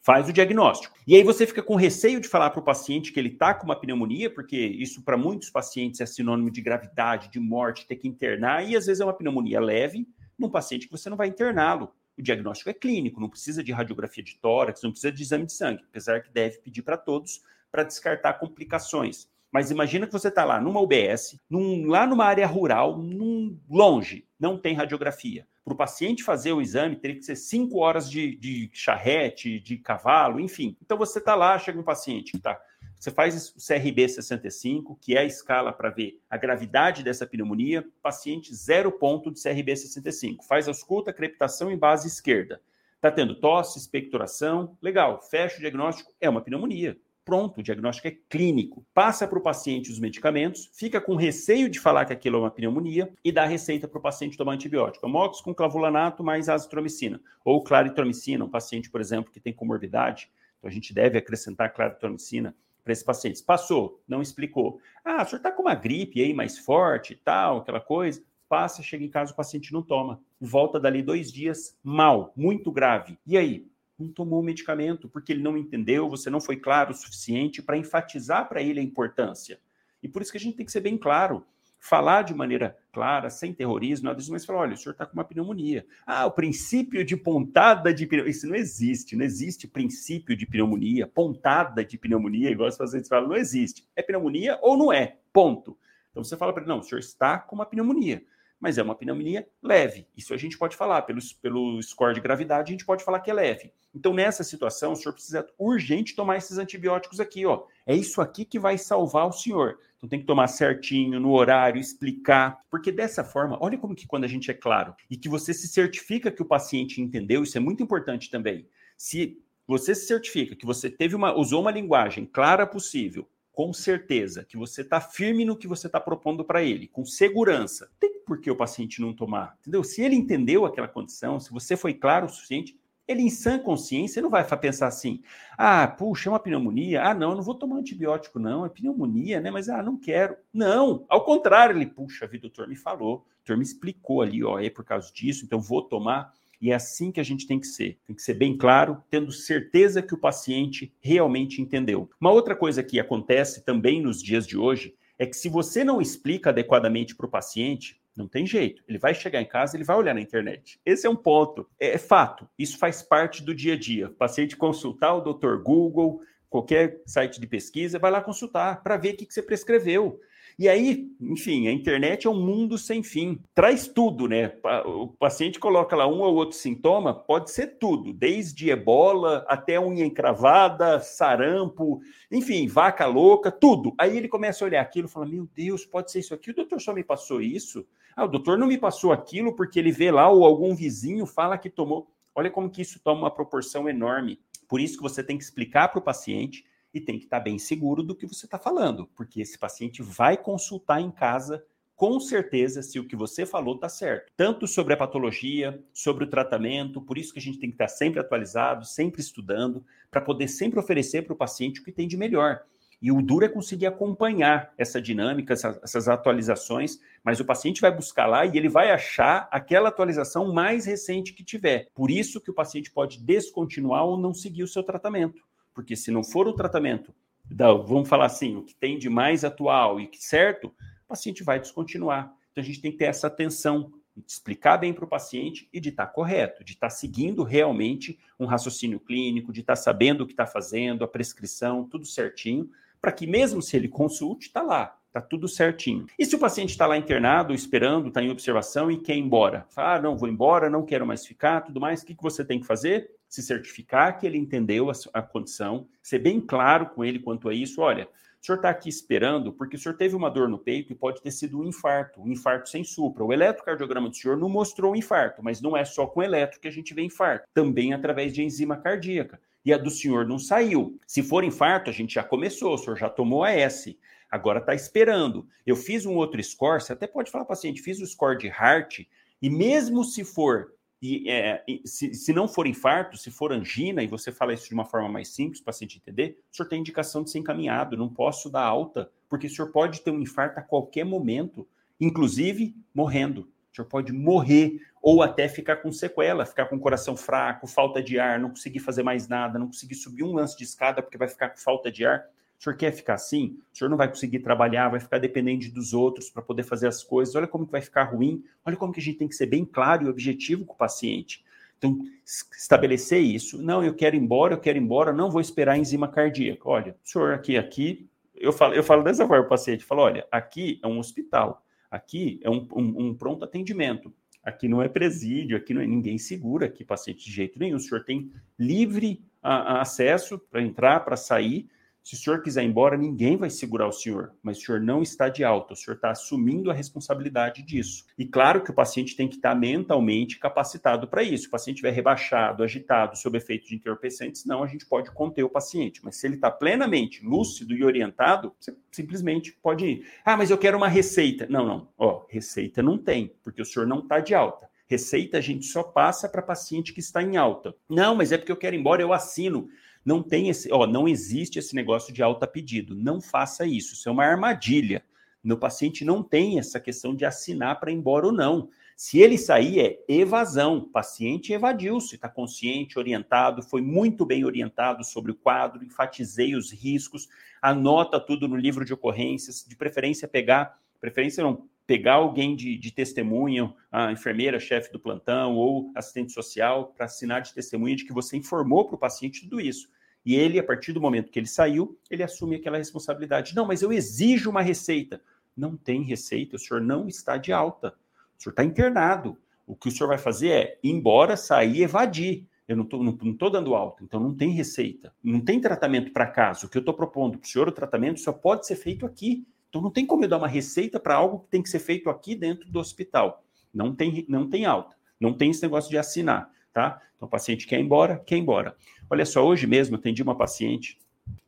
Faz 0.00 0.30
o 0.30 0.32
diagnóstico. 0.32 0.96
E 1.06 1.14
aí 1.14 1.22
você 1.22 1.46
fica 1.46 1.62
com 1.62 1.74
receio 1.74 2.18
de 2.18 2.26
falar 2.26 2.48
para 2.48 2.60
o 2.60 2.64
paciente 2.64 3.12
que 3.12 3.20
ele 3.20 3.28
está 3.28 3.52
com 3.52 3.66
uma 3.66 3.78
pneumonia, 3.78 4.32
porque 4.32 4.56
isso 4.56 5.02
para 5.02 5.18
muitos 5.18 5.50
pacientes 5.50 6.00
é 6.00 6.06
sinônimo 6.06 6.50
de 6.50 6.62
gravidade, 6.62 7.30
de 7.30 7.38
morte, 7.38 7.86
ter 7.86 7.96
que 7.96 8.08
internar, 8.08 8.66
e 8.66 8.76
às 8.76 8.86
vezes 8.86 9.02
é 9.02 9.04
uma 9.04 9.12
pneumonia 9.12 9.60
leve 9.60 10.08
num 10.38 10.48
paciente 10.48 10.86
que 10.86 10.92
você 10.92 11.10
não 11.10 11.18
vai 11.18 11.28
interná-lo 11.28 11.92
o 12.18 12.22
diagnóstico 12.22 12.70
é 12.70 12.74
clínico, 12.74 13.20
não 13.20 13.28
precisa 13.28 13.62
de 13.62 13.72
radiografia 13.72 14.22
de 14.22 14.36
tórax, 14.36 14.82
não 14.82 14.90
precisa 14.90 15.12
de 15.12 15.22
exame 15.22 15.46
de 15.46 15.52
sangue, 15.52 15.84
apesar 15.88 16.22
que 16.22 16.30
deve 16.30 16.58
pedir 16.58 16.82
para 16.82 16.96
todos 16.96 17.42
para 17.70 17.82
descartar 17.82 18.34
complicações. 18.34 19.28
Mas 19.52 19.70
imagina 19.70 20.06
que 20.06 20.12
você 20.12 20.28
está 20.28 20.44
lá 20.44 20.60
numa 20.60 20.80
UBS, 20.80 21.38
num, 21.48 21.86
lá 21.86 22.06
numa 22.06 22.24
área 22.24 22.46
rural, 22.46 22.98
num, 22.98 23.58
longe, 23.68 24.26
não 24.38 24.58
tem 24.58 24.74
radiografia. 24.74 25.46
Para 25.64 25.74
o 25.74 25.76
paciente 25.76 26.22
fazer 26.22 26.52
o 26.52 26.60
exame, 26.60 26.96
teria 26.96 27.16
que 27.16 27.24
ser 27.24 27.36
cinco 27.36 27.78
horas 27.78 28.10
de, 28.10 28.36
de 28.36 28.70
charrete, 28.72 29.58
de 29.60 29.78
cavalo, 29.78 30.40
enfim. 30.40 30.76
Então 30.80 30.96
você 30.96 31.18
está 31.18 31.34
lá, 31.34 31.58
chega 31.58 31.80
um 31.80 31.84
paciente 31.84 32.32
que 32.32 32.36
está 32.38 32.60
você 32.98 33.10
faz 33.10 33.50
o 33.50 33.54
CRB 33.54 34.08
65, 34.08 34.98
que 35.00 35.16
é 35.16 35.20
a 35.20 35.24
escala 35.24 35.72
para 35.72 35.90
ver 35.90 36.20
a 36.28 36.36
gravidade 36.36 37.02
dessa 37.02 37.26
pneumonia, 37.26 37.86
paciente 38.02 38.54
zero 38.54 38.90
ponto 38.90 39.30
de 39.30 39.40
CRB 39.40 39.76
65. 39.76 40.44
Faz 40.44 40.66
ausculta, 40.66 41.12
crepitação 41.12 41.70
em 41.70 41.76
base 41.76 42.08
esquerda. 42.08 42.60
Está 42.96 43.10
tendo 43.10 43.34
tosse, 43.34 43.78
expectoração, 43.78 44.76
legal, 44.80 45.20
fecha 45.22 45.58
o 45.58 45.60
diagnóstico, 45.60 46.12
é 46.20 46.28
uma 46.28 46.40
pneumonia. 46.40 46.96
Pronto, 47.26 47.58
o 47.58 47.62
diagnóstico 47.62 48.06
é 48.06 48.16
clínico. 48.28 48.86
Passa 48.94 49.26
para 49.26 49.38
o 49.38 49.42
paciente 49.42 49.90
os 49.90 49.98
medicamentos, 49.98 50.70
fica 50.72 51.00
com 51.00 51.16
receio 51.16 51.68
de 51.68 51.80
falar 51.80 52.04
que 52.04 52.12
aquilo 52.12 52.36
é 52.36 52.40
uma 52.40 52.50
pneumonia 52.50 53.12
e 53.22 53.32
dá 53.32 53.44
receita 53.44 53.86
para 53.88 53.98
o 53.98 54.02
paciente 54.02 54.36
tomar 54.36 54.52
antibiótico. 54.52 55.04
Amox 55.04 55.40
com 55.40 55.52
clavulanato 55.52 56.22
mais 56.22 56.48
azitromicina. 56.48 57.20
Ou 57.44 57.62
claritromicina, 57.62 58.44
um 58.44 58.48
paciente, 58.48 58.88
por 58.88 59.00
exemplo, 59.00 59.32
que 59.32 59.40
tem 59.40 59.52
comorbidade. 59.52 60.30
Então 60.58 60.70
a 60.70 60.72
gente 60.72 60.94
deve 60.94 61.18
acrescentar 61.18 61.74
claritromicina 61.74 62.54
para 62.86 62.92
esses 62.92 63.04
pacientes. 63.04 63.42
Passou, 63.42 64.00
não 64.06 64.22
explicou. 64.22 64.80
Ah, 65.04 65.24
o 65.24 65.26
senhor 65.26 65.38
está 65.38 65.50
com 65.50 65.62
uma 65.62 65.74
gripe 65.74 66.22
aí 66.22 66.32
mais 66.32 66.56
forte 66.56 67.14
e 67.14 67.16
tal, 67.16 67.58
aquela 67.58 67.80
coisa. 67.80 68.22
Passa, 68.48 68.80
chega 68.80 69.04
em 69.04 69.08
casa, 69.08 69.32
o 69.32 69.36
paciente 69.36 69.72
não 69.72 69.82
toma. 69.82 70.20
Volta 70.40 70.78
dali 70.78 71.02
dois 71.02 71.32
dias 71.32 71.76
mal, 71.82 72.32
muito 72.36 72.70
grave. 72.70 73.18
E 73.26 73.36
aí? 73.36 73.68
Não 73.98 74.08
tomou 74.08 74.38
o 74.40 74.44
medicamento 74.44 75.08
porque 75.08 75.32
ele 75.32 75.42
não 75.42 75.56
entendeu, 75.56 76.08
você 76.08 76.30
não 76.30 76.40
foi 76.40 76.56
claro 76.58 76.92
o 76.92 76.94
suficiente 76.94 77.60
para 77.60 77.76
enfatizar 77.76 78.48
para 78.48 78.62
ele 78.62 78.78
a 78.78 78.82
importância. 78.82 79.58
E 80.00 80.06
por 80.06 80.22
isso 80.22 80.30
que 80.30 80.38
a 80.38 80.40
gente 80.40 80.56
tem 80.56 80.66
que 80.66 80.70
ser 80.70 80.82
bem 80.82 80.96
claro 80.96 81.44
falar 81.78 82.22
de 82.22 82.34
maneira 82.34 82.76
clara, 82.92 83.30
sem 83.30 83.52
terrorismo, 83.52 84.06
nada 84.06 84.18
disso, 84.18 84.32
mas 84.32 84.44
falar, 84.44 84.60
olha, 84.60 84.74
o 84.74 84.76
senhor 84.76 84.92
está 84.92 85.06
com 85.06 85.12
uma 85.12 85.24
pneumonia. 85.24 85.86
Ah, 86.06 86.26
o 86.26 86.30
princípio 86.30 87.04
de 87.04 87.16
pontada 87.16 87.92
de 87.92 88.06
pneumonia, 88.06 88.30
isso 88.30 88.48
não 88.48 88.56
existe, 88.56 89.16
não 89.16 89.24
existe 89.24 89.68
princípio 89.68 90.36
de 90.36 90.46
pneumonia, 90.46 91.06
pontada 91.06 91.84
de 91.84 91.98
pneumonia, 91.98 92.50
igual 92.50 92.68
os 92.68 92.76
pacientes 92.76 93.08
falam, 93.08 93.28
não 93.28 93.36
existe. 93.36 93.86
É 93.94 94.02
pneumonia 94.02 94.58
ou 94.62 94.76
não 94.76 94.92
é, 94.92 95.18
ponto. 95.32 95.78
Então 96.10 96.24
você 96.24 96.36
fala 96.36 96.52
para 96.52 96.62
ele, 96.62 96.70
não, 96.70 96.78
o 96.78 96.82
senhor 96.82 96.98
está 96.98 97.38
com 97.38 97.54
uma 97.54 97.66
pneumonia, 97.66 98.24
mas 98.58 98.78
é 98.78 98.82
uma 98.82 98.94
pneumonia 98.94 99.46
leve. 99.62 100.08
Isso 100.16 100.32
a 100.32 100.36
gente 100.36 100.56
pode 100.56 100.74
falar, 100.74 101.02
pelo, 101.02 101.20
pelo 101.42 101.82
score 101.82 102.14
de 102.14 102.20
gravidade, 102.20 102.70
a 102.70 102.72
gente 102.72 102.86
pode 102.86 103.04
falar 103.04 103.20
que 103.20 103.30
é 103.30 103.34
leve. 103.34 103.72
Então, 103.94 104.14
nessa 104.14 104.42
situação, 104.42 104.92
o 104.92 104.96
senhor 104.96 105.12
precisa 105.12 105.46
urgente 105.58 106.16
tomar 106.16 106.38
esses 106.38 106.56
antibióticos 106.56 107.20
aqui, 107.20 107.44
ó. 107.44 107.64
É 107.86 107.94
isso 107.94 108.20
aqui 108.20 108.44
que 108.44 108.58
vai 108.58 108.76
salvar 108.76 109.28
o 109.28 109.32
senhor. 109.32 109.78
Então 109.96 110.08
tem 110.08 110.18
que 110.18 110.26
tomar 110.26 110.48
certinho, 110.48 111.20
no 111.20 111.32
horário, 111.32 111.80
explicar, 111.80 112.58
porque 112.68 112.90
dessa 112.90 113.22
forma, 113.22 113.56
olha 113.60 113.78
como 113.78 113.94
que 113.94 114.06
quando 114.06 114.24
a 114.24 114.28
gente 114.28 114.50
é 114.50 114.54
claro 114.54 114.94
e 115.08 115.16
que 115.16 115.28
você 115.28 115.54
se 115.54 115.68
certifica 115.68 116.30
que 116.30 116.42
o 116.42 116.46
paciente 116.46 117.00
entendeu, 117.00 117.44
isso 117.44 117.56
é 117.56 117.60
muito 117.60 117.82
importante 117.82 118.28
também. 118.28 118.68
Se 118.96 119.40
você 119.66 119.94
se 119.94 120.06
certifica 120.06 120.56
que 120.56 120.66
você 120.66 120.90
teve 120.90 121.14
uma, 121.14 121.34
usou 121.34 121.62
uma 121.62 121.70
linguagem 121.70 122.26
clara 122.26 122.66
possível, 122.66 123.28
com 123.52 123.72
certeza, 123.72 124.44
que 124.44 124.56
você 124.56 124.82
está 124.82 125.00
firme 125.00 125.44
no 125.44 125.56
que 125.56 125.66
você 125.66 125.86
está 125.86 125.98
propondo 125.98 126.44
para 126.44 126.62
ele, 126.62 126.88
com 126.88 127.06
segurança, 127.06 127.90
tem 127.98 128.20
por 128.26 128.40
que 128.40 128.50
o 128.50 128.56
paciente 128.56 129.00
não 129.00 129.14
tomar, 129.14 129.56
entendeu? 129.60 129.82
Se 129.82 130.02
ele 130.02 130.14
entendeu 130.14 130.66
aquela 130.66 130.88
condição, 130.88 131.40
se 131.40 131.50
você 131.50 131.76
foi 131.76 131.94
claro 131.94 132.26
o 132.26 132.28
suficiente, 132.28 132.78
ele, 133.08 133.22
em 133.22 133.30
sã 133.30 133.58
consciência, 133.58 134.20
não 134.20 134.30
vai 134.30 134.44
pensar 134.58 134.88
assim: 134.88 135.22
ah, 135.56 135.86
puxa, 135.86 136.28
é 136.28 136.32
uma 136.32 136.40
pneumonia. 136.40 137.02
Ah, 137.02 137.14
não, 137.14 137.30
eu 137.30 137.36
não 137.36 137.42
vou 137.42 137.54
tomar 137.54 137.76
antibiótico, 137.76 138.38
não. 138.38 138.66
É 138.66 138.68
pneumonia, 138.68 139.40
né? 139.40 139.50
Mas, 139.50 139.68
ah, 139.68 139.82
não 139.82 139.96
quero. 139.96 140.36
Não, 140.52 141.04
ao 141.08 141.24
contrário, 141.24 141.76
ele, 141.76 141.86
puxa 141.86 142.26
vida, 142.26 142.46
o 142.46 142.50
doutor 142.50 142.68
me 142.68 142.76
falou, 142.76 143.16
o 143.16 143.36
doutor 143.38 143.56
me 143.56 143.62
explicou 143.62 144.22
ali, 144.22 144.42
ó, 144.42 144.58
é 144.58 144.68
por 144.70 144.84
causa 144.84 145.12
disso, 145.12 145.44
então 145.44 145.60
vou 145.60 145.82
tomar. 145.82 146.32
E 146.60 146.70
é 146.70 146.74
assim 146.74 147.12
que 147.12 147.20
a 147.20 147.22
gente 147.22 147.46
tem 147.46 147.60
que 147.60 147.66
ser. 147.66 147.98
Tem 148.06 148.16
que 148.16 148.22
ser 148.22 148.34
bem 148.34 148.56
claro, 148.56 149.02
tendo 149.10 149.30
certeza 149.30 150.02
que 150.02 150.14
o 150.14 150.18
paciente 150.18 150.92
realmente 151.00 151.60
entendeu. 151.60 152.10
Uma 152.20 152.32
outra 152.32 152.56
coisa 152.56 152.82
que 152.82 152.98
acontece 152.98 153.62
também 153.62 154.00
nos 154.00 154.22
dias 154.22 154.46
de 154.46 154.56
hoje 154.56 154.94
é 155.18 155.26
que 155.26 155.36
se 155.36 155.48
você 155.48 155.84
não 155.84 156.00
explica 156.00 156.50
adequadamente 156.50 157.14
para 157.14 157.26
o 157.26 157.30
paciente, 157.30 158.00
não 158.16 158.26
tem 158.26 158.46
jeito. 158.46 158.82
Ele 158.88 158.98
vai 158.98 159.14
chegar 159.14 159.40
em 159.40 159.46
casa, 159.46 159.76
ele 159.76 159.84
vai 159.84 159.96
olhar 159.96 160.14
na 160.14 160.20
internet. 160.20 160.80
Esse 160.84 161.06
é 161.06 161.10
um 161.10 161.16
ponto. 161.16 161.68
É, 161.78 161.88
é 161.90 161.98
fato. 161.98 162.48
Isso 162.58 162.78
faz 162.78 163.02
parte 163.02 163.42
do 163.42 163.54
dia 163.54 163.74
a 163.74 163.78
dia. 163.78 164.08
O 164.08 164.14
paciente 164.14 164.56
consultar 164.56 165.14
o 165.14 165.20
Dr. 165.20 165.56
Google, 165.62 166.20
qualquer 166.48 167.02
site 167.06 167.38
de 167.38 167.46
pesquisa, 167.46 167.98
vai 167.98 168.10
lá 168.10 168.20
consultar 168.20 168.82
para 168.82 168.96
ver 168.96 169.14
o 169.14 169.16
que, 169.18 169.26
que 169.26 169.34
você 169.34 169.42
prescreveu. 169.42 170.18
E 170.58 170.70
aí, 170.70 171.10
enfim, 171.20 171.68
a 171.68 171.72
internet 171.72 172.26
é 172.26 172.30
um 172.30 172.40
mundo 172.40 172.78
sem 172.78 173.02
fim. 173.02 173.38
Traz 173.54 173.86
tudo, 173.86 174.26
né? 174.26 174.54
O 174.86 175.08
paciente 175.08 175.60
coloca 175.60 175.94
lá 175.94 176.08
um 176.08 176.20
ou 176.20 176.34
outro 176.34 176.56
sintoma, 176.56 177.12
pode 177.12 177.50
ser 177.50 177.78
tudo, 177.78 178.14
desde 178.14 178.70
ebola 178.70 179.44
até 179.48 179.78
unha 179.78 180.06
encravada, 180.06 180.98
sarampo, 180.98 182.00
enfim, 182.32 182.66
vaca 182.66 183.04
louca, 183.04 183.52
tudo. 183.52 183.94
Aí 183.98 184.16
ele 184.16 184.28
começa 184.28 184.64
a 184.64 184.66
olhar 184.66 184.80
aquilo 184.80 185.08
e 185.08 185.10
fala: 185.10 185.26
Meu 185.26 185.46
Deus, 185.54 185.84
pode 185.84 186.10
ser 186.10 186.20
isso 186.20 186.32
aqui? 186.32 186.50
O 186.50 186.54
doutor 186.54 186.80
só 186.80 186.94
me 186.94 187.04
passou 187.04 187.42
isso? 187.42 187.86
Ah, 188.16 188.24
o 188.24 188.28
doutor 188.28 188.56
não 188.56 188.66
me 188.66 188.78
passou 188.78 189.12
aquilo 189.12 189.54
porque 189.54 189.78
ele 189.78 189.92
vê 189.92 190.10
lá 190.10 190.30
ou 190.30 190.42
algum 190.42 190.74
vizinho 190.74 191.26
fala 191.26 191.58
que 191.58 191.68
tomou. 191.68 192.08
Olha 192.34 192.50
como 192.50 192.70
que 192.70 192.80
isso 192.80 192.98
toma 192.98 193.22
uma 193.22 193.30
proporção 193.30 193.86
enorme. 193.90 194.40
Por 194.66 194.80
isso 194.80 194.96
que 194.96 195.02
você 195.02 195.22
tem 195.22 195.36
que 195.36 195.44
explicar 195.44 195.88
para 195.88 195.98
o 195.98 196.02
paciente 196.02 196.64
e 196.92 197.00
tem 197.00 197.18
que 197.18 197.24
estar 197.24 197.40
bem 197.40 197.58
seguro 197.58 198.02
do 198.02 198.14
que 198.14 198.26
você 198.26 198.46
está 198.46 198.58
falando, 198.58 199.06
porque 199.14 199.40
esse 199.40 199.58
paciente 199.58 200.02
vai 200.02 200.36
consultar 200.36 201.00
em 201.00 201.10
casa 201.10 201.64
com 201.96 202.20
certeza 202.20 202.82
se 202.82 202.98
o 202.98 203.06
que 203.06 203.16
você 203.16 203.46
falou 203.46 203.74
está 203.74 203.88
certo. 203.88 204.30
Tanto 204.36 204.66
sobre 204.66 204.92
a 204.92 204.96
patologia, 204.96 205.82
sobre 205.92 206.24
o 206.24 206.30
tratamento, 206.30 207.00
por 207.00 207.16
isso 207.16 207.32
que 207.32 207.38
a 207.38 207.42
gente 207.42 207.58
tem 207.58 207.70
que 207.70 207.74
estar 207.74 207.88
sempre 207.88 208.20
atualizado, 208.20 208.84
sempre 208.84 209.20
estudando, 209.20 209.84
para 210.10 210.20
poder 210.20 210.46
sempre 210.48 210.78
oferecer 210.78 211.22
para 211.22 211.32
o 211.32 211.36
paciente 211.36 211.80
o 211.80 211.84
que 211.84 211.90
tem 211.90 212.06
de 212.06 212.16
melhor. 212.16 212.62
E 213.00 213.12
o 213.12 213.20
duro 213.20 213.44
é 213.44 213.48
conseguir 213.48 213.86
acompanhar 213.86 214.72
essa 214.76 215.00
dinâmica, 215.00 215.52
essa, 215.52 215.78
essas 215.82 216.08
atualizações, 216.08 216.98
mas 217.22 217.40
o 217.40 217.44
paciente 217.44 217.80
vai 217.80 217.94
buscar 217.94 218.26
lá 218.26 218.44
e 218.46 218.56
ele 218.56 218.68
vai 218.68 218.90
achar 218.90 219.48
aquela 219.50 219.88
atualização 219.88 220.52
mais 220.52 220.86
recente 220.86 221.34
que 221.34 221.44
tiver. 221.44 221.88
Por 221.94 222.10
isso 222.10 222.40
que 222.40 222.50
o 222.50 222.54
paciente 222.54 222.90
pode 222.90 223.22
descontinuar 223.22 224.04
ou 224.04 224.18
não 224.18 224.32
seguir 224.32 224.62
o 224.62 224.68
seu 224.68 224.82
tratamento. 224.82 225.42
Porque 225.76 225.94
se 225.94 226.10
não 226.10 226.24
for 226.24 226.48
o 226.48 226.54
tratamento, 226.54 227.14
da, 227.44 227.70
vamos 227.74 228.08
falar 228.08 228.24
assim, 228.24 228.56
o 228.56 228.62
que 228.62 228.74
tem 228.74 228.98
de 228.98 229.10
mais 229.10 229.44
atual 229.44 230.00
e 230.00 230.06
que 230.06 230.16
certo, 230.16 230.68
o 230.68 231.08
paciente 231.08 231.44
vai 231.44 231.60
descontinuar. 231.60 232.32
Então 232.50 232.64
a 232.64 232.66
gente 232.66 232.80
tem 232.80 232.90
que 232.90 232.96
ter 232.96 233.04
essa 233.04 233.26
atenção 233.26 233.92
de 234.16 234.32
explicar 234.32 234.78
bem 234.78 234.94
para 234.94 235.04
o 235.04 235.08
paciente 235.08 235.68
e 235.70 235.78
de 235.78 235.90
estar 235.90 236.06
tá 236.06 236.12
correto, 236.12 236.64
de 236.64 236.72
estar 236.72 236.86
tá 236.86 236.90
seguindo 236.90 237.42
realmente 237.42 238.18
um 238.40 238.46
raciocínio 238.46 238.98
clínico, 238.98 239.52
de 239.52 239.60
estar 239.60 239.74
tá 239.74 239.82
sabendo 239.82 240.22
o 240.22 240.26
que 240.26 240.32
está 240.32 240.46
fazendo, 240.46 241.04
a 241.04 241.08
prescrição, 241.08 241.84
tudo 241.84 242.06
certinho, 242.06 242.70
para 242.98 243.12
que 243.12 243.26
mesmo 243.26 243.60
se 243.60 243.76
ele 243.76 243.88
consulte, 243.88 244.46
está 244.46 244.62
lá, 244.62 244.98
está 245.08 245.20
tudo 245.20 245.46
certinho. 245.46 246.06
E 246.18 246.24
se 246.24 246.34
o 246.34 246.38
paciente 246.38 246.70
está 246.70 246.86
lá 246.86 246.96
internado, 246.96 247.52
esperando, 247.52 248.08
está 248.08 248.22
em 248.22 248.30
observação 248.30 248.90
e 248.90 248.96
quer 248.96 249.14
ir 249.14 249.20
embora? 249.20 249.66
Fala, 249.68 249.96
ah, 249.96 250.00
não, 250.00 250.16
vou 250.16 250.26
embora, 250.26 250.70
não 250.70 250.86
quero 250.86 251.06
mais 251.06 251.26
ficar, 251.26 251.60
tudo 251.60 251.78
mais, 251.78 252.00
o 252.00 252.06
que, 252.06 252.14
que 252.14 252.22
você 252.22 252.42
tem 252.42 252.58
que 252.58 252.66
fazer? 252.66 253.10
Se 253.28 253.42
certificar 253.42 254.18
que 254.18 254.26
ele 254.26 254.38
entendeu 254.38 254.90
a, 254.90 254.94
a 255.12 255.22
condição, 255.22 255.88
ser 256.02 256.18
bem 256.18 256.40
claro 256.40 256.90
com 256.90 257.04
ele 257.04 257.18
quanto 257.18 257.48
a 257.48 257.54
isso. 257.54 257.80
Olha, 257.80 258.08
o 258.40 258.46
senhor 258.46 258.56
está 258.56 258.70
aqui 258.70 258.88
esperando 258.88 259.52
porque 259.52 259.76
o 259.76 259.78
senhor 259.78 259.96
teve 259.96 260.14
uma 260.14 260.30
dor 260.30 260.48
no 260.48 260.58
peito 260.58 260.92
e 260.92 260.96
pode 260.96 261.20
ter 261.20 261.30
sido 261.30 261.58
um 261.58 261.64
infarto, 261.64 262.20
um 262.20 262.30
infarto 262.30 262.68
sem 262.68 262.84
supra. 262.84 263.24
O 263.24 263.32
eletrocardiograma 263.32 264.08
do 264.08 264.16
senhor 264.16 264.36
não 264.36 264.48
mostrou 264.48 264.92
um 264.92 264.96
infarto, 264.96 265.42
mas 265.42 265.60
não 265.60 265.76
é 265.76 265.84
só 265.84 266.06
com 266.06 266.22
eletro 266.22 266.60
que 266.60 266.68
a 266.68 266.72
gente 266.72 266.94
vê 266.94 267.02
infarto, 267.02 267.48
também 267.52 267.92
através 267.92 268.32
de 268.32 268.42
enzima 268.42 268.76
cardíaca 268.76 269.40
e 269.66 269.72
a 269.72 269.76
do 269.76 269.90
senhor 269.90 270.24
não 270.24 270.38
saiu. 270.38 270.96
Se 271.04 271.24
for 271.24 271.42
infarto, 271.42 271.90
a 271.90 271.92
gente 271.92 272.14
já 272.14 272.22
começou, 272.22 272.74
o 272.74 272.78
senhor 272.78 272.96
já 272.96 273.10
tomou 273.10 273.42
a 273.42 273.50
S, 273.50 273.98
agora 274.30 274.60
está 274.60 274.76
esperando. 274.76 275.44
Eu 275.66 275.74
fiz 275.74 276.06
um 276.06 276.14
outro 276.14 276.40
score, 276.40 276.80
você 276.80 276.92
até 276.92 277.08
pode 277.08 277.32
falar, 277.32 277.44
paciente, 277.44 277.82
fiz 277.82 278.00
o 278.00 278.06
score 278.06 278.38
de 278.38 278.46
heart, 278.46 279.00
e 279.42 279.50
mesmo 279.50 280.04
se 280.04 280.22
for, 280.22 280.75
e, 281.00 281.28
é, 281.30 281.62
se, 281.84 282.14
se 282.14 282.32
não 282.32 282.48
for 282.48 282.66
infarto, 282.66 283.16
se 283.16 283.30
for 283.30 283.52
angina, 283.52 284.02
e 284.02 284.06
você 284.06 284.32
fala 284.32 284.54
isso 284.54 284.68
de 284.68 284.74
uma 284.74 284.84
forma 284.84 285.08
mais 285.08 285.28
simples, 285.28 285.60
para 285.60 285.70
o 285.70 285.74
paciente 285.74 285.98
entender, 285.98 286.38
o 286.50 286.56
senhor 286.56 286.68
tem 286.68 286.80
indicação 286.80 287.22
de 287.22 287.30
ser 287.30 287.38
encaminhado, 287.38 287.96
não 287.96 288.08
posso 288.08 288.50
dar 288.50 288.64
alta, 288.64 289.10
porque 289.28 289.46
o 289.46 289.50
senhor 289.50 289.70
pode 289.70 290.00
ter 290.00 290.10
um 290.10 290.20
infarto 290.20 290.58
a 290.58 290.62
qualquer 290.62 291.04
momento, 291.04 291.66
inclusive 292.00 292.74
morrendo. 292.94 293.42
O 293.72 293.76
senhor 293.76 293.88
pode 293.88 294.12
morrer 294.12 294.80
ou 295.02 295.22
até 295.22 295.48
ficar 295.48 295.76
com 295.76 295.92
sequela, 295.92 296.46
ficar 296.46 296.66
com 296.66 296.76
o 296.76 296.80
coração 296.80 297.16
fraco, 297.16 297.66
falta 297.66 298.02
de 298.02 298.18
ar, 298.18 298.40
não 298.40 298.48
conseguir 298.48 298.80
fazer 298.80 299.02
mais 299.02 299.28
nada, 299.28 299.58
não 299.58 299.66
conseguir 299.66 299.94
subir 299.94 300.24
um 300.24 300.32
lance 300.32 300.56
de 300.56 300.64
escada 300.64 301.02
porque 301.02 301.18
vai 301.18 301.28
ficar 301.28 301.50
com 301.50 301.58
falta 301.58 301.92
de 301.92 302.04
ar. 302.06 302.24
O 302.58 302.62
senhor 302.62 302.76
quer 302.76 302.92
ficar 302.92 303.14
assim? 303.14 303.58
O 303.72 303.76
senhor 303.76 303.90
não 303.90 303.96
vai 303.96 304.08
conseguir 304.08 304.40
trabalhar, 304.40 304.88
vai 304.88 305.00
ficar 305.00 305.18
dependente 305.18 305.70
dos 305.70 305.92
outros 305.92 306.30
para 306.30 306.42
poder 306.42 306.62
fazer 306.62 306.88
as 306.88 307.02
coisas. 307.02 307.34
Olha 307.34 307.46
como 307.46 307.66
que 307.66 307.72
vai 307.72 307.82
ficar 307.82 308.04
ruim. 308.04 308.42
Olha 308.64 308.76
como 308.76 308.92
que 308.92 309.00
a 309.00 309.02
gente 309.02 309.18
tem 309.18 309.28
que 309.28 309.34
ser 309.34 309.46
bem 309.46 309.64
claro 309.64 310.06
e 310.06 310.08
objetivo 310.08 310.64
com 310.64 310.74
o 310.74 310.76
paciente. 310.76 311.44
Então, 311.78 311.98
estabelecer 312.24 313.20
isso. 313.20 313.60
Não, 313.62 313.84
eu 313.84 313.94
quero 313.94 314.16
ir 314.16 314.20
embora, 314.20 314.54
eu 314.54 314.60
quero 314.60 314.78
ir 314.78 314.80
embora, 314.80 315.12
não 315.12 315.30
vou 315.30 315.40
esperar 315.40 315.72
a 315.72 315.78
enzima 315.78 316.08
cardíaca. 316.08 316.68
Olha, 316.68 316.96
senhor, 317.02 317.34
aqui, 317.34 317.56
aqui, 317.56 318.08
eu 318.34 318.52
falo, 318.52 318.74
eu 318.74 318.82
falo 318.82 319.02
dessa 319.02 319.26
forma 319.26 319.42
para 319.42 319.46
o 319.46 319.50
paciente, 319.50 319.84
falo, 319.84 320.02
olha, 320.02 320.26
aqui 320.30 320.80
é 320.82 320.86
um 320.86 320.98
hospital, 320.98 321.64
aqui 321.90 322.40
é 322.42 322.50
um, 322.50 322.66
um, 322.74 323.08
um 323.08 323.14
pronto 323.14 323.44
atendimento. 323.44 324.12
Aqui 324.42 324.68
não 324.68 324.80
é 324.80 324.88
presídio, 324.88 325.56
aqui 325.56 325.74
não 325.74 325.82
é 325.82 325.86
ninguém 325.86 326.18
segura 326.18 326.66
aqui 326.66 326.84
paciente 326.84 327.24
de 327.24 327.32
jeito 327.32 327.58
nenhum. 327.58 327.76
O 327.76 327.80
senhor 327.80 328.04
tem 328.04 328.30
livre 328.56 329.20
a, 329.42 329.74
a 329.74 329.80
acesso 329.80 330.38
para 330.38 330.62
entrar, 330.62 331.00
para 331.00 331.16
sair. 331.16 331.68
Se 332.06 332.14
o 332.14 332.16
senhor 332.16 332.40
quiser 332.40 332.62
ir 332.62 332.68
embora, 332.68 332.96
ninguém 332.96 333.36
vai 333.36 333.50
segurar 333.50 333.88
o 333.88 333.92
senhor, 333.92 334.32
mas 334.40 334.58
o 334.58 334.60
senhor 334.60 334.80
não 334.80 335.02
está 335.02 335.28
de 335.28 335.42
alta, 335.42 335.72
o 335.72 335.76
senhor 335.76 335.96
está 335.96 336.12
assumindo 336.12 336.70
a 336.70 336.72
responsabilidade 336.72 337.64
disso. 337.64 338.04
E 338.16 338.24
claro 338.24 338.62
que 338.62 338.70
o 338.70 338.74
paciente 338.74 339.16
tem 339.16 339.26
que 339.26 339.34
estar 339.34 339.56
mentalmente 339.56 340.38
capacitado 340.38 341.08
para 341.08 341.24
isso. 341.24 341.42
Se 341.42 341.48
o 341.48 341.50
paciente 341.50 341.78
estiver 341.78 341.90
rebaixado, 341.90 342.62
agitado, 342.62 343.18
sob 343.18 343.36
efeito 343.36 343.66
de 343.66 343.74
entorpecentes, 343.74 344.44
não, 344.44 344.62
a 344.62 344.68
gente 344.68 344.86
pode 344.86 345.10
conter 345.10 345.42
o 345.42 345.50
paciente. 345.50 346.00
Mas 346.04 346.14
se 346.14 346.28
ele 346.28 346.36
está 346.36 346.48
plenamente 346.48 347.26
lúcido 347.26 347.74
e 347.74 347.82
orientado, 347.82 348.54
você 348.60 348.72
simplesmente 348.92 349.58
pode 349.60 349.84
ir. 349.84 350.06
Ah, 350.24 350.36
mas 350.36 350.48
eu 350.48 350.58
quero 350.58 350.76
uma 350.76 350.86
receita. 350.86 351.48
Não, 351.50 351.66
não. 351.66 351.88
Ó, 351.98 352.24
receita 352.28 352.84
não 352.84 352.96
tem, 352.96 353.34
porque 353.42 353.60
o 353.60 353.66
senhor 353.66 353.84
não 353.84 353.98
está 353.98 354.20
de 354.20 354.32
alta. 354.32 354.68
Receita 354.88 355.38
a 355.38 355.40
gente 355.40 355.66
só 355.66 355.82
passa 355.82 356.28
para 356.28 356.40
paciente 356.40 356.92
que 356.92 357.00
está 357.00 357.20
em 357.20 357.36
alta. 357.36 357.74
Não, 357.88 358.14
mas 358.14 358.30
é 358.30 358.38
porque 358.38 358.52
eu 358.52 358.56
quero 358.56 358.76
ir 358.76 358.78
embora, 358.78 359.02
eu 359.02 359.12
assino. 359.12 359.68
Não 360.06 360.22
tem 360.22 360.48
esse, 360.48 360.72
ó, 360.72 360.86
não 360.86 361.08
existe 361.08 361.58
esse 361.58 361.74
negócio 361.74 362.14
de 362.14 362.22
alta 362.22 362.46
pedido. 362.46 362.94
Não 362.94 363.20
faça 363.20 363.66
isso. 363.66 363.94
Isso 363.94 364.08
é 364.08 364.12
uma 364.12 364.24
armadilha. 364.24 365.04
No 365.42 365.58
paciente 365.58 366.04
não 366.04 366.22
tem 366.22 366.60
essa 366.60 366.78
questão 366.78 367.12
de 367.12 367.24
assinar 367.24 367.80
para 367.80 367.90
ir 367.90 367.96
embora 367.96 368.26
ou 368.26 368.32
não. 368.32 368.68
Se 368.96 369.18
ele 369.18 369.36
sair, 369.36 369.80
é 369.80 369.98
evasão. 370.08 370.78
O 370.78 370.88
paciente 370.88 371.52
evadiu-se, 371.52 372.14
está 372.14 372.28
consciente, 372.28 372.98
orientado, 372.98 373.64
foi 373.64 373.82
muito 373.82 374.24
bem 374.24 374.44
orientado 374.44 375.04
sobre 375.04 375.32
o 375.32 375.34
quadro, 375.34 375.84
enfatizei 375.84 376.54
os 376.54 376.72
riscos, 376.72 377.28
anota 377.60 378.20
tudo 378.20 378.46
no 378.46 378.56
livro 378.56 378.84
de 378.84 378.94
ocorrências, 378.94 379.66
de 379.68 379.74
preferência 379.74 380.28
pegar, 380.28 380.78
preferência 381.00 381.42
não, 381.42 381.68
pegar 381.84 382.14
alguém 382.14 382.54
de, 382.54 382.78
de 382.78 382.90
testemunha, 382.90 383.74
a 383.90 384.12
enfermeira, 384.12 384.58
chefe 384.58 384.92
do 384.92 385.00
plantão 385.00 385.56
ou 385.56 385.92
assistente 385.94 386.32
social, 386.32 386.92
para 386.96 387.06
assinar 387.06 387.42
de 387.42 387.52
testemunha 387.52 387.96
de 387.96 388.04
que 388.04 388.12
você 388.12 388.36
informou 388.36 388.86
para 388.86 388.94
o 388.94 388.98
paciente 388.98 389.42
tudo 389.42 389.60
isso. 389.60 389.88
E 390.26 390.34
ele, 390.34 390.58
a 390.58 390.64
partir 390.64 390.92
do 390.92 391.00
momento 391.00 391.30
que 391.30 391.38
ele 391.38 391.46
saiu, 391.46 391.96
ele 392.10 392.24
assume 392.24 392.56
aquela 392.56 392.78
responsabilidade. 392.78 393.54
Não, 393.54 393.64
mas 393.64 393.80
eu 393.80 393.92
exijo 393.92 394.50
uma 394.50 394.60
receita. 394.60 395.20
Não 395.56 395.76
tem 395.76 396.02
receita, 396.02 396.56
o 396.56 396.58
senhor 396.58 396.82
não 396.82 397.06
está 397.06 397.36
de 397.36 397.52
alta. 397.52 397.94
O 398.36 398.42
senhor 398.42 398.50
está 398.50 398.64
internado. 398.64 399.38
O 399.64 399.76
que 399.76 399.86
o 399.86 399.90
senhor 399.92 400.08
vai 400.08 400.18
fazer 400.18 400.48
é 400.48 400.78
ir 400.82 400.90
embora, 400.90 401.36
sair, 401.36 401.82
evadir. 401.82 402.44
Eu 402.66 402.76
não 402.76 402.82
estou 402.82 403.04
não, 403.04 403.16
não 403.16 403.50
dando 403.50 403.76
alta, 403.76 404.02
então 404.02 404.18
não 404.18 404.34
tem 404.34 404.50
receita. 404.50 405.14
Não 405.22 405.40
tem 405.40 405.60
tratamento 405.60 406.12
para 406.12 406.26
caso. 406.26 406.66
O 406.66 406.68
que 406.68 406.76
eu 406.76 406.80
estou 406.80 406.94
propondo 406.94 407.38
para 407.38 407.46
o 407.46 407.48
senhor, 407.48 407.68
o 407.68 407.72
tratamento 407.72 408.18
só 408.18 408.32
pode 408.32 408.66
ser 408.66 408.74
feito 408.74 409.06
aqui. 409.06 409.46
Então 409.68 409.80
não 409.80 409.92
tem 409.92 410.04
como 410.04 410.24
eu 410.24 410.28
dar 410.28 410.38
uma 410.38 410.48
receita 410.48 410.98
para 410.98 411.14
algo 411.14 411.38
que 411.38 411.50
tem 411.50 411.62
que 411.62 411.70
ser 411.70 411.78
feito 411.78 412.10
aqui 412.10 412.34
dentro 412.34 412.68
do 412.68 412.80
hospital. 412.80 413.44
Não 413.72 413.94
tem, 413.94 414.26
não 414.28 414.50
tem 414.50 414.66
alta. 414.66 414.96
Não 415.20 415.32
tem 415.32 415.50
esse 415.50 415.62
negócio 415.62 415.88
de 415.88 415.96
assinar 415.96 416.50
tá? 416.76 417.00
Então, 417.16 417.26
o 417.26 417.30
paciente 417.30 417.66
quer 417.66 417.80
ir 417.80 417.84
embora, 417.84 418.18
quer 418.18 418.36
ir 418.36 418.40
embora. 418.40 418.76
Olha 419.08 419.24
só, 419.24 419.46
hoje 419.46 419.66
mesmo 419.66 419.96
atendi 419.96 420.22
uma 420.22 420.36
paciente, 420.36 420.98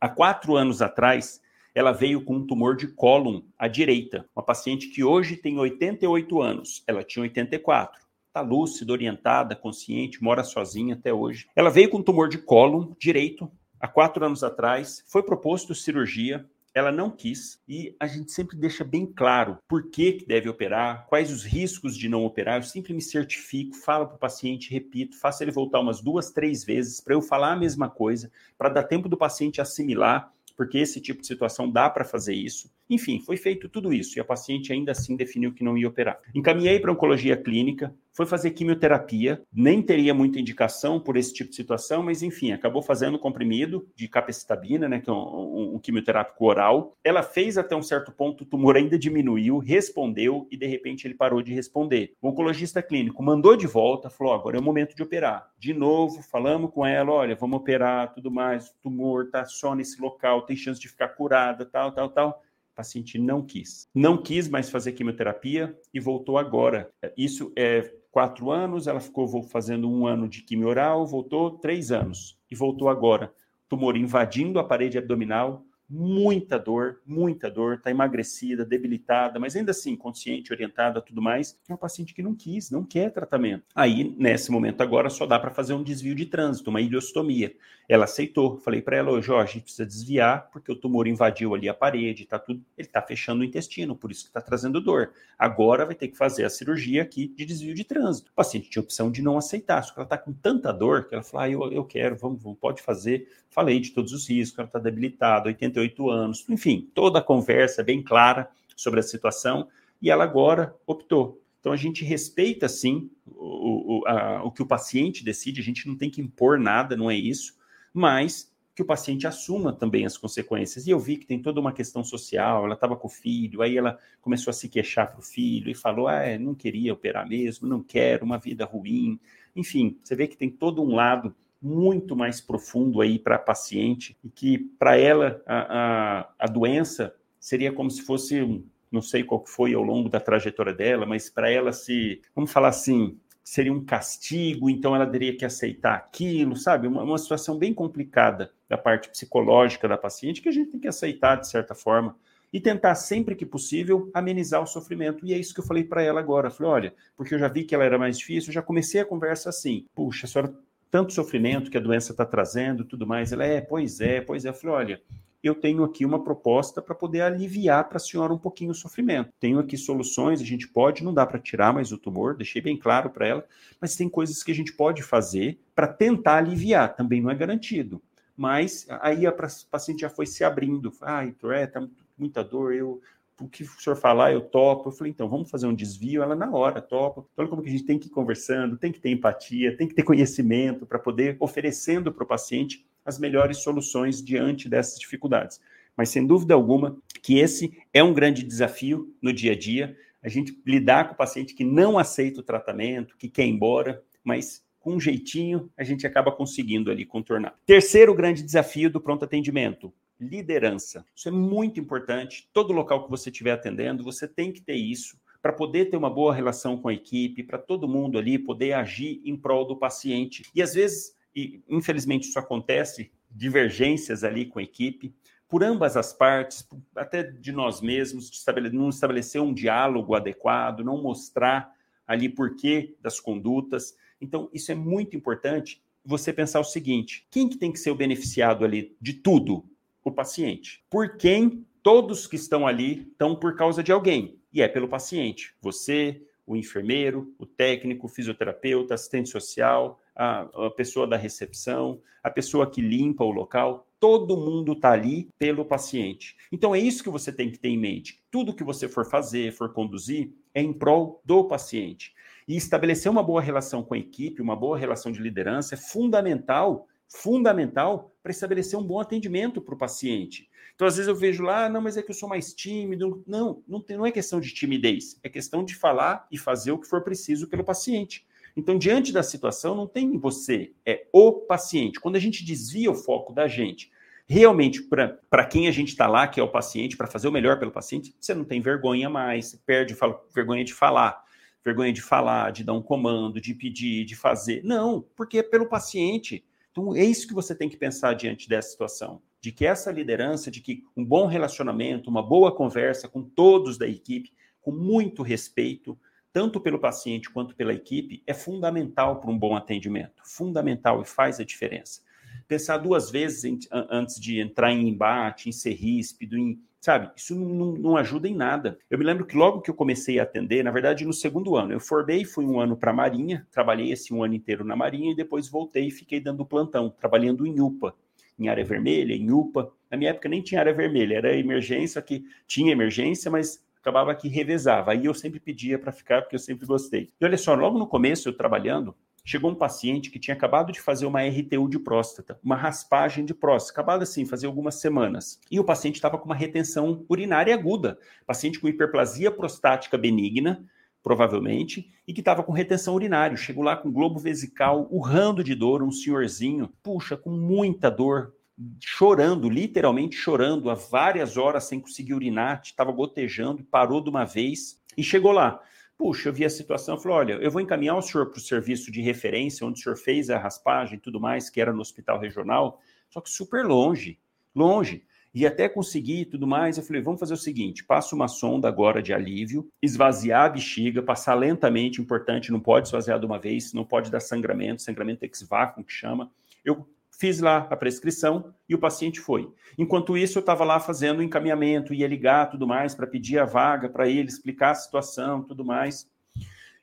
há 0.01 0.09
quatro 0.09 0.57
anos 0.57 0.81
atrás, 0.81 1.41
ela 1.75 1.91
veio 1.91 2.25
com 2.25 2.37
um 2.37 2.47
tumor 2.47 2.77
de 2.77 2.87
cólon 2.87 3.43
à 3.59 3.67
direita. 3.67 4.29
Uma 4.35 4.45
paciente 4.45 4.89
que 4.89 5.03
hoje 5.03 5.37
tem 5.37 5.59
88 5.59 6.41
anos, 6.41 6.85
ela 6.87 7.03
tinha 7.03 7.25
84. 7.25 8.01
Está 8.29 8.41
lúcida, 8.41 8.93
orientada, 8.93 9.57
consciente, 9.57 10.23
mora 10.23 10.45
sozinha 10.45 10.95
até 10.95 11.13
hoje. 11.13 11.49
Ela 11.57 11.71
veio 11.71 11.89
com 11.91 11.99
um 11.99 12.03
tumor 12.03 12.29
de 12.29 12.39
cólon 12.39 12.93
direito 12.99 13.51
há 13.81 13.89
quatro 13.89 14.25
anos 14.25 14.45
atrás, 14.45 15.05
foi 15.09 15.23
proposto 15.23 15.75
cirurgia, 15.75 16.47
ela 16.79 16.93
não 16.93 17.11
quis 17.11 17.61
e 17.69 17.95
a 17.99 18.07
gente 18.07 18.33
sempre 18.33 18.57
deixa 18.57 18.85
bem 18.85 19.05
claro 19.05 19.59
por 19.67 19.91
que, 19.91 20.13
que 20.13 20.27
deve 20.27 20.49
operar, 20.49 21.07
quais 21.09 21.33
os 21.33 21.45
riscos 21.45 21.97
de 21.97 22.09
não 22.09 22.25
operar. 22.25 22.59
Eu 22.59 22.63
sempre 22.63 22.95
me 22.95 23.03
certifico, 23.03 23.75
falo 23.75 24.07
para 24.07 24.17
o 24.17 24.19
paciente, 24.19 24.73
repito, 24.73 25.19
faço 25.19 25.43
ele 25.43 25.51
voltar 25.51 25.81
umas 25.81 26.01
duas, 26.01 26.31
três 26.31 26.65
vezes 26.65 27.01
para 27.01 27.15
eu 27.15 27.21
falar 27.21 27.53
a 27.53 27.57
mesma 27.57 27.91
coisa, 27.91 28.31
para 28.57 28.69
dar 28.69 28.85
tempo 28.85 29.09
do 29.09 29.17
paciente 29.17 29.61
assimilar, 29.61 30.33
porque 30.57 30.79
esse 30.79 31.01
tipo 31.01 31.21
de 31.21 31.27
situação 31.27 31.71
dá 31.71 31.89
para 31.89 32.05
fazer 32.05 32.35
isso. 32.35 32.71
Enfim, 32.91 33.21
foi 33.21 33.37
feito 33.37 33.69
tudo 33.69 33.93
isso 33.93 34.19
e 34.19 34.21
a 34.21 34.25
paciente 34.25 34.73
ainda 34.73 34.93
assim 34.93 35.15
definiu 35.15 35.53
que 35.53 35.63
não 35.63 35.77
ia 35.79 35.89
operar. 35.89 36.19
Encaminhei 36.35 36.81
para 36.81 36.91
oncologia 36.91 37.37
clínica, 37.37 37.95
foi 38.19 38.27
fazer 38.27 38.51
quimioterapia, 38.51 39.41
nem 39.53 39.81
teria 39.81 40.13
muita 40.13 40.41
indicação 40.41 40.99
por 40.99 41.17
esse 41.17 41.33
tipo 41.33 41.51
de 41.51 41.55
situação, 41.55 42.03
mas 42.03 42.21
enfim, 42.21 42.51
acabou 42.51 42.83
fazendo 42.83 43.17
comprimido 43.17 43.89
de 43.95 44.09
capecitabina, 44.09 44.89
né, 44.89 44.99
que 44.99 45.09
é 45.09 45.13
um, 45.13 45.17
um, 45.17 45.75
um 45.77 45.79
quimioterápico 45.79 46.45
oral. 46.45 46.97
Ela 47.05 47.23
fez 47.23 47.57
até 47.57 47.77
um 47.77 47.83
certo 47.83 48.11
ponto, 48.11 48.43
o 48.43 48.45
tumor 48.45 48.77
ainda 48.77 48.99
diminuiu, 48.99 49.59
respondeu 49.59 50.49
e 50.51 50.57
de 50.57 50.67
repente 50.67 51.07
ele 51.07 51.15
parou 51.15 51.41
de 51.41 51.55
responder. 51.55 52.13
O 52.21 52.27
oncologista 52.27 52.83
clínico 52.83 53.23
mandou 53.23 53.57
de 53.57 53.69
volta, 53.69 54.11
falou: 54.11 54.33
agora 54.33 54.57
é 54.57 54.61
o 54.61 54.65
momento 54.65 54.97
de 54.97 55.03
operar. 55.05 55.53
De 55.57 55.73
novo, 55.73 56.21
falamos 56.21 56.73
com 56.73 56.85
ela: 56.85 57.13
olha, 57.13 57.37
vamos 57.37 57.61
operar, 57.61 58.13
tudo 58.13 58.33
mais, 58.33 58.67
o 58.67 58.75
tumor 58.83 59.31
tá 59.31 59.45
só 59.45 59.77
nesse 59.77 60.03
local, 60.03 60.43
tem 60.43 60.57
chance 60.57 60.81
de 60.81 60.89
ficar 60.89 61.11
curada, 61.11 61.65
tal, 61.65 61.93
tal, 61.93 62.09
tal 62.09 62.43
paciente 62.79 63.19
não 63.19 63.43
quis. 63.43 63.89
Não 63.93 64.17
quis 64.17 64.49
mais 64.49 64.71
fazer 64.71 64.93
quimioterapia 64.93 65.77
e 65.93 65.99
voltou 65.99 66.39
agora. 66.39 66.89
Isso 67.17 67.53
é 67.57 67.93
quatro 68.19 68.51
anos, 68.51 68.89
ela 68.89 68.99
ficou 68.99 69.41
fazendo 69.45 69.89
um 69.89 70.05
ano 70.05 70.29
de 70.29 70.43
quimio 70.43 70.67
oral, 70.67 71.07
voltou 71.07 71.53
três 71.53 71.93
anos 71.93 72.37
e 72.51 72.57
voltou 72.57 72.89
agora. 72.89 73.33
Tumor 73.69 73.97
invadindo 73.97 74.59
a 74.59 74.65
parede 74.65 74.99
abdominal, 74.99 75.63
muita 75.89 76.59
dor, 76.59 77.01
muita 77.07 77.51
dor, 77.51 77.75
está 77.75 77.91
emagrecida, 77.91 78.65
debilitada, 78.65 79.39
mas 79.39 79.57
ainda 79.57 79.71
assim 79.71 79.97
consciente, 79.97 80.53
orientada, 80.53 81.01
tudo 81.01 81.23
mais. 81.23 81.59
É 81.69 81.73
um 81.73 81.79
paciente 81.79 82.13
que 82.13 82.23
não 82.23 82.35
quis, 82.35 82.71
não 82.71 82.85
quer 82.85 83.11
tratamento. 83.11 83.65
Aí, 83.75 84.15
nesse 84.19 84.51
momento 84.51 84.83
agora, 84.83 85.09
só 85.09 85.25
dá 85.25 85.39
para 85.39 85.51
fazer 85.51 85.73
um 85.73 85.83
desvio 85.83 86.15
de 86.15 86.27
trânsito, 86.27 86.69
uma 86.69 86.81
ileostomia. 86.81 87.55
Ela 87.89 88.05
aceitou. 88.05 88.59
Falei 88.59 88.83
para 88.83 88.97
ela, 88.97 89.11
ô 89.11 89.23
Jorge, 89.23 89.61
precisa 89.61 89.87
desviar, 89.87 90.51
porque 90.51 90.71
o 90.71 90.77
tumor 90.77 91.07
invadiu 91.07 91.55
ali 91.55 91.69
a 91.69 91.75
parede, 91.75 92.27
tá 92.27 92.39
tudo, 92.39 92.63
ele 92.77 92.87
está 92.87 93.01
fechando 93.01 93.41
o 93.41 93.45
intestino, 93.45 93.97
por 93.97 94.11
isso 94.11 94.25
que 94.25 94.29
está 94.29 94.43
trazendo 94.43 94.81
dor. 94.81 95.13
Agora 95.39 95.87
vai 95.87 95.95
ter 95.95 96.09
que 96.09 96.17
fazer 96.17 96.45
a 96.45 96.51
cirurgia 96.51 97.03
aqui 97.03 97.29
de 97.29 97.47
desvio 97.47 97.75
de 97.75 97.85
trânsito. 97.85 98.31
O 98.31 98.35
paciente 98.35 98.69
tinha 98.69 98.83
opção 98.83 99.11
de 99.11 99.23
não 99.23 99.39
aceitar, 99.39 99.83
só 99.83 99.95
que 99.95 100.01
ela 100.01 100.05
está 100.05 100.19
com 100.19 100.33
tanta 100.33 100.71
dor 100.71 101.09
que 101.09 101.15
ela 101.15 101.25
falou, 101.25 101.45
ah, 101.45 101.51
eu, 101.51 101.73
eu 101.73 101.85
quero, 101.85 102.17
vamos, 102.17 102.43
vamos, 102.43 102.59
pode 102.59 102.83
fazer. 102.83 103.27
Falei 103.51 103.81
de 103.81 103.91
todos 103.91 104.13
os 104.13 104.29
riscos, 104.29 104.59
ela 104.59 104.69
está 104.69 104.79
debilitada, 104.79 105.49
88 105.49 106.11
anos, 106.11 106.45
enfim, 106.49 106.89
toda 106.95 107.19
a 107.19 107.23
conversa 107.23 107.83
bem 107.83 108.03
clara 108.03 108.49
sobre 108.77 109.01
a 109.01 109.03
situação, 109.03 109.69
e 110.01 110.11
ela 110.11 110.25
agora 110.25 110.75
optou. 110.87 111.43
Então 111.61 111.73
a 111.73 111.77
gente 111.77 112.05
respeita 112.05 112.69
sim 112.69 113.11
o, 113.27 113.99
o, 113.99 114.07
a, 114.07 114.43
o 114.45 114.53
que 114.53 114.63
o 114.63 114.67
paciente 114.67 115.25
decide, 115.25 115.61
a 115.61 115.65
gente 115.65 115.89
não 115.89 115.97
tem 115.97 116.11
que 116.11 116.21
impor 116.21 116.59
nada, 116.59 116.97
não 116.97 117.11
é 117.11 117.17
isso, 117.17 117.57
mas 117.93 118.53
que 118.79 118.83
o 118.83 118.87
paciente 118.87 119.27
assuma 119.27 119.73
também 119.73 120.07
as 120.07 120.17
consequências. 120.17 120.87
E 120.87 120.91
eu 120.91 121.01
vi 121.01 121.17
que 121.17 121.27
tem 121.27 121.43
toda 121.43 121.59
uma 121.59 121.73
questão 121.73 122.05
social, 122.05 122.65
ela 122.65 122.75
estava 122.75 122.97
com 122.97 123.09
o 123.09 123.11
filho, 123.11 123.61
aí 123.61 123.77
ela 123.77 123.99
começou 124.21 124.53
a 124.53 124.55
se 124.55 124.69
queixar 124.69 125.11
para 125.11 125.19
o 125.19 125.23
filho 125.23 125.69
e 125.69 125.75
falou: 125.75 126.07
ah, 126.07 126.23
é, 126.23 126.39
não 126.39 126.55
queria 126.55 126.93
operar 126.93 127.29
mesmo, 127.29 127.67
não 127.67 127.83
quero, 127.83 128.25
uma 128.25 128.39
vida 128.39 128.65
ruim. 128.65 129.19
Enfim, 129.57 129.99
você 130.01 130.15
vê 130.15 130.29
que 130.29 130.37
tem 130.37 130.49
todo 130.49 130.81
um 130.81 130.95
lado 130.95 131.35
muito 131.61 132.15
mais 132.15 132.41
profundo 132.41 133.01
aí 133.01 133.19
para 133.19 133.37
a 133.37 133.39
paciente 133.39 134.17
e 134.23 134.29
que 134.29 134.59
para 134.79 134.97
ela 134.97 135.43
a, 135.47 135.59
a, 135.59 136.29
a, 136.39 136.47
doença 136.47 137.15
seria 137.41 137.73
como 137.73 137.91
se 137.91 138.03
fosse 138.03 138.63
não 138.91 139.03
sei 139.03 139.23
qual 139.25 139.45
foi 139.45 139.75
ao 139.75 139.83
longo 139.83 140.09
da 140.09 140.21
trajetória 140.21 140.73
dela, 140.73 141.05
mas 141.05 141.29
para 141.29 141.51
ela 141.51 141.73
se, 141.73 142.23
vamos 142.35 142.51
falar 142.51 142.69
assim, 142.69 143.19
seria 143.45 143.73
um 143.73 143.85
castigo, 143.85 144.71
então 144.71 144.95
ela 144.95 145.07
teria 145.07 145.37
que 145.37 145.45
aceitar 145.45 145.95
aquilo, 145.95 146.57
sabe? 146.57 146.87
Uma, 146.87 147.03
uma 147.03 147.19
situação 147.19 147.59
bem 147.59 147.75
complicada 147.75 148.53
da 148.69 148.79
parte 148.79 149.11
psicológica 149.11 149.89
da 149.89 149.99
paciente 149.99 150.41
que 150.41 150.49
a 150.49 150.53
gente 150.53 150.71
tem 150.71 150.81
que 150.81 150.89
aceitar 150.89 151.37
de 151.37 151.49
certa 151.49 151.75
forma 151.75 152.17
e 152.53 152.61
tentar 152.61 152.95
sempre 152.95 153.35
que 153.35 153.45
possível 153.45 154.11
amenizar 154.15 154.63
o 154.63 154.67
sofrimento. 154.67 155.25
E 155.25 155.35
é 155.35 155.39
isso 155.39 155.53
que 155.53 155.61
eu 155.61 155.65
falei 155.65 155.85
para 155.85 156.03
ela 156.03 156.21
agora. 156.21 156.49
Eu 156.49 156.51
falei, 156.51 156.73
olha, 156.73 156.95
porque 157.17 157.35
eu 157.35 157.39
já 157.39 157.49
vi 157.49 157.65
que 157.65 157.75
ela 157.75 157.85
era 157.85 157.99
mais 157.99 158.19
difícil, 158.19 158.49
eu 158.49 158.55
já 158.55 158.63
comecei 158.63 159.01
a 159.01 159.05
conversa 159.05 159.51
assim. 159.51 159.85
Puxa, 159.95 160.27
a 160.27 160.29
senhora 160.29 160.55
tanto 160.91 161.13
sofrimento 161.13 161.71
que 161.71 161.79
a 161.79 161.81
doença 161.81 162.13
está 162.13 162.25
trazendo, 162.25 162.85
tudo 162.85 163.07
mais. 163.07 163.33
Ela 163.33 163.45
é, 163.45 163.61
pois 163.61 164.01
é, 164.01 164.21
pois 164.21 164.45
é. 164.45 164.49
Eu 164.49 164.55
falei, 164.55 164.77
olha, 164.77 165.03
eu 165.43 165.55
tenho 165.55 165.85
aqui 165.85 166.05
uma 166.05 166.23
proposta 166.23 166.83
para 166.83 166.95
poder 166.95 167.21
aliviar 167.21 167.89
para 167.89 167.97
a 167.97 168.01
senhora 168.01 168.33
um 168.33 168.39
pouquinho 168.39 168.73
o 168.73 168.75
sofrimento. 168.75 169.33
Tenho 169.39 169.59
aqui 169.59 169.77
soluções, 169.77 170.41
a 170.41 170.45
gente 170.45 170.67
pode, 170.69 171.05
não 171.05 171.15
dá 171.15 171.25
para 171.25 171.39
tirar 171.39 171.73
mais 171.73 171.93
o 171.93 171.99
tumor, 171.99 172.37
deixei 172.37 172.61
bem 172.61 172.77
claro 172.77 173.11
para 173.11 173.27
ela, 173.27 173.45
mas 173.81 173.95
tem 173.95 174.09
coisas 174.09 174.43
que 174.43 174.51
a 174.51 174.55
gente 174.55 174.73
pode 174.73 175.03
fazer 175.03 175.61
para 175.75 175.87
tentar 175.87 176.39
aliviar, 176.39 176.97
também 176.97 177.21
não 177.21 177.31
é 177.31 177.35
garantido. 177.35 178.03
Mas 178.37 178.87
aí 179.01 179.27
a 179.27 179.33
paciente 179.33 180.01
já 180.01 180.11
foi 180.11 180.27
se 180.27 180.45
abrindo. 180.45 180.93
Ah, 181.03 181.25
Heitor, 181.25 181.55
é, 181.55 181.67
tá 181.67 181.87
muita 182.17 182.43
dor, 182.43 182.75
eu 182.75 183.01
o 183.41 183.49
que 183.49 183.63
o 183.63 183.67
senhor 183.67 183.97
falar, 183.97 184.33
eu 184.33 184.41
topo. 184.41 184.89
Eu 184.89 184.93
falei, 184.93 185.13
então, 185.13 185.29
vamos 185.29 185.51
fazer 185.51 185.67
um 185.67 185.75
desvio. 185.75 186.23
Ela, 186.23 186.35
na 186.35 186.51
hora, 186.51 186.81
topa. 186.81 187.21
Então, 187.33 187.45
olha 187.45 187.49
como 187.49 187.63
que 187.63 187.69
a 187.69 187.73
gente 187.73 187.85
tem 187.85 187.99
que 187.99 188.07
ir 188.07 188.11
conversando, 188.11 188.77
tem 188.77 188.93
que 188.93 189.01
ter 189.01 189.11
empatia, 189.11 189.77
tem 189.77 189.87
que 189.87 189.95
ter 189.95 190.03
conhecimento 190.03 190.87
para 190.87 190.99
poder 190.99 191.37
oferecendo 191.41 192.13
para 192.13 192.25
o 192.25 192.27
paciente 192.27 192.87
as 193.05 193.19
melhores 193.19 193.59
soluções 193.59 194.23
diante 194.23 194.69
dessas 194.69 194.99
dificuldades. 194.99 195.61
Mas, 195.97 196.11
sem 196.11 196.27
dúvida 196.27 196.55
alguma, 196.55 196.97
que 197.23 197.39
esse 197.39 197.77
é 197.93 198.03
um 198.03 198.13
grande 198.13 198.43
desafio 198.43 199.15
no 199.21 199.33
dia 199.33 199.53
a 199.53 199.59
dia, 199.59 199.97
a 200.23 200.29
gente 200.29 200.57
lidar 200.67 201.09
com 201.09 201.15
o 201.15 201.17
paciente 201.17 201.55
que 201.55 201.65
não 201.65 201.99
aceita 201.99 202.41
o 202.41 202.43
tratamento, 202.43 203.17
que 203.17 203.29
quer 203.29 203.47
ir 203.47 203.51
embora, 203.51 204.03
mas 204.23 204.63
com 204.81 204.95
um 204.95 205.01
jeitinho 205.01 205.71
a 205.77 205.85
gente 205.85 206.07
acaba 206.07 206.33
conseguindo 206.33 206.91
ali 206.91 207.05
contornar. 207.05 207.55
Terceiro 207.67 208.15
grande 208.15 208.43
desafio 208.43 208.91
do 208.91 209.01
pronto 209.01 209.25
atendimento, 209.25 209.93
liderança. 210.21 211.05
Isso 211.15 211.29
é 211.29 211.33
muito 211.33 211.79
importante. 211.79 212.49
Todo 212.53 212.73
local 212.73 213.05
que 213.05 213.11
você 213.11 213.31
estiver 213.31 213.53
atendendo, 213.53 214.03
você 214.05 214.27
tem 214.27 214.53
que 214.53 214.61
ter 214.61 214.75
isso 214.75 215.19
para 215.41 215.53
poder 215.53 215.87
ter 215.87 215.97
uma 215.97 216.11
boa 216.11 216.35
relação 216.35 216.77
com 216.77 216.89
a 216.89 216.93
equipe, 216.93 217.43
para 217.43 217.59
todo 217.59 217.89
mundo 217.89 218.19
ali 218.19 218.39
poder 218.39 218.73
agir 218.73 219.21
em 219.25 219.37
prol 219.37 219.65
do 219.65 219.77
paciente. 219.77 220.45
E 220.55 220.61
às 220.61 220.75
vezes, 220.75 221.17
e 221.35 221.63
infelizmente 221.69 222.29
isso 222.29 222.39
acontece, 222.39 223.13
divergências 223.31 224.25
ali 224.25 224.47
com 224.47 224.59
a 224.59 224.63
equipe, 224.63 225.15
por 225.49 225.65
ambas 225.65 225.97
as 225.97 226.13
partes, 226.13 226.69
até 226.95 227.23
de 227.23 227.53
nós 227.53 227.81
mesmos, 227.81 228.31
de 228.31 228.71
não 228.71 228.91
estabelecer 228.91 229.41
um 229.41 229.55
diálogo 229.55 230.15
adequado, 230.15 230.85
não 230.85 231.01
mostrar 231.01 231.73
ali 232.07 232.29
porquê 232.29 232.97
das 233.01 233.19
condutas. 233.19 233.97
Então, 234.21 234.51
isso 234.53 234.71
é 234.73 234.75
muito 234.75 235.17
importante 235.17 235.83
você 236.05 236.33
pensar 236.33 236.61
o 236.61 236.65
seguinte: 236.65 237.27
quem 237.31 237.49
que 237.49 237.57
tem 237.57 237.73
que 237.73 237.79
ser 237.79 237.91
o 237.91 237.95
beneficiado 237.95 238.65
ali 238.65 238.97
de 239.01 239.15
tudo? 239.15 239.65
O 240.09 240.13
paciente. 240.13 240.83
Por 240.91 241.17
quem 241.17 241.65
todos 241.83 242.27
que 242.27 242.37
estão 242.37 242.67
ali 242.67 243.09
estão 243.11 243.35
por 243.37 243.57
causa 243.57 243.83
de 243.83 243.93
alguém, 243.93 244.39
e 244.53 244.63
é 244.63 244.69
pelo 244.69 244.89
paciente. 244.89 245.55
Você, 245.61 246.23
o 246.47 246.57
enfermeiro, 246.57 247.35
o 247.39 247.47
técnico, 247.47 248.07
o 248.07 248.09
fisioterapeuta, 248.09 248.95
assistente 248.95 249.29
social, 249.29 250.01
a, 250.15 250.43
a 250.67 250.71
pessoa 250.71 251.07
da 251.07 251.17
recepção, 251.17 252.01
a 252.23 252.31
pessoa 252.31 252.69
que 252.69 252.81
limpa 252.81 253.25
o 253.25 253.31
local, 253.31 253.87
todo 254.01 254.37
mundo 254.37 254.73
está 254.73 254.93
ali 254.93 255.29
pelo 255.39 255.65
paciente. 255.65 256.37
Então 256.51 256.75
é 256.75 256.79
isso 256.79 257.03
que 257.03 257.11
você 257.11 257.33
tem 257.33 257.51
que 257.51 257.59
ter 257.59 257.69
em 257.69 257.79
mente. 257.79 258.21
Tudo 258.31 258.55
que 258.55 258.65
você 258.65 258.89
for 258.89 259.05
fazer, 259.05 259.53
for 259.53 259.73
conduzir, 259.73 260.33
é 260.55 260.63
em 260.63 260.73
prol 260.73 261.21
do 261.25 261.45
paciente. 261.45 262.15
E 262.47 262.57
estabelecer 262.57 263.11
uma 263.11 263.23
boa 263.23 263.41
relação 263.41 263.83
com 263.83 263.95
a 263.95 263.99
equipe, 263.99 264.41
uma 264.41 264.57
boa 264.57 264.79
relação 264.79 265.13
de 265.13 265.21
liderança 265.21 265.75
é 265.75 265.79
fundamental 265.79 266.87
fundamental 267.09 268.15
para 268.23 268.31
estabelecer 268.31 268.79
um 268.79 268.85
bom 268.85 269.01
atendimento 269.01 269.61
para 269.61 269.75
o 269.75 269.79
paciente. 269.79 270.49
Então, 270.75 270.87
às 270.87 270.97
vezes 270.97 271.09
eu 271.09 271.17
vejo 271.17 271.43
lá, 271.43 271.69
não, 271.69 271.81
mas 271.81 271.97
é 271.97 272.03
que 272.03 272.11
eu 272.11 272.15
sou 272.15 272.29
mais 272.29 272.55
tímido. 272.55 273.23
Não, 273.27 273.63
não, 273.67 273.81
tem, 273.81 273.97
não 273.97 274.07
é 274.07 274.13
questão 274.13 274.41
de 274.41 274.55
timidez, 274.55 275.19
é 275.23 275.29
questão 275.29 275.65
de 275.65 275.75
falar 275.75 276.27
e 276.31 276.39
fazer 276.39 276.71
o 276.71 276.79
que 276.79 276.87
for 276.87 277.03
preciso 277.03 277.49
pelo 277.49 277.65
paciente. 277.65 278.27
Então, 278.57 278.79
diante 278.79 279.13
da 279.13 279.23
situação, 279.23 279.75
não 279.75 279.87
tem 279.87 280.17
você, 280.19 280.73
é 280.85 281.07
o 281.13 281.33
paciente. 281.33 282.01
Quando 282.01 282.17
a 282.17 282.21
gente 282.21 282.45
desvia 282.45 282.91
o 282.91 282.95
foco 282.95 283.33
da 283.33 283.49
gente 283.49 283.91
realmente 284.29 284.83
para 284.83 285.45
quem 285.47 285.69
a 285.69 285.71
gente 285.71 285.89
está 285.89 286.07
lá, 286.07 286.29
que 286.29 286.39
é 286.39 286.43
o 286.43 286.51
paciente, 286.51 286.97
para 286.97 287.07
fazer 287.07 287.27
o 287.29 287.33
melhor 287.33 287.59
pelo 287.59 287.73
paciente, 287.73 288.15
você 288.21 288.35
não 288.35 288.45
tem 288.45 288.61
vergonha 288.61 289.09
mais, 289.09 289.55
perde 289.65 289.95
fala, 289.95 290.23
vergonha 290.35 290.63
de 290.63 290.75
falar, 290.75 291.25
vergonha 291.65 291.93
de 291.93 292.03
falar, 292.03 292.53
de 292.53 292.63
dar 292.63 292.75
um 292.75 292.83
comando, 292.83 293.41
de 293.41 293.55
pedir, 293.55 294.05
de 294.05 294.15
fazer. 294.15 294.63
Não, 294.63 295.01
porque 295.17 295.39
é 295.39 295.43
pelo 295.43 295.67
paciente. 295.67 296.45
Então, 296.79 296.95
é 296.95 297.05
isso 297.05 297.27
que 297.27 297.35
você 297.35 297.57
tem 297.57 297.69
que 297.69 297.77
pensar 297.77 298.15
diante 298.15 298.49
dessa 298.49 298.71
situação. 298.71 299.21
De 299.41 299.51
que 299.51 299.67
essa 299.67 299.91
liderança, 299.91 300.49
de 300.49 300.61
que 300.61 300.85
um 300.97 301.05
bom 301.05 301.27
relacionamento, 301.27 302.09
uma 302.09 302.23
boa 302.23 302.55
conversa 302.55 303.09
com 303.09 303.21
todos 303.21 303.77
da 303.77 303.89
equipe, 303.89 304.33
com 304.61 304.71
muito 304.71 305.25
respeito, 305.25 305.99
tanto 306.33 306.61
pelo 306.61 306.79
paciente 306.79 307.31
quanto 307.31 307.57
pela 307.57 307.75
equipe, 307.75 308.23
é 308.29 308.33
fundamental 308.33 309.21
para 309.21 309.29
um 309.29 309.37
bom 309.37 309.57
atendimento. 309.57 310.23
Fundamental 310.25 311.03
e 311.03 311.05
faz 311.05 311.41
a 311.41 311.45
diferença. 311.45 312.01
Pensar 312.47 312.79
duas 312.79 313.11
vezes 313.11 313.43
antes 313.73 314.21
de 314.21 314.39
entrar 314.39 314.71
em 314.71 314.89
embate, 314.89 315.49
em 315.49 315.53
ser 315.53 315.73
ríspido, 315.73 316.39
em 316.39 316.63
Sabe, 316.81 317.11
isso 317.17 317.35
não, 317.35 317.73
não, 317.73 317.97
ajuda 317.97 318.29
em 318.29 318.35
nada. 318.35 318.79
Eu 318.89 318.99
me 318.99 319.05
lembro 319.05 319.27
que 319.27 319.37
logo 319.37 319.61
que 319.61 319.71
eu 319.71 319.75
comecei 319.75 320.21
a 320.21 320.23
atender, 320.23 320.63
na 320.63 320.71
verdade, 320.71 321.05
no 321.05 321.13
segundo 321.13 321.57
ano, 321.57 321.73
eu 321.73 321.81
formei, 321.81 322.25
fui 322.25 322.47
um 322.47 322.61
ano 322.61 322.77
para 322.77 322.93
a 322.93 322.95
Marinha, 322.95 323.47
trabalhei 323.51 323.91
esse 323.91 324.15
um 324.15 324.23
ano 324.23 324.35
inteiro 324.35 324.65
na 324.65 324.77
Marinha 324.77 325.11
e 325.11 325.17
depois 325.17 325.49
voltei 325.49 325.89
e 325.89 325.91
fiquei 325.91 326.21
dando 326.21 326.47
plantão, 326.47 326.89
trabalhando 326.89 327.45
em 327.45 327.61
UPA, 327.61 327.95
em 328.39 328.49
área 328.49 328.65
vermelha, 328.65 329.13
em 329.13 329.31
UPA. 329.33 329.73
Na 329.91 329.97
minha 329.97 330.11
época 330.11 330.29
nem 330.29 330.41
tinha 330.41 330.61
área 330.61 330.73
vermelha, 330.73 331.17
era 331.17 331.37
emergência, 331.37 332.01
que 332.01 332.25
tinha 332.47 332.71
emergência, 332.71 333.29
mas 333.29 333.61
acabava 333.81 334.15
que 334.15 334.29
revezava. 334.29 334.93
Aí 334.93 335.05
eu 335.05 335.15
sempre 335.15 335.41
pedia 335.41 335.81
para 335.81 335.91
ficar, 335.91 336.23
porque 336.23 336.37
eu 336.37 336.41
sempre 336.41 336.65
gostei. 336.65 337.09
E 337.21 337.25
olha 337.25 337.37
só, 337.37 337.55
logo 337.55 337.77
no 337.77 337.89
começo, 337.89 338.29
eu 338.29 338.37
trabalhando, 338.37 338.95
chegou 339.29 339.51
um 339.51 339.55
paciente 339.55 340.11
que 340.11 340.19
tinha 340.19 340.35
acabado 340.35 340.73
de 340.73 340.81
fazer 340.81 341.05
uma 341.05 341.23
RTU 341.23 341.69
de 341.69 341.79
próstata, 341.79 342.41
uma 342.43 342.57
raspagem 342.57 343.27
de 343.27 343.35
próstata, 343.35 343.73
acabado 343.75 344.03
assim, 344.03 344.25
fazer 344.25 344.47
algumas 344.47 344.77
semanas. 344.77 345.39
E 345.51 345.61
o 345.61 345.65
paciente 345.65 345.97
estava 345.97 346.17
com 346.17 346.25
uma 346.25 346.35
retenção 346.35 347.05
urinária 347.11 347.55
aguda, 347.55 347.99
paciente 348.27 348.59
com 348.59 348.69
hiperplasia 348.69 349.31
prostática 349.31 349.99
benigna, 349.99 350.65
provavelmente, 351.03 351.93
e 352.07 352.15
que 352.15 352.21
estava 352.21 352.43
com 352.43 352.53
retenção 352.53 352.95
urinária. 352.95 353.37
Chegou 353.37 353.63
lá 353.63 353.77
com 353.77 353.93
globo 353.93 354.19
vesical, 354.19 354.89
urrando 354.91 355.45
de 355.45 355.55
dor, 355.55 355.83
um 355.83 355.93
senhorzinho, 355.93 356.73
puxa, 356.83 357.15
com 357.15 357.31
muita 357.31 357.91
dor, 357.91 358.33
chorando, 358.81 359.51
literalmente 359.51 360.17
chorando, 360.17 360.71
há 360.71 360.75
várias 360.75 361.37
horas 361.37 361.65
sem 361.65 361.79
conseguir 361.79 362.15
urinar, 362.15 362.63
estava 362.65 362.91
gotejando, 362.91 363.63
parou 363.63 364.03
de 364.03 364.09
uma 364.09 364.25
vez 364.25 364.81
e 364.97 365.03
chegou 365.03 365.33
lá. 365.33 365.61
Puxa, 365.99 366.29
eu 366.29 366.33
vi 366.33 366.45
a 366.45 366.51
situação 366.51 366.97
e 366.97 367.03
falei: 367.03 367.19
olha, 367.19 367.33
eu 367.43 367.51
vou 367.51 367.61
encaminhar 367.61 367.97
o 367.97 368.03
senhor 368.03 368.31
para 368.31 368.39
o 368.39 368.41
serviço 368.41 368.91
de 368.93 369.03
referência, 369.03 369.67
onde 369.67 369.81
o 369.81 369.83
senhor 369.83 369.97
fez 369.97 370.31
a 370.31 370.39
raspagem 370.39 370.97
e 370.97 371.01
tudo 371.01 371.19
mais, 371.19 371.51
que 371.51 371.61
era 371.61 371.73
no 371.73 371.81
hospital 371.81 372.21
regional, 372.21 372.81
só 373.11 373.21
que 373.21 373.29
super 373.29 373.67
longe, 373.67 374.21
longe. 374.55 375.05
E 375.35 375.47
até 375.47 375.69
conseguir 375.69 376.27
tudo 376.27 376.47
mais, 376.47 376.79
eu 376.79 376.85
falei: 376.85 377.03
vamos 377.03 377.19
fazer 377.19 377.35
o 377.35 377.37
seguinte: 377.37 377.85
passa 377.85 378.15
uma 378.15 378.29
sonda 378.29 378.69
agora 378.69 379.03
de 379.03 379.13
alívio, 379.13 379.69
esvaziar 379.83 380.45
a 380.45 380.49
bexiga, 380.51 381.03
passar 381.03 381.35
lentamente, 381.35 382.01
importante, 382.01 382.53
não 382.53 382.61
pode 382.61 382.87
esvaziar 382.87 383.19
de 383.19 383.27
uma 383.27 383.39
vez, 383.39 383.73
não 383.73 383.85
pode 383.85 384.09
dar 384.09 384.21
sangramento, 384.21 384.81
sangramento 384.81 385.25
ex-vácuo, 385.25 385.83
que 385.83 385.93
chama. 385.93 386.31
Eu 386.65 386.89
Fiz 387.19 387.41
lá 387.41 387.67
a 387.69 387.77
prescrição 387.77 388.55
e 388.69 388.77
o 388.77 388.79
paciente 388.79 389.19
foi. 389.19 389.53
Enquanto 389.77 390.17
isso, 390.17 390.39
eu 390.39 390.41
estava 390.41 390.65
lá 390.65 390.79
fazendo 390.79 391.19
o 391.19 391.23
encaminhamento, 391.23 391.93
ia 391.93 392.07
ligar 392.07 392.49
tudo 392.49 392.65
mais 392.65 392.95
para 392.95 393.09
pedir 393.09 393.41
a 393.41 393.45
vaga 393.45 393.89
para 393.89 394.07
ele, 394.09 394.29
explicar 394.29 394.71
a 394.71 394.75
situação, 394.77 395.43
tudo 395.43 395.65
mais. 395.65 396.09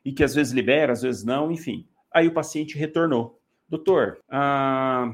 E 0.04 0.12
que 0.12 0.26
às 0.26 0.36
vezes 0.36 0.52
libera, 0.52 0.92
às 0.92 1.04
vezes 1.04 1.24
não, 1.24 1.50
enfim. 1.54 1.88
Aí 2.14 2.28
o 2.28 2.34
paciente 2.34 2.78
retornou. 2.78 3.40
Doutor, 3.68 4.20
a 4.30 5.12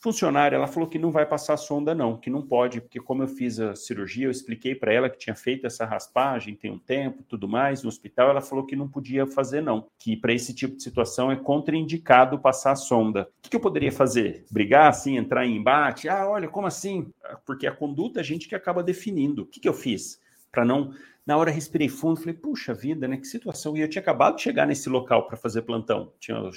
funcionária 0.00 0.56
ela 0.56 0.66
falou 0.66 0.88
que 0.88 0.98
não 0.98 1.10
vai 1.10 1.26
passar 1.26 1.58
sonda 1.58 1.94
não, 1.94 2.16
que 2.16 2.30
não 2.30 2.40
pode, 2.40 2.80
porque 2.80 2.98
como 2.98 3.22
eu 3.22 3.28
fiz 3.28 3.60
a 3.60 3.76
cirurgia, 3.76 4.26
eu 4.26 4.30
expliquei 4.30 4.74
para 4.74 4.94
ela 4.94 5.10
que 5.10 5.18
tinha 5.18 5.36
feito 5.36 5.66
essa 5.66 5.84
raspagem 5.84 6.54
tem 6.54 6.70
um 6.70 6.78
tempo, 6.78 7.22
tudo 7.22 7.46
mais, 7.46 7.82
no 7.82 7.88
hospital, 7.90 8.30
ela 8.30 8.40
falou 8.40 8.64
que 8.64 8.74
não 8.74 8.88
podia 8.88 9.26
fazer 9.26 9.60
não, 9.60 9.88
que 9.98 10.16
para 10.16 10.32
esse 10.32 10.54
tipo 10.54 10.74
de 10.76 10.82
situação 10.82 11.30
é 11.30 11.36
contraindicado 11.36 12.38
passar 12.38 12.72
a 12.72 12.76
sonda. 12.76 13.28
O 13.44 13.48
que, 13.50 13.56
eu 13.56 13.60
poderia 13.60 13.92
fazer? 13.92 14.46
Brigar 14.50 14.88
assim, 14.88 15.18
entrar 15.18 15.44
em 15.44 15.56
embate? 15.56 16.08
Ah, 16.08 16.26
olha, 16.26 16.48
como 16.48 16.66
assim? 16.66 17.12
Porque 17.44 17.66
a 17.66 17.72
conduta 17.72 18.20
a 18.20 18.22
gente 18.22 18.48
que 18.48 18.54
acaba 18.54 18.82
definindo. 18.82 19.42
O 19.42 19.46
que 19.46 19.68
eu 19.68 19.74
fiz? 19.74 20.18
Para 20.50 20.64
não 20.64 20.92
na 21.26 21.36
hora 21.36 21.50
respirei 21.50 21.88
fundo, 21.88 22.20
falei, 22.20 22.34
puxa 22.34 22.72
vida, 22.72 23.08
né? 23.08 23.16
Que 23.16 23.26
situação. 23.26 23.76
E 23.76 23.80
eu 23.80 23.88
tinha 23.88 24.00
acabado 24.00 24.36
de 24.36 24.42
chegar 24.42 24.64
nesse 24.64 24.88
local 24.88 25.26
para 25.26 25.36
fazer 25.36 25.62
plantão. 25.62 26.12
Tinha 26.20 26.40
o 26.40 26.50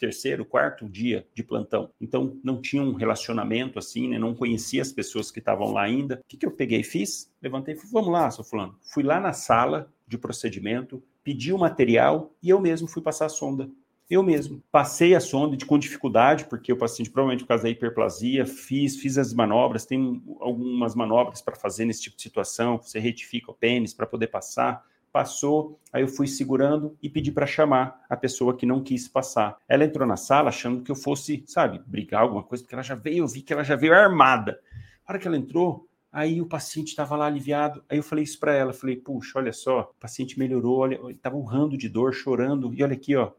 terceiro, 0.00 0.44
quarto 0.44 0.88
dia 0.88 1.26
de 1.32 1.44
plantão. 1.44 1.90
Então 2.00 2.36
não 2.42 2.60
tinha 2.60 2.82
um 2.82 2.94
relacionamento 2.94 3.78
assim, 3.78 4.08
né? 4.08 4.18
Não 4.18 4.34
conhecia 4.34 4.82
as 4.82 4.90
pessoas 4.90 5.30
que 5.30 5.38
estavam 5.38 5.72
lá 5.72 5.82
ainda. 5.82 6.16
O 6.16 6.28
que, 6.28 6.36
que 6.36 6.44
eu 6.44 6.50
peguei 6.50 6.80
e 6.80 6.84
fiz? 6.84 7.32
Levantei 7.40 7.74
e 7.74 7.76
falei, 7.76 7.92
vamos 7.92 8.10
lá, 8.10 8.28
seu 8.30 8.42
fulano. 8.42 8.76
Fui 8.82 9.04
lá 9.04 9.20
na 9.20 9.32
sala 9.32 9.92
de 10.08 10.18
procedimento, 10.18 11.02
pedi 11.22 11.52
o 11.52 11.58
material 11.58 12.34
e 12.42 12.50
eu 12.50 12.60
mesmo 12.60 12.88
fui 12.88 13.02
passar 13.02 13.26
a 13.26 13.28
sonda. 13.28 13.70
Eu 14.08 14.22
mesmo. 14.22 14.62
Passei 14.70 15.16
a 15.16 15.20
sonda 15.20 15.56
com 15.66 15.76
dificuldade, 15.78 16.44
porque 16.44 16.72
o 16.72 16.76
paciente, 16.76 17.10
provavelmente 17.10 17.42
por 17.42 17.48
causa 17.48 17.64
da 17.64 17.70
hiperplasia, 17.70 18.46
fiz, 18.46 18.96
fiz 18.96 19.18
as 19.18 19.34
manobras, 19.34 19.84
tem 19.84 20.22
algumas 20.40 20.94
manobras 20.94 21.42
para 21.42 21.56
fazer 21.56 21.84
nesse 21.84 22.02
tipo 22.02 22.16
de 22.16 22.22
situação, 22.22 22.78
você 22.78 23.00
retifica 23.00 23.50
o 23.50 23.54
pênis 23.54 23.92
para 23.92 24.06
poder 24.06 24.28
passar. 24.28 24.84
Passou, 25.12 25.80
aí 25.92 26.02
eu 26.02 26.08
fui 26.08 26.26
segurando 26.26 26.96
e 27.02 27.08
pedi 27.08 27.32
para 27.32 27.46
chamar 27.46 28.04
a 28.08 28.16
pessoa 28.16 28.54
que 28.54 28.66
não 28.66 28.82
quis 28.82 29.08
passar. 29.08 29.56
Ela 29.66 29.84
entrou 29.84 30.06
na 30.06 30.16
sala 30.16 30.50
achando 30.50 30.82
que 30.82 30.90
eu 30.90 30.96
fosse, 30.96 31.42
sabe, 31.46 31.80
brigar 31.86 32.22
alguma 32.22 32.42
coisa, 32.42 32.62
porque 32.62 32.74
ela 32.74 32.82
já 32.82 32.94
veio, 32.94 33.18
eu 33.24 33.26
vi 33.26 33.40
que 33.40 33.52
ela 33.52 33.64
já 33.64 33.74
veio 33.74 33.94
armada. 33.94 34.60
A 35.06 35.12
hora 35.12 35.18
que 35.18 35.26
ela 35.26 35.36
entrou, 35.36 35.86
Aí 36.12 36.40
o 36.40 36.46
paciente 36.46 36.88
estava 36.88 37.14
lá 37.14 37.26
aliviado. 37.26 37.84
Aí 37.90 37.98
eu 37.98 38.02
falei 38.02 38.24
isso 38.24 38.40
para 38.40 38.54
ela, 38.54 38.72
falei: 38.72 38.96
"Puxa, 38.96 39.38
olha 39.38 39.52
só, 39.52 39.92
o 39.94 40.00
paciente 40.00 40.38
melhorou, 40.38 40.78
olha, 40.78 40.94
ele 40.94 41.12
estava 41.12 41.36
urrando 41.36 41.76
de 41.76 41.90
dor, 41.90 42.14
chorando. 42.14 42.72
E 42.72 42.82
olha 42.82 42.94
aqui, 42.94 43.14
ó, 43.14 43.32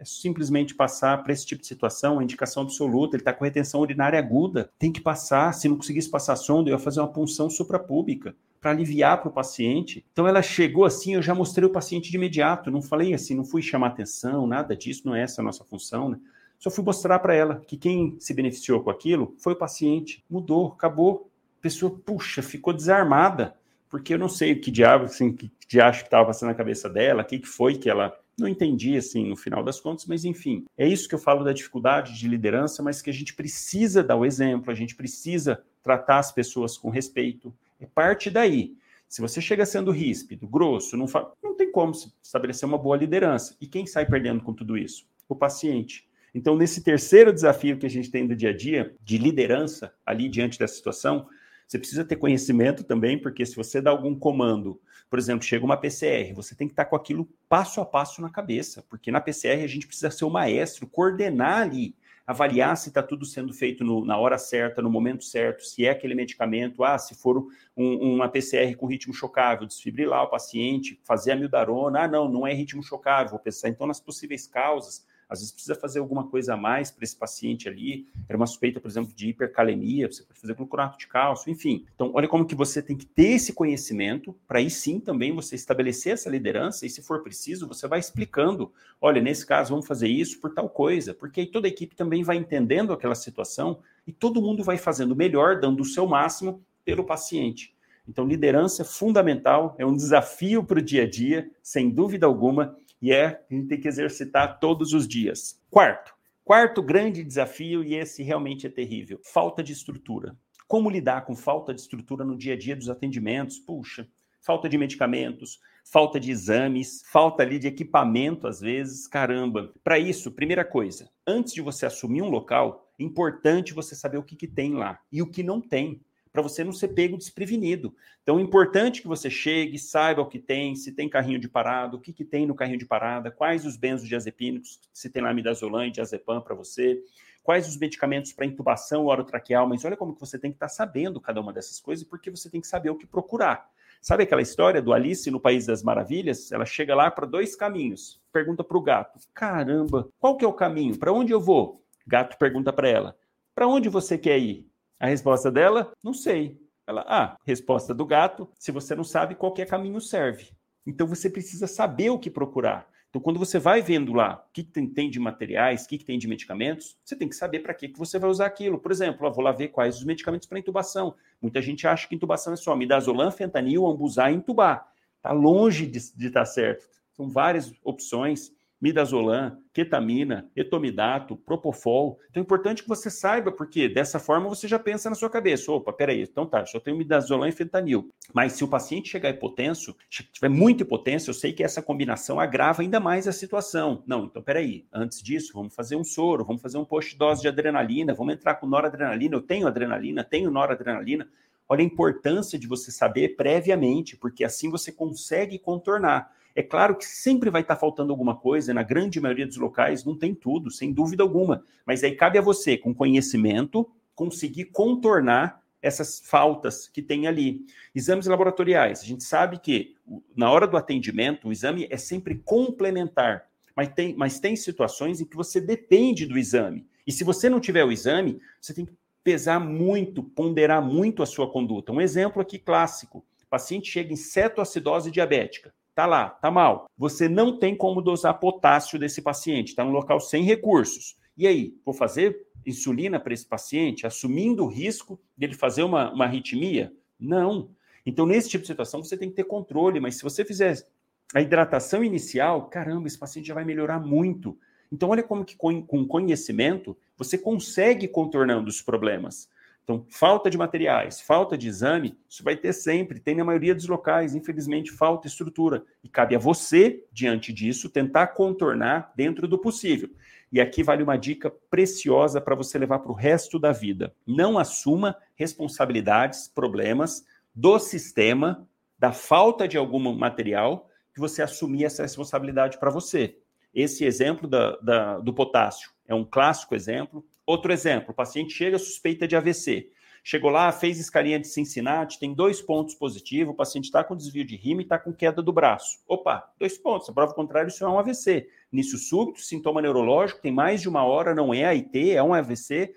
é 0.00 0.04
simplesmente 0.04 0.74
passar 0.74 1.22
para 1.22 1.32
esse 1.32 1.46
tipo 1.46 1.62
de 1.62 1.68
situação, 1.68 2.18
a 2.18 2.22
indicação 2.22 2.62
absoluta, 2.62 3.16
ele 3.16 3.22
está 3.22 3.32
com 3.32 3.44
retenção 3.44 3.80
urinária 3.80 4.18
aguda, 4.18 4.70
tem 4.78 4.92
que 4.92 5.00
passar, 5.00 5.54
se 5.54 5.68
não 5.68 5.76
conseguisse 5.76 6.10
passar 6.10 6.36
sonda, 6.36 6.70
eu 6.70 6.74
ia 6.74 6.78
fazer 6.78 7.00
uma 7.00 7.12
punção 7.12 7.48
suprapúbica 7.48 8.34
para 8.60 8.72
aliviar 8.72 9.20
para 9.20 9.28
o 9.28 9.32
paciente. 9.32 10.04
Então 10.12 10.26
ela 10.26 10.42
chegou 10.42 10.84
assim, 10.84 11.14
eu 11.14 11.22
já 11.22 11.34
mostrei 11.34 11.66
o 11.66 11.72
paciente 11.72 12.10
de 12.10 12.16
imediato, 12.16 12.70
não 12.70 12.82
falei 12.82 13.14
assim, 13.14 13.34
não 13.34 13.44
fui 13.44 13.62
chamar 13.62 13.88
atenção, 13.88 14.46
nada 14.46 14.76
disso, 14.76 15.02
não 15.04 15.14
é 15.14 15.22
essa 15.22 15.40
a 15.40 15.44
nossa 15.44 15.64
função, 15.64 16.08
né? 16.08 16.18
Só 16.58 16.70
fui 16.70 16.84
mostrar 16.84 17.20
para 17.20 17.34
ela 17.34 17.62
que 17.66 17.76
quem 17.76 18.16
se 18.18 18.34
beneficiou 18.34 18.82
com 18.82 18.90
aquilo 18.90 19.34
foi 19.38 19.52
o 19.52 19.56
paciente. 19.56 20.24
Mudou, 20.28 20.68
acabou. 20.76 21.30
A 21.58 21.62
pessoa, 21.62 21.96
puxa, 22.04 22.42
ficou 22.42 22.72
desarmada, 22.72 23.54
porque 23.88 24.14
eu 24.14 24.18
não 24.18 24.28
sei 24.28 24.52
o 24.52 24.60
que 24.60 24.70
diabo, 24.70 25.04
assim, 25.04 25.32
que 25.32 25.50
diabo 25.68 25.98
que 25.98 26.04
estava 26.04 26.26
passando 26.26 26.48
na 26.48 26.54
cabeça 26.54 26.88
dela, 26.88 27.22
o 27.22 27.24
que, 27.24 27.38
que 27.38 27.46
foi 27.46 27.76
que 27.76 27.88
ela 27.88 28.12
não 28.38 28.48
entendi, 28.48 28.96
assim, 28.96 29.28
no 29.28 29.36
final 29.36 29.64
das 29.64 29.80
contas, 29.80 30.06
mas 30.06 30.24
enfim, 30.24 30.64
é 30.76 30.86
isso 30.86 31.08
que 31.08 31.14
eu 31.14 31.18
falo 31.18 31.44
da 31.44 31.52
dificuldade 31.52 32.18
de 32.18 32.28
liderança, 32.28 32.82
mas 32.82 33.02
que 33.02 33.10
a 33.10 33.12
gente 33.12 33.34
precisa 33.34 34.02
dar 34.02 34.16
o 34.16 34.24
exemplo, 34.24 34.70
a 34.70 34.74
gente 34.74 34.94
precisa 34.94 35.62
tratar 35.82 36.18
as 36.18 36.30
pessoas 36.30 36.78
com 36.78 36.88
respeito. 36.88 37.52
É 37.80 37.86
parte 37.86 38.30
daí. 38.30 38.74
Se 39.08 39.20
você 39.20 39.40
chega 39.40 39.64
sendo 39.64 39.90
ríspido, 39.90 40.46
grosso, 40.46 40.96
não, 40.96 41.08
fa... 41.08 41.32
não 41.42 41.56
tem 41.56 41.72
como 41.72 41.92
estabelecer 42.22 42.68
uma 42.68 42.78
boa 42.78 42.96
liderança. 42.96 43.56
E 43.60 43.66
quem 43.66 43.86
sai 43.86 44.06
perdendo 44.06 44.42
com 44.42 44.52
tudo 44.52 44.76
isso? 44.76 45.06
O 45.28 45.34
paciente. 45.34 46.06
Então, 46.34 46.56
nesse 46.56 46.82
terceiro 46.82 47.32
desafio 47.32 47.78
que 47.78 47.86
a 47.86 47.90
gente 47.90 48.10
tem 48.10 48.26
do 48.26 48.36
dia 48.36 48.50
a 48.50 48.56
dia, 48.56 48.94
de 49.02 49.16
liderança, 49.16 49.94
ali 50.04 50.28
diante 50.28 50.58
dessa 50.58 50.74
situação, 50.74 51.26
você 51.66 51.78
precisa 51.78 52.04
ter 52.04 52.16
conhecimento 52.16 52.84
também, 52.84 53.18
porque 53.18 53.44
se 53.44 53.56
você 53.56 53.80
dá 53.80 53.90
algum 53.90 54.14
comando, 54.14 54.80
por 55.08 55.18
exemplo, 55.18 55.44
chega 55.44 55.64
uma 55.64 55.76
PCR, 55.76 56.34
você 56.34 56.54
tem 56.54 56.66
que 56.66 56.72
estar 56.72 56.84
com 56.84 56.96
aquilo 56.96 57.28
passo 57.48 57.80
a 57.80 57.86
passo 57.86 58.20
na 58.20 58.30
cabeça, 58.30 58.84
porque 58.88 59.10
na 59.10 59.20
PCR 59.20 59.62
a 59.62 59.66
gente 59.66 59.86
precisa 59.86 60.10
ser 60.10 60.24
o 60.24 60.30
maestro, 60.30 60.86
coordenar 60.86 61.62
ali, 61.62 61.94
avaliar 62.26 62.76
se 62.76 62.90
está 62.90 63.02
tudo 63.02 63.24
sendo 63.24 63.54
feito 63.54 63.82
no, 63.82 64.04
na 64.04 64.18
hora 64.18 64.36
certa, 64.36 64.82
no 64.82 64.90
momento 64.90 65.24
certo, 65.24 65.64
se 65.64 65.86
é 65.86 65.90
aquele 65.90 66.14
medicamento, 66.14 66.84
ah, 66.84 66.98
se 66.98 67.14
for 67.14 67.48
um, 67.74 68.16
uma 68.16 68.28
PCR 68.28 68.76
com 68.76 68.86
ritmo 68.86 69.14
chocável, 69.14 69.66
desfibrilar 69.66 70.24
o 70.24 70.30
paciente, 70.30 71.00
fazer 71.04 71.32
a 71.32 71.36
mildarona, 71.36 72.02
ah, 72.02 72.08
não, 72.08 72.28
não 72.28 72.46
é 72.46 72.52
ritmo 72.52 72.82
chocável, 72.82 73.30
vou 73.30 73.38
pensar 73.38 73.70
então 73.70 73.86
nas 73.86 73.98
possíveis 73.98 74.46
causas, 74.46 75.06
às 75.28 75.40
vezes 75.40 75.52
precisa 75.52 75.74
fazer 75.74 75.98
alguma 75.98 76.26
coisa 76.28 76.54
a 76.54 76.56
mais 76.56 76.90
para 76.90 77.04
esse 77.04 77.14
paciente 77.14 77.68
ali. 77.68 78.08
Era 78.28 78.36
uma 78.36 78.46
suspeita, 78.46 78.80
por 78.80 78.88
exemplo, 78.88 79.12
de 79.14 79.28
hipercalemia, 79.28 80.10
você 80.10 80.22
pode 80.22 80.40
fazer 80.40 80.54
gluconato 80.54 80.98
de 80.98 81.06
cálcio, 81.06 81.50
enfim. 81.50 81.84
Então, 81.94 82.10
olha 82.14 82.26
como 82.26 82.46
que 82.46 82.54
você 82.54 82.82
tem 82.82 82.96
que 82.96 83.04
ter 83.04 83.32
esse 83.32 83.52
conhecimento 83.52 84.34
para 84.46 84.58
aí 84.58 84.70
sim 84.70 84.98
também 84.98 85.34
você 85.34 85.54
estabelecer 85.54 86.14
essa 86.14 86.30
liderança 86.30 86.86
e 86.86 86.90
se 86.90 87.02
for 87.02 87.22
preciso, 87.22 87.68
você 87.68 87.86
vai 87.86 87.98
explicando, 87.98 88.72
olha, 89.00 89.20
nesse 89.20 89.44
caso 89.44 89.70
vamos 89.70 89.86
fazer 89.86 90.08
isso 90.08 90.40
por 90.40 90.54
tal 90.54 90.68
coisa, 90.70 91.12
porque 91.12 91.40
aí 91.40 91.46
toda 91.46 91.66
a 91.66 91.70
equipe 91.70 91.94
também 91.94 92.22
vai 92.22 92.36
entendendo 92.36 92.92
aquela 92.92 93.14
situação 93.14 93.80
e 94.06 94.12
todo 94.12 94.40
mundo 94.40 94.64
vai 94.64 94.78
fazendo 94.78 95.14
melhor, 95.14 95.60
dando 95.60 95.80
o 95.80 95.84
seu 95.84 96.06
máximo 96.06 96.62
pelo 96.84 97.04
paciente. 97.04 97.76
Então, 98.08 98.26
liderança 98.26 98.80
é 98.80 98.84
fundamental, 98.86 99.76
é 99.78 99.84
um 99.84 99.94
desafio 99.94 100.64
para 100.64 100.78
o 100.78 100.82
dia 100.82 101.02
a 101.02 101.08
dia, 101.08 101.50
sem 101.62 101.90
dúvida 101.90 102.24
alguma, 102.24 102.74
e 103.00 103.12
é 103.12 103.44
a 103.50 103.54
gente 103.54 103.68
tem 103.68 103.80
que 103.80 103.88
exercitar 103.88 104.58
todos 104.58 104.92
os 104.92 105.06
dias. 105.06 105.60
Quarto, 105.70 106.14
quarto 106.44 106.82
grande 106.82 107.24
desafio, 107.24 107.84
e 107.84 107.94
esse 107.94 108.22
realmente 108.22 108.66
é 108.66 108.70
terrível: 108.70 109.20
falta 109.24 109.62
de 109.62 109.72
estrutura. 109.72 110.36
Como 110.66 110.90
lidar 110.90 111.24
com 111.24 111.34
falta 111.34 111.72
de 111.72 111.80
estrutura 111.80 112.24
no 112.24 112.36
dia 112.36 112.54
a 112.54 112.58
dia 112.58 112.76
dos 112.76 112.90
atendimentos? 112.90 113.58
Puxa, 113.58 114.06
falta 114.40 114.68
de 114.68 114.76
medicamentos, 114.76 115.58
falta 115.90 116.20
de 116.20 116.30
exames, 116.30 117.02
falta 117.10 117.42
ali 117.42 117.58
de 117.58 117.66
equipamento 117.66 118.46
às 118.46 118.60
vezes, 118.60 119.06
caramba. 119.06 119.72
Para 119.82 119.98
isso, 119.98 120.32
primeira 120.32 120.64
coisa, 120.64 121.10
antes 121.26 121.54
de 121.54 121.62
você 121.62 121.86
assumir 121.86 122.22
um 122.22 122.28
local, 122.28 122.92
é 122.98 123.02
importante 123.02 123.72
você 123.72 123.94
saber 123.94 124.18
o 124.18 124.22
que, 124.22 124.36
que 124.36 124.46
tem 124.46 124.74
lá 124.74 124.98
e 125.10 125.22
o 125.22 125.30
que 125.30 125.42
não 125.42 125.60
tem 125.60 126.00
para 126.38 126.42
você 126.44 126.62
não 126.62 126.72
ser 126.72 126.88
pego 126.88 127.18
desprevenido. 127.18 127.92
Então, 128.22 128.38
é 128.38 128.42
importante 128.42 129.02
que 129.02 129.08
você 129.08 129.28
chegue, 129.28 129.76
saiba 129.76 130.22
o 130.22 130.26
que 130.28 130.38
tem, 130.38 130.76
se 130.76 130.92
tem 130.92 131.08
carrinho 131.08 131.40
de 131.40 131.48
parada, 131.48 131.96
o 131.96 132.00
que, 132.00 132.12
que 132.12 132.24
tem 132.24 132.46
no 132.46 132.54
carrinho 132.54 132.78
de 132.78 132.86
parada, 132.86 133.28
quais 133.28 133.66
os 133.66 133.76
benzodiazepínicos, 133.76 134.78
se 134.92 135.10
tem 135.10 135.20
lá 135.20 135.34
midazolam 135.34 135.86
e 135.86 135.90
diazepam 135.90 136.40
para 136.40 136.54
você, 136.54 137.02
quais 137.42 137.66
os 137.66 137.76
medicamentos 137.76 138.32
para 138.32 138.46
intubação 138.46 139.06
orotraqueal, 139.06 139.68
mas 139.68 139.84
olha 139.84 139.96
como 139.96 140.14
que 140.14 140.20
você 140.20 140.38
tem 140.38 140.52
que 140.52 140.56
estar 140.56 140.68
tá 140.68 140.72
sabendo 140.72 141.20
cada 141.20 141.40
uma 141.40 141.52
dessas 141.52 141.80
coisas, 141.80 142.06
porque 142.06 142.30
você 142.30 142.48
tem 142.48 142.60
que 142.60 142.68
saber 142.68 142.90
o 142.90 142.96
que 142.96 143.06
procurar. 143.06 143.68
Sabe 144.00 144.22
aquela 144.22 144.42
história 144.42 144.80
do 144.80 144.92
Alice 144.92 145.28
no 145.32 145.40
País 145.40 145.66
das 145.66 145.82
Maravilhas? 145.82 146.52
Ela 146.52 146.64
chega 146.64 146.94
lá 146.94 147.10
para 147.10 147.26
dois 147.26 147.56
caminhos. 147.56 148.22
Pergunta 148.32 148.62
para 148.62 148.78
o 148.78 148.82
gato: 148.82 149.18
Caramba, 149.34 150.08
qual 150.20 150.36
que 150.36 150.44
é 150.44 150.48
o 150.48 150.52
caminho? 150.52 150.96
Para 150.96 151.12
onde 151.12 151.32
eu 151.32 151.40
vou? 151.40 151.82
Gato 152.06 152.38
pergunta 152.38 152.72
para 152.72 152.88
ela: 152.88 153.16
Para 153.56 153.66
onde 153.66 153.88
você 153.88 154.16
quer 154.16 154.38
ir? 154.38 154.67
A 154.98 155.06
resposta 155.06 155.50
dela, 155.50 155.92
não 156.02 156.12
sei. 156.12 156.60
Ela, 156.86 157.04
ah, 157.06 157.36
resposta 157.44 157.94
do 157.94 158.06
gato: 158.06 158.48
se 158.58 158.72
você 158.72 158.94
não 158.94 159.04
sabe, 159.04 159.34
qualquer 159.34 159.66
caminho 159.66 160.00
serve. 160.00 160.50
Então 160.86 161.06
você 161.06 161.28
precisa 161.28 161.66
saber 161.66 162.10
o 162.10 162.18
que 162.18 162.30
procurar. 162.30 162.88
Então, 163.10 163.22
quando 163.22 163.38
você 163.38 163.58
vai 163.58 163.80
vendo 163.80 164.12
lá 164.12 164.44
o 164.46 164.52
que, 164.52 164.62
tem, 164.62 165.08
de 165.08 165.18
materiais, 165.18 165.84
o 165.84 165.88
que, 165.88 166.04
tem 166.04 166.18
de 166.18 166.28
medicamentos, 166.28 166.96
você 167.02 167.16
tem 167.16 167.26
que 167.26 167.34
saber 167.34 167.60
para 167.60 167.72
que, 167.72 167.88
que 167.88 167.98
você 167.98 168.18
vai 168.18 168.28
usar 168.28 168.46
aquilo. 168.46 168.78
Por 168.78 168.92
exemplo, 168.92 169.30
vou 169.32 169.42
lá 169.42 169.50
ver 169.50 169.68
quais 169.68 169.96
os 169.96 170.04
medicamentos 170.04 170.46
para 170.46 170.58
intubação. 170.58 171.14
Muita 171.40 171.62
gente 171.62 171.86
acha 171.86 172.06
que 172.06 172.14
intubação 172.14 172.52
é 172.52 172.56
só 172.56 172.76
midazolam, 172.76 173.30
fentanil, 173.30 173.86
ambuzar 173.86 174.30
e 174.30 174.36
intubar. 174.36 174.86
Está 175.16 175.32
longe 175.32 175.86
de 175.86 175.98
estar 175.98 176.40
tá 176.40 176.44
certo. 176.44 176.86
São 177.12 177.28
várias 177.28 177.72
opções 177.82 178.52
midazolam, 178.80 179.58
ketamina, 179.72 180.48
etomidato, 180.54 181.36
propofol. 181.36 182.18
Então 182.30 182.40
é 182.40 182.44
importante 182.44 182.82
que 182.82 182.88
você 182.88 183.10
saiba, 183.10 183.50
porque 183.50 183.88
dessa 183.88 184.18
forma 184.18 184.48
você 184.48 184.68
já 184.68 184.78
pensa 184.78 185.10
na 185.10 185.16
sua 185.16 185.28
cabeça, 185.28 185.70
opa, 185.72 185.92
peraí, 185.92 186.22
então 186.22 186.46
tá, 186.46 186.64
só 186.64 186.78
tenho 186.78 186.96
midazolam 186.96 187.48
e 187.48 187.52
fentanil. 187.52 188.08
Mas 188.32 188.52
se 188.52 188.64
o 188.64 188.68
paciente 188.68 189.08
chegar 189.08 189.30
hipotenso, 189.30 189.96
tiver 190.08 190.48
muita 190.48 190.82
hipotência, 190.82 191.30
eu 191.30 191.34
sei 191.34 191.52
que 191.52 191.64
essa 191.64 191.82
combinação 191.82 192.38
agrava 192.38 192.82
ainda 192.82 193.00
mais 193.00 193.26
a 193.26 193.32
situação. 193.32 194.02
Não, 194.06 194.24
então 194.24 194.42
peraí, 194.42 194.86
antes 194.92 195.22
disso, 195.22 195.52
vamos 195.54 195.74
fazer 195.74 195.96
um 195.96 196.04
soro, 196.04 196.44
vamos 196.44 196.62
fazer 196.62 196.78
um 196.78 196.84
post-dose 196.84 197.42
de 197.42 197.48
adrenalina, 197.48 198.14
vamos 198.14 198.34
entrar 198.34 198.54
com 198.56 198.66
noradrenalina, 198.66 199.34
eu 199.34 199.42
tenho 199.42 199.66
adrenalina, 199.66 200.22
tenho 200.22 200.50
noradrenalina. 200.50 201.28
Olha 201.68 201.82
a 201.82 201.84
importância 201.84 202.58
de 202.58 202.66
você 202.66 202.90
saber 202.90 203.36
previamente, 203.36 204.16
porque 204.16 204.42
assim 204.42 204.70
você 204.70 204.90
consegue 204.90 205.58
contornar. 205.58 206.32
É 206.58 206.62
claro 206.64 206.96
que 206.96 207.04
sempre 207.04 207.50
vai 207.50 207.62
estar 207.62 207.76
faltando 207.76 208.10
alguma 208.10 208.34
coisa, 208.34 208.74
na 208.74 208.82
grande 208.82 209.20
maioria 209.20 209.46
dos 209.46 209.58
locais 209.58 210.04
não 210.04 210.18
tem 210.18 210.34
tudo, 210.34 210.72
sem 210.72 210.92
dúvida 210.92 211.22
alguma. 211.22 211.62
Mas 211.86 212.02
aí 212.02 212.16
cabe 212.16 212.36
a 212.36 212.42
você, 212.42 212.76
com 212.76 212.92
conhecimento, 212.92 213.88
conseguir 214.12 214.64
contornar 214.64 215.62
essas 215.80 216.18
faltas 216.18 216.88
que 216.88 217.00
tem 217.00 217.28
ali. 217.28 217.64
Exames 217.94 218.26
laboratoriais. 218.26 219.02
A 219.02 219.04
gente 219.04 219.22
sabe 219.22 219.60
que 219.60 219.94
na 220.34 220.50
hora 220.50 220.66
do 220.66 220.76
atendimento, 220.76 221.46
o 221.46 221.52
exame 221.52 221.86
é 221.90 221.96
sempre 221.96 222.34
complementar. 222.34 223.46
Mas 223.76 223.90
tem, 223.94 224.16
mas 224.16 224.40
tem 224.40 224.56
situações 224.56 225.20
em 225.20 225.24
que 225.24 225.36
você 225.36 225.60
depende 225.60 226.26
do 226.26 226.36
exame. 226.36 226.84
E 227.06 227.12
se 227.12 227.22
você 227.22 227.48
não 227.48 227.60
tiver 227.60 227.84
o 227.84 227.92
exame, 227.92 228.40
você 228.60 228.74
tem 228.74 228.84
que 228.84 228.94
pesar 229.22 229.60
muito, 229.60 230.24
ponderar 230.24 230.82
muito 230.82 231.22
a 231.22 231.26
sua 231.26 231.48
conduta. 231.48 231.92
Um 231.92 232.00
exemplo 232.00 232.42
aqui 232.42 232.58
clássico: 232.58 233.18
o 233.44 233.46
paciente 233.48 233.88
chega 233.88 234.12
em 234.12 234.16
cetoacidose 234.16 235.12
diabética. 235.12 235.72
Tá 235.98 236.06
lá, 236.06 236.30
tá 236.30 236.48
mal. 236.48 236.88
Você 236.96 237.28
não 237.28 237.58
tem 237.58 237.74
como 237.74 238.00
dosar 238.00 238.38
potássio 238.38 239.00
desse 239.00 239.20
paciente, 239.20 239.70
está 239.70 239.82
no 239.82 239.90
local 239.90 240.20
sem 240.20 240.44
recursos. 240.44 241.16
E 241.36 241.44
aí, 241.44 241.74
vou 241.84 241.92
fazer 241.92 242.46
insulina 242.64 243.18
para 243.18 243.34
esse 243.34 243.44
paciente, 243.44 244.06
assumindo 244.06 244.62
o 244.62 244.68
risco 244.68 245.20
dele 245.36 245.54
fazer 245.54 245.82
uma, 245.82 246.12
uma 246.12 246.24
arritmia? 246.24 246.92
Não. 247.18 247.70
Então, 248.06 248.26
nesse 248.26 248.48
tipo 248.48 248.62
de 248.62 248.68
situação, 248.68 249.02
você 249.02 249.16
tem 249.16 249.28
que 249.28 249.34
ter 249.34 249.42
controle, 249.42 249.98
mas 249.98 250.14
se 250.14 250.22
você 250.22 250.44
fizer 250.44 250.86
a 251.34 251.40
hidratação 251.40 252.04
inicial, 252.04 252.68
caramba, 252.68 253.08
esse 253.08 253.18
paciente 253.18 253.48
já 253.48 253.54
vai 253.54 253.64
melhorar 253.64 253.98
muito. 253.98 254.56
Então, 254.92 255.08
olha 255.08 255.24
como 255.24 255.44
que 255.44 255.56
com 255.56 256.06
conhecimento 256.06 256.96
você 257.16 257.36
consegue 257.36 258.06
contornando 258.06 258.68
os 258.68 258.80
problemas. 258.80 259.48
Então, 259.88 260.04
falta 260.10 260.50
de 260.50 260.58
materiais, 260.58 261.18
falta 261.18 261.56
de 261.56 261.66
exame, 261.66 262.14
isso 262.28 262.44
vai 262.44 262.54
ter 262.54 262.74
sempre, 262.74 263.18
tem 263.18 263.34
na 263.34 263.42
maioria 263.42 263.74
dos 263.74 263.88
locais, 263.88 264.34
infelizmente, 264.34 264.92
falta 264.92 265.26
estrutura. 265.26 265.82
E 266.04 266.10
cabe 266.10 266.36
a 266.36 266.38
você, 266.38 267.06
diante 267.10 267.54
disso, 267.54 267.88
tentar 267.88 268.26
contornar 268.26 269.10
dentro 269.16 269.48
do 269.48 269.58
possível. 269.58 270.10
E 270.52 270.60
aqui 270.60 270.82
vale 270.82 271.02
uma 271.02 271.16
dica 271.16 271.50
preciosa 271.70 272.38
para 272.38 272.54
você 272.54 272.78
levar 272.78 272.98
para 272.98 273.10
o 273.10 273.14
resto 273.14 273.58
da 273.58 273.72
vida. 273.72 274.14
Não 274.26 274.58
assuma 274.58 275.16
responsabilidades, 275.34 276.48
problemas 276.48 277.24
do 277.54 277.78
sistema, 277.78 278.68
da 278.98 279.10
falta 279.10 279.66
de 279.66 279.78
algum 279.78 279.98
material, 280.14 280.90
que 281.14 281.20
você 281.20 281.40
assumir 281.40 281.86
essa 281.86 282.02
responsabilidade 282.02 282.76
para 282.76 282.90
você. 282.90 283.38
Esse 283.72 284.04
exemplo 284.04 284.46
da, 284.46 284.76
da, 284.82 285.18
do 285.18 285.32
potássio 285.32 285.90
é 286.06 286.14
um 286.14 286.26
clássico 286.26 286.74
exemplo. 286.74 287.24
Outro 287.48 287.72
exemplo, 287.72 288.10
o 288.10 288.14
paciente 288.14 288.52
chega 288.52 288.78
suspeita 288.78 289.26
de 289.26 289.34
AVC. 289.34 289.90
Chegou 290.22 290.50
lá, 290.50 290.70
fez 290.70 291.00
escalinha 291.00 291.40
de 291.40 291.48
Cincinnati, 291.48 292.18
tem 292.18 292.34
dois 292.34 292.60
pontos 292.60 292.94
positivos, 292.94 293.54
o 293.54 293.56
paciente 293.56 293.86
está 293.86 294.04
com 294.04 294.14
desvio 294.14 294.44
de 294.44 294.54
rima 294.54 294.82
e 294.82 294.84
está 294.84 294.98
com 294.98 295.14
queda 295.14 295.40
do 295.40 295.50
braço. 295.50 295.98
Opa, 296.06 296.52
dois 296.60 296.76
pontos, 296.76 297.08
a 297.08 297.12
prova 297.14 297.32
contrária, 297.32 297.68
isso 297.68 297.82
é 297.82 297.88
um 297.88 297.98
AVC. 297.98 298.46
Início 298.70 298.98
súbito, 298.98 299.40
sintoma 299.40 299.80
neurológico, 299.80 300.42
tem 300.42 300.52
mais 300.52 300.82
de 300.82 300.90
uma 300.90 301.04
hora, 301.04 301.34
não 301.34 301.54
é 301.54 301.64
AIT, 301.64 302.10
é 302.10 302.22
um 302.22 302.34
AVC. 302.34 302.94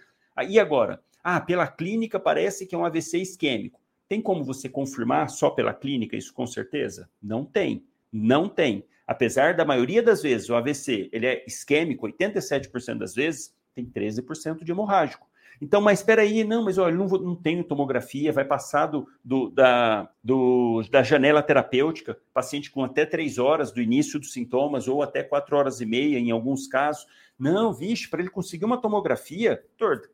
E 0.49 0.59
agora? 0.59 1.01
Ah, 1.23 1.39
pela 1.39 1.65
clínica 1.65 2.19
parece 2.19 2.65
que 2.65 2.75
é 2.75 2.77
um 2.77 2.83
AVC 2.83 3.19
isquêmico. 3.19 3.79
Tem 4.09 4.21
como 4.21 4.43
você 4.43 4.67
confirmar 4.67 5.29
só 5.29 5.49
pela 5.49 5.73
clínica 5.73 6.17
isso 6.17 6.33
com 6.33 6.45
certeza? 6.45 7.09
Não 7.23 7.45
tem, 7.45 7.85
não 8.11 8.49
tem. 8.49 8.83
Apesar 9.07 9.53
da 9.53 9.63
maioria 9.63 10.03
das 10.03 10.21
vezes 10.21 10.49
o 10.49 10.55
AVC 10.55 11.09
ele 11.13 11.25
é 11.25 11.45
isquêmico, 11.47 12.05
87% 12.05 12.97
das 12.97 13.15
vezes, 13.15 13.55
tem 13.73 13.85
13% 13.85 14.63
de 14.63 14.71
hemorrágico. 14.71 15.31
Então, 15.61 15.79
mas 15.79 15.99
espera 15.99 16.23
aí, 16.23 16.43
não, 16.43 16.65
mas 16.65 16.79
olha, 16.79 16.95
não, 16.95 17.05
não 17.05 17.35
tenho 17.35 17.63
tomografia, 17.63 18.33
vai 18.33 18.43
passar 18.43 18.87
do, 18.87 19.07
do, 19.23 19.47
da, 19.51 20.09
do, 20.23 20.81
da 20.89 21.03
janela 21.03 21.43
terapêutica, 21.43 22.17
paciente 22.33 22.71
com 22.71 22.83
até 22.83 23.05
três 23.05 23.37
horas 23.37 23.71
do 23.71 23.79
início 23.79 24.19
dos 24.19 24.33
sintomas, 24.33 24.87
ou 24.87 25.03
até 25.03 25.21
quatro 25.21 25.55
horas 25.55 25.79
e 25.79 25.85
meia, 25.85 26.17
em 26.17 26.31
alguns 26.31 26.67
casos. 26.67 27.05
Não, 27.37 27.71
vixe, 27.71 28.09
para 28.09 28.21
ele 28.21 28.29
conseguir 28.29 28.65
uma 28.65 28.81
tomografia, 28.81 29.63